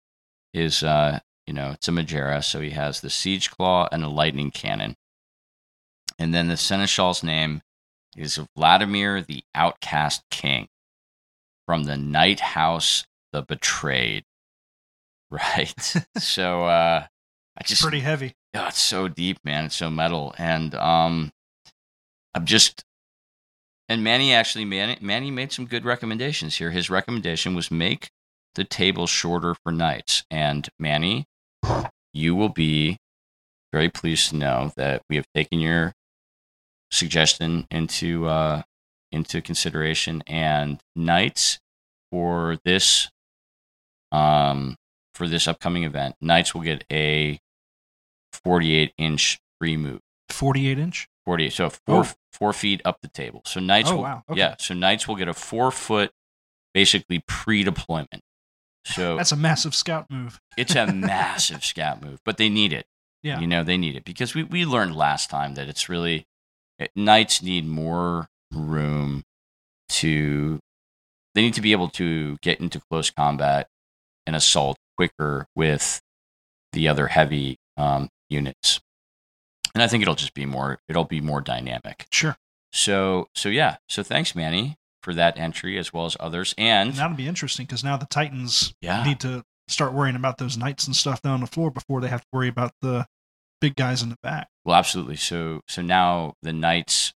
is 0.53 0.84
uh 0.84 1.20
you 1.45 1.53
know 1.53 1.72
it's 1.72 1.88
a 1.88 1.91
Magaera, 1.91 2.43
so 2.43 2.59
he 2.61 2.72
has 2.72 3.01
the 3.01 3.09
siege 3.09 3.49
claw 3.51 3.88
and 3.91 4.03
a 4.03 4.09
lightning 4.09 4.51
cannon, 4.51 4.95
and 6.20 6.34
then 6.34 6.47
the 6.47 6.57
seneschal's 6.57 7.24
name 7.24 7.61
is 8.15 8.39
Vladimir 8.55 9.22
the 9.22 9.43
Outcast 9.55 10.24
King 10.30 10.68
from 11.65 11.84
the 11.84 11.97
Knight 11.97 12.39
House 12.39 13.05
the 13.32 13.41
Betrayed. 13.41 14.24
Right. 15.30 15.74
so 16.18 16.63
uh 16.63 17.05
I 17.57 17.63
just 17.65 17.82
pretty 17.82 17.99
heavy. 17.99 18.34
oh, 18.55 18.68
it's 18.68 18.80
so 18.80 19.09
deep, 19.09 19.39
man. 19.43 19.65
It's 19.65 19.76
so 19.76 19.89
metal. 19.89 20.34
And 20.38 20.74
um 20.76 21.32
I'm 22.34 22.45
just 22.45 22.86
and 23.89 24.03
Manny 24.05 24.34
actually 24.34 24.63
Manny, 24.63 24.97
Manny 25.01 25.32
made 25.32 25.51
some 25.51 25.65
good 25.65 25.84
recommendations 25.84 26.55
here. 26.55 26.72
His 26.72 26.89
recommendation 26.89 27.55
was 27.55 27.70
make 27.70 28.09
the 28.58 28.66
table 28.66 29.08
shorter 29.08 29.55
for 29.64 29.72
knights. 29.72 30.26
And 30.30 30.68
Manny, 30.78 31.26
you 32.14 32.36
will 32.36 32.49
be 32.49 32.97
very 33.72 33.88
pleased 33.89 34.30
to 34.32 34.36
know 34.36 34.74
that 34.76 35.03
we 35.10 35.16
have 35.16 35.28
taken 35.34 35.60
your 35.60 35.93
suggestion 36.91 37.68
into 37.70 38.26
uh 38.28 38.62
into 39.12 39.41
consideration 39.41 40.24
and 40.26 40.80
knights 40.95 41.60
for 42.12 42.58
this 42.64 43.10
um 44.14 44.78
for 45.14 45.28
this 45.28 45.47
upcoming 45.49 45.84
event 45.84 46.16
knights 46.22 46.53
will 46.55 46.62
get 46.62 46.86
a 46.91 47.39
48 48.32 48.93
inch 48.97 49.38
remove. 49.60 49.99
48 50.30 50.80
inch. 50.80 51.08
48 51.26 51.53
so 51.53 51.70
four 51.70 52.05
Oh. 52.05 52.12
four 52.32 52.53
feet 52.53 52.82
up 52.86 52.99
the 53.01 53.10
table 53.10 53.41
so 53.45 53.60
knights 53.60 53.89
Oh, 53.91 53.97
will 53.97 54.03
wow. 54.03 54.24
Okay. 54.30 54.39
yeah 54.39 54.55
so 54.60 54.74
knights 54.74 55.08
will 55.10 55.16
get 55.18 55.28
a 55.28 55.34
four 55.34 55.72
foot 55.72 56.12
basically 56.74 57.22
pre-deployment 57.28 58.22
so 58.88 59.18
That's 59.18 59.32
a 59.32 59.36
massive 59.38 59.76
scout 59.76 60.08
move. 60.10 60.40
it's 60.58 60.76
a 60.76 60.88
massive 60.92 61.64
scout 61.66 62.02
move, 62.02 62.20
but 62.26 62.38
they 62.38 62.50
need 62.50 62.74
it. 62.74 62.86
Yeah. 63.24 63.40
You 63.40 63.48
know, 63.48 63.64
they 63.64 63.78
need 63.78 63.96
it 63.96 64.06
because 64.06 64.34
we, 64.34 64.44
we 64.44 64.66
learned 64.66 64.96
last 64.96 65.30
time 65.30 65.56
that 65.56 65.68
it's 65.68 65.90
really 65.90 66.26
it, 66.80 66.92
knights 66.96 67.42
need 67.42 67.66
more 67.66 68.28
room 68.54 69.24
to 69.90 70.60
they 71.36 71.42
need 71.42 71.54
to 71.56 71.62
be 71.62 71.72
able 71.72 71.90
to 71.90 72.38
get 72.42 72.60
into 72.60 72.82
close 72.90 73.10
combat 73.10 73.68
and 74.26 74.36
assault 74.36 74.78
quicker 74.96 75.48
with 75.56 76.02
the 76.74 76.88
other 76.88 77.08
heavy 77.08 77.58
um, 77.78 78.10
units. 78.30 78.80
And 79.74 79.84
I 79.84 79.88
think 79.88 80.02
it'll 80.02 80.16
just 80.16 80.34
be 80.34 80.46
more 80.46 80.80
it'll 80.88 81.04
be 81.06 81.22
more 81.22 81.42
dynamic. 81.42 82.06
Sure. 82.12 82.38
So 82.72 83.28
so 83.36 83.50
yeah. 83.50 83.78
So 83.90 84.04
thanks, 84.04 84.36
Manny, 84.36 84.78
for 85.08 85.14
that 85.14 85.39
entry 85.39 85.78
as 85.78 85.93
well 85.93 86.05
as 86.05 86.18
others. 86.20 86.53
And 86.58 86.89
And 86.89 86.97
that'll 86.97 87.16
be 87.16 87.30
interesting 87.30 87.66
because 87.66 87.82
now 87.82 87.95
the 87.95 88.05
Titans 88.08 88.74
yeah. 88.82 89.05
need 89.05 89.22
to 89.22 89.45
start 89.70 89.93
worrying 89.93 90.18
about 90.18 90.38
those 90.38 90.58
knights 90.58 90.86
and 90.86 90.93
stuff 90.93 91.22
down 91.22 91.39
the 91.39 91.47
floor 91.47 91.72
before 91.72 92.01
they 92.01 92.10
have 92.10 92.20
to 92.24 92.28
worry 92.34 92.49
about 92.49 92.74
the 92.82 93.08
big 93.62 93.78
guys 93.78 94.03
in 94.03 94.10
the 94.10 94.18
back. 94.22 94.49
Well, 94.66 94.76
absolutely. 94.76 95.16
So 95.16 95.62
so 95.70 95.82
now 95.82 96.34
the 96.41 96.51
knights, 96.51 97.14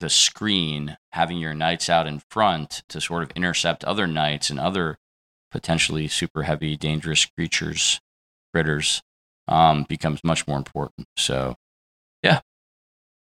the 0.00 0.08
screen 0.08 0.96
having 1.12 1.36
your 1.36 1.52
knights 1.52 1.90
out 1.90 2.06
in 2.06 2.22
front 2.30 2.82
to 2.88 2.98
sort 2.98 3.24
of 3.24 3.30
intercept 3.32 3.84
other 3.84 4.06
knights 4.06 4.48
and 4.48 4.58
other 4.58 4.96
potentially 5.50 6.08
super 6.08 6.44
heavy, 6.44 6.78
dangerous 6.78 7.26
creatures, 7.26 8.00
critters, 8.54 9.02
um, 9.48 9.84
becomes 9.86 10.24
much 10.24 10.48
more 10.48 10.56
important. 10.56 11.06
So, 11.18 11.56
yeah, 12.22 12.40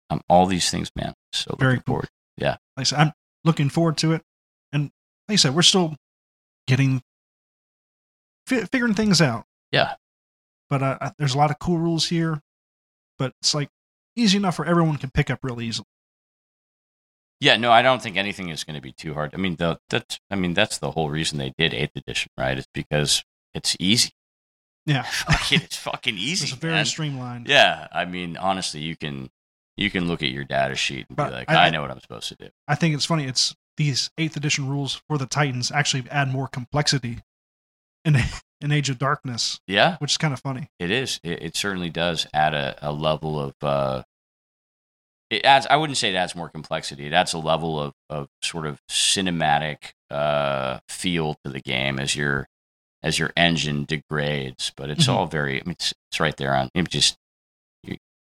um, 0.09 0.21
all 0.27 0.47
these 0.47 0.71
things, 0.71 0.89
man. 0.95 1.13
So 1.31 1.55
Very 1.59 1.73
looking 1.73 1.83
cool. 1.83 1.93
forward. 1.93 2.09
Like 2.39 2.57
I 2.77 2.83
said, 2.83 2.99
I'm 2.99 3.13
looking 3.43 3.69
forward 3.69 3.97
to 3.97 4.13
it. 4.13 4.21
And 4.71 4.91
like 5.27 5.33
I 5.33 5.35
said, 5.37 5.55
we're 5.55 5.61
still 5.61 5.95
getting 6.67 7.01
fi- 8.47 8.65
figuring 8.65 8.93
things 8.93 9.21
out. 9.21 9.45
Yeah. 9.71 9.95
But 10.69 10.83
uh, 10.83 11.11
there's 11.17 11.35
a 11.35 11.37
lot 11.37 11.51
of 11.51 11.59
cool 11.59 11.77
rules 11.77 12.07
here. 12.07 12.41
But 13.19 13.33
it's 13.41 13.53
like 13.53 13.69
easy 14.15 14.37
enough 14.37 14.55
for 14.55 14.65
everyone 14.65 14.97
can 14.97 15.11
pick 15.11 15.29
up 15.29 15.39
real 15.43 15.61
easily. 15.61 15.87
Yeah, 17.39 17.57
no, 17.57 17.71
I 17.71 17.81
don't 17.81 18.01
think 18.01 18.15
anything 18.15 18.49
is 18.49 18.63
going 18.63 18.75
to 18.75 18.81
be 18.81 18.93
too 18.93 19.13
hard. 19.13 19.33
I 19.33 19.37
mean, 19.37 19.57
the 19.57 19.77
that 19.89 20.19
I 20.31 20.35
mean 20.35 20.53
that's 20.53 20.77
the 20.77 20.91
whole 20.91 21.09
reason 21.09 21.37
they 21.37 21.53
did 21.57 21.73
Eighth 21.73 21.95
Edition, 21.95 22.31
right? 22.37 22.57
It's 22.57 22.67
because 22.73 23.23
it's 23.53 23.75
easy. 23.79 24.11
Yeah. 24.85 25.05
it's 25.51 25.77
fucking 25.77 26.17
easy. 26.17 26.45
It's 26.45 26.53
very 26.53 26.73
man. 26.73 26.85
streamlined. 26.85 27.47
Yeah, 27.47 27.87
I 27.91 28.05
mean, 28.05 28.37
honestly, 28.37 28.81
you 28.81 28.95
can 28.95 29.29
you 29.77 29.89
can 29.89 30.07
look 30.07 30.21
at 30.23 30.29
your 30.29 30.43
data 30.43 30.75
sheet 30.75 31.05
and 31.09 31.17
be 31.17 31.23
like, 31.23 31.49
I- 31.49 31.67
I, 31.67 31.69
know 31.69 31.81
what 31.81 31.91
I'm 31.91 31.99
supposed 31.99 32.29
to 32.29 32.35
do. 32.35 32.49
I 32.67 32.75
think 32.75 32.93
it's 32.95 33.05
funny. 33.05 33.25
It's 33.25 33.55
these 33.77 34.11
eighth 34.17 34.37
edition 34.37 34.69
rules 34.69 35.01
for 35.07 35.17
the 35.17 35.25
Titans 35.25 35.71
actually 35.71 36.05
add 36.11 36.31
more 36.31 36.47
complexity 36.47 37.19
in 38.05 38.17
in 38.61 38.71
Age 38.71 38.89
of 38.89 38.97
Darkness, 38.99 39.59
Yeah, 39.67 39.97
which 39.97 40.11
is 40.13 40.17
kind 40.17 40.33
of 40.33 40.39
funny. 40.39 40.69
it 40.79 40.89
is. 40.91 41.19
It, 41.23 41.41
it 41.43 41.55
certainly 41.57 41.89
does 41.89 42.27
add 42.33 42.53
a, 42.53 42.77
a 42.81 42.91
level 42.93 43.39
of. 43.39 43.53
Uh, 43.61 44.03
it 45.29 45.43
adds. 45.45 45.65
I 45.69 45.77
wouldn't 45.77 45.97
say 45.97 46.13
it 46.13 46.15
adds 46.17 46.35
more 46.35 46.49
complexity. 46.49 47.07
It 47.07 47.13
adds 47.13 47.33
a 47.33 47.39
level 47.39 47.79
of 47.79 47.93
of 48.09 48.27
sort 48.43 48.65
of 48.67 48.79
cinematic 48.89 49.93
uh, 50.11 50.79
feel 50.87 51.35
to 51.43 51.51
the 51.51 51.59
game 51.61 51.99
as 51.99 52.15
your 52.15 52.47
as 53.01 53.17
your 53.17 53.31
engine 53.35 53.85
degrades. 53.85 54.71
But 54.77 54.89
it's 54.91 55.07
Mhm. 55.07 55.13
all 55.13 55.25
very. 55.25 55.59
I 55.59 55.63
mean, 55.65 55.71
it's, 55.71 55.93
it's 56.11 56.19
right 56.19 56.37
there 56.37 56.55
on. 56.55 56.69
It 56.75 56.87
just 56.89 57.17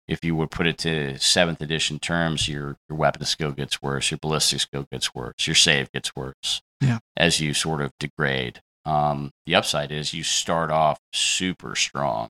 if 0.09 0.25
you 0.25 0.37
would 0.37 0.51
put 0.51 0.67
it 0.67 0.79
to 0.79 1.19
seventh 1.19 1.61
edition 1.61 1.99
terms, 1.99 2.49
your 2.49 2.77
your 2.89 2.97
weapon 2.99 3.25
skill 3.25 3.53
gets 3.53 3.81
worse, 3.83 4.11
your 4.11 4.19
ballistic 4.19 4.61
skill 4.61 4.87
gets 4.91 5.15
worse, 5.15 5.47
your 5.47 5.55
save 5.57 5.91
gets 5.93 6.15
worse. 6.15 6.61
Yeah. 6.81 6.99
As 7.17 7.41
you 7.41 7.55
sort 7.55 7.81
of 7.81 7.93
degrade. 7.99 8.61
Um, 8.85 9.33
the 9.47 9.57
upside 9.57 9.91
is 9.91 10.15
you 10.15 10.23
start 10.23 10.71
off 10.71 11.01
super 11.13 11.75
strong. 11.75 12.29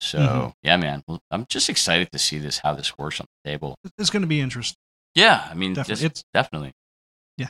So 0.00 0.18
Mhm. 0.18 0.52
yeah, 0.62 0.76
man, 0.76 1.02
I'm 1.30 1.46
just 1.48 1.68
excited 1.68 2.12
to 2.12 2.18
see 2.18 2.38
this 2.38 2.58
how 2.58 2.74
this 2.74 2.96
works 2.98 3.20
on 3.20 3.26
the 3.44 3.50
table. 3.50 3.76
It's 3.98 4.10
going 4.10 4.22
to 4.22 4.28
be 4.28 4.40
interesting. 4.40 4.76
Yeah, 5.14 5.46
I 5.50 5.54
mean, 5.54 5.74
Definitely. 5.74 5.92
just- 6.04 6.04
It's 6.04 6.24
definitely. 6.34 6.72
Yeah. 7.38 7.48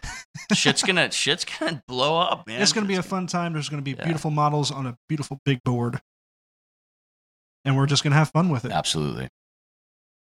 shit's 0.55 0.82
gonna 0.82 1.11
shit's 1.12 1.45
gonna 1.45 1.82
blow 1.86 2.18
up, 2.18 2.47
man. 2.47 2.62
it's 2.62 2.72
going 2.72 2.84
to 2.84 2.88
be 2.88 2.95
a 2.95 3.03
fun 3.03 3.26
time. 3.26 3.53
There's 3.53 3.68
going 3.68 3.82
to 3.82 3.84
be 3.84 3.90
Yeah. 3.99 4.05
beautiful 4.05 4.30
models 4.30 4.70
on 4.70 4.86
a 4.86 4.97
beautiful 5.09 5.38
big 5.45 5.62
board, 5.62 6.01
and 7.64 7.76
we're 7.76 7.86
just 7.86 8.02
going 8.02 8.12
to 8.12 8.18
have 8.18 8.30
fun 8.30 8.48
with 8.50 8.64
it. 8.64 8.72
Absolutely. 8.72 9.28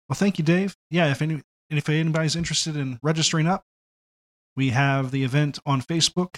Well, 0.07 0.15
thank 0.15 0.37
you, 0.37 0.43
Dave. 0.43 0.75
Yeah, 0.89 1.11
if 1.11 1.21
any 1.21 1.41
if 1.69 1.87
anybody's 1.87 2.35
interested 2.35 2.75
in 2.75 2.99
registering 3.03 3.47
up, 3.47 3.63
we 4.55 4.69
have 4.69 5.11
the 5.11 5.23
event 5.23 5.59
on 5.65 5.81
Facebook, 5.81 6.37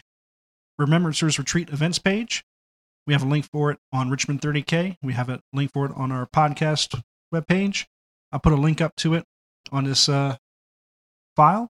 Remembrancers 0.79 1.37
Retreat 1.37 1.69
events 1.69 1.99
page. 1.99 2.43
We 3.07 3.13
have 3.13 3.23
a 3.23 3.27
link 3.27 3.45
for 3.51 3.71
it 3.71 3.79
on 3.91 4.09
Richmond 4.09 4.41
30K. 4.41 4.97
We 5.01 5.13
have 5.13 5.29
a 5.29 5.39
link 5.53 5.71
for 5.73 5.85
it 5.85 5.91
on 5.95 6.11
our 6.11 6.27
podcast 6.27 7.01
webpage. 7.33 7.85
I'll 8.31 8.39
put 8.39 8.53
a 8.53 8.57
link 8.57 8.79
up 8.81 8.95
to 8.97 9.15
it 9.15 9.25
on 9.71 9.85
this 9.85 10.07
uh, 10.07 10.35
file. 11.35 11.69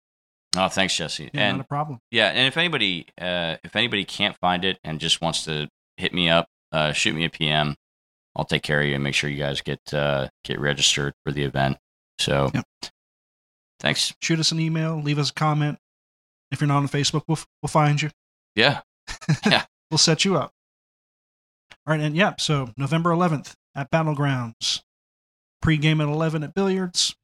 Oh, 0.56 0.68
thanks, 0.68 0.94
Jesse. 0.96 1.30
Yeah, 1.32 1.48
and 1.48 1.58
not 1.58 1.64
a 1.64 1.68
problem. 1.68 2.00
yeah, 2.10 2.28
and 2.28 2.46
if 2.46 2.56
anybody 2.56 3.06
uh, 3.18 3.56
if 3.64 3.74
anybody 3.74 4.04
can't 4.04 4.36
find 4.36 4.64
it 4.64 4.78
and 4.84 5.00
just 5.00 5.20
wants 5.22 5.44
to 5.44 5.68
hit 5.96 6.12
me 6.12 6.28
up, 6.28 6.48
uh, 6.72 6.92
shoot 6.92 7.14
me 7.14 7.24
a 7.24 7.30
PM. 7.30 7.76
I'll 8.36 8.44
take 8.44 8.62
care 8.62 8.80
of 8.80 8.86
you 8.86 8.94
and 8.94 9.04
make 9.04 9.14
sure 9.14 9.28
you 9.30 9.38
guys 9.38 9.60
get 9.60 9.80
uh, 9.92 10.28
get 10.44 10.58
registered 10.60 11.12
for 11.24 11.32
the 11.32 11.42
event. 11.42 11.76
So, 12.18 12.50
Yep. 12.54 12.64
thanks. 13.80 14.14
Shoot 14.22 14.38
us 14.40 14.52
an 14.52 14.60
email, 14.60 15.00
leave 15.02 15.18
us 15.18 15.30
a 15.30 15.34
comment. 15.34 15.78
If 16.50 16.60
you're 16.60 16.68
not 16.68 16.78
on 16.78 16.88
Facebook, 16.88 17.22
we'll, 17.28 17.38
we'll 17.62 17.68
find 17.68 18.00
you. 18.00 18.10
Yeah, 18.54 18.80
yeah, 19.46 19.64
We'll 19.90 19.98
set 19.98 20.24
you 20.24 20.36
up. 20.36 20.52
All 21.86 21.94
right, 21.94 22.00
and 22.00 22.14
yeah, 22.16 22.34
so 22.38 22.70
November 22.76 23.10
11th 23.10 23.54
at 23.74 23.90
Battlegrounds. 23.90 24.82
Pre-game 25.60 26.00
at 26.00 26.08
11 26.08 26.42
at 26.44 26.54
Billiards. 26.54 27.16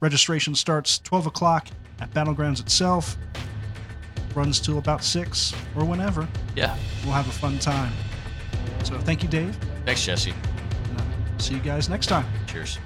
Registration 0.00 0.54
starts 0.54 0.98
12 0.98 1.26
o'clock 1.28 1.68
at 2.00 2.12
Battlegrounds 2.12 2.60
itself. 2.60 3.16
Runs 4.34 4.60
till 4.60 4.78
about 4.78 5.02
6 5.04 5.54
or 5.76 5.84
whenever. 5.84 6.28
yeah. 6.56 6.76
We'll 7.04 7.12
have 7.14 7.28
a 7.28 7.32
fun 7.32 7.58
time. 7.58 7.92
So 8.84 8.98
thank 8.98 9.22
you, 9.22 9.28
Dave. 9.28 9.56
Thanks, 9.84 10.04
Jesse. 10.04 10.32
And, 10.90 11.00
uh, 11.00 11.04
see 11.38 11.54
you 11.54 11.60
guys 11.60 11.88
next 11.88 12.06
time. 12.06 12.26
Cheers. 12.46 12.78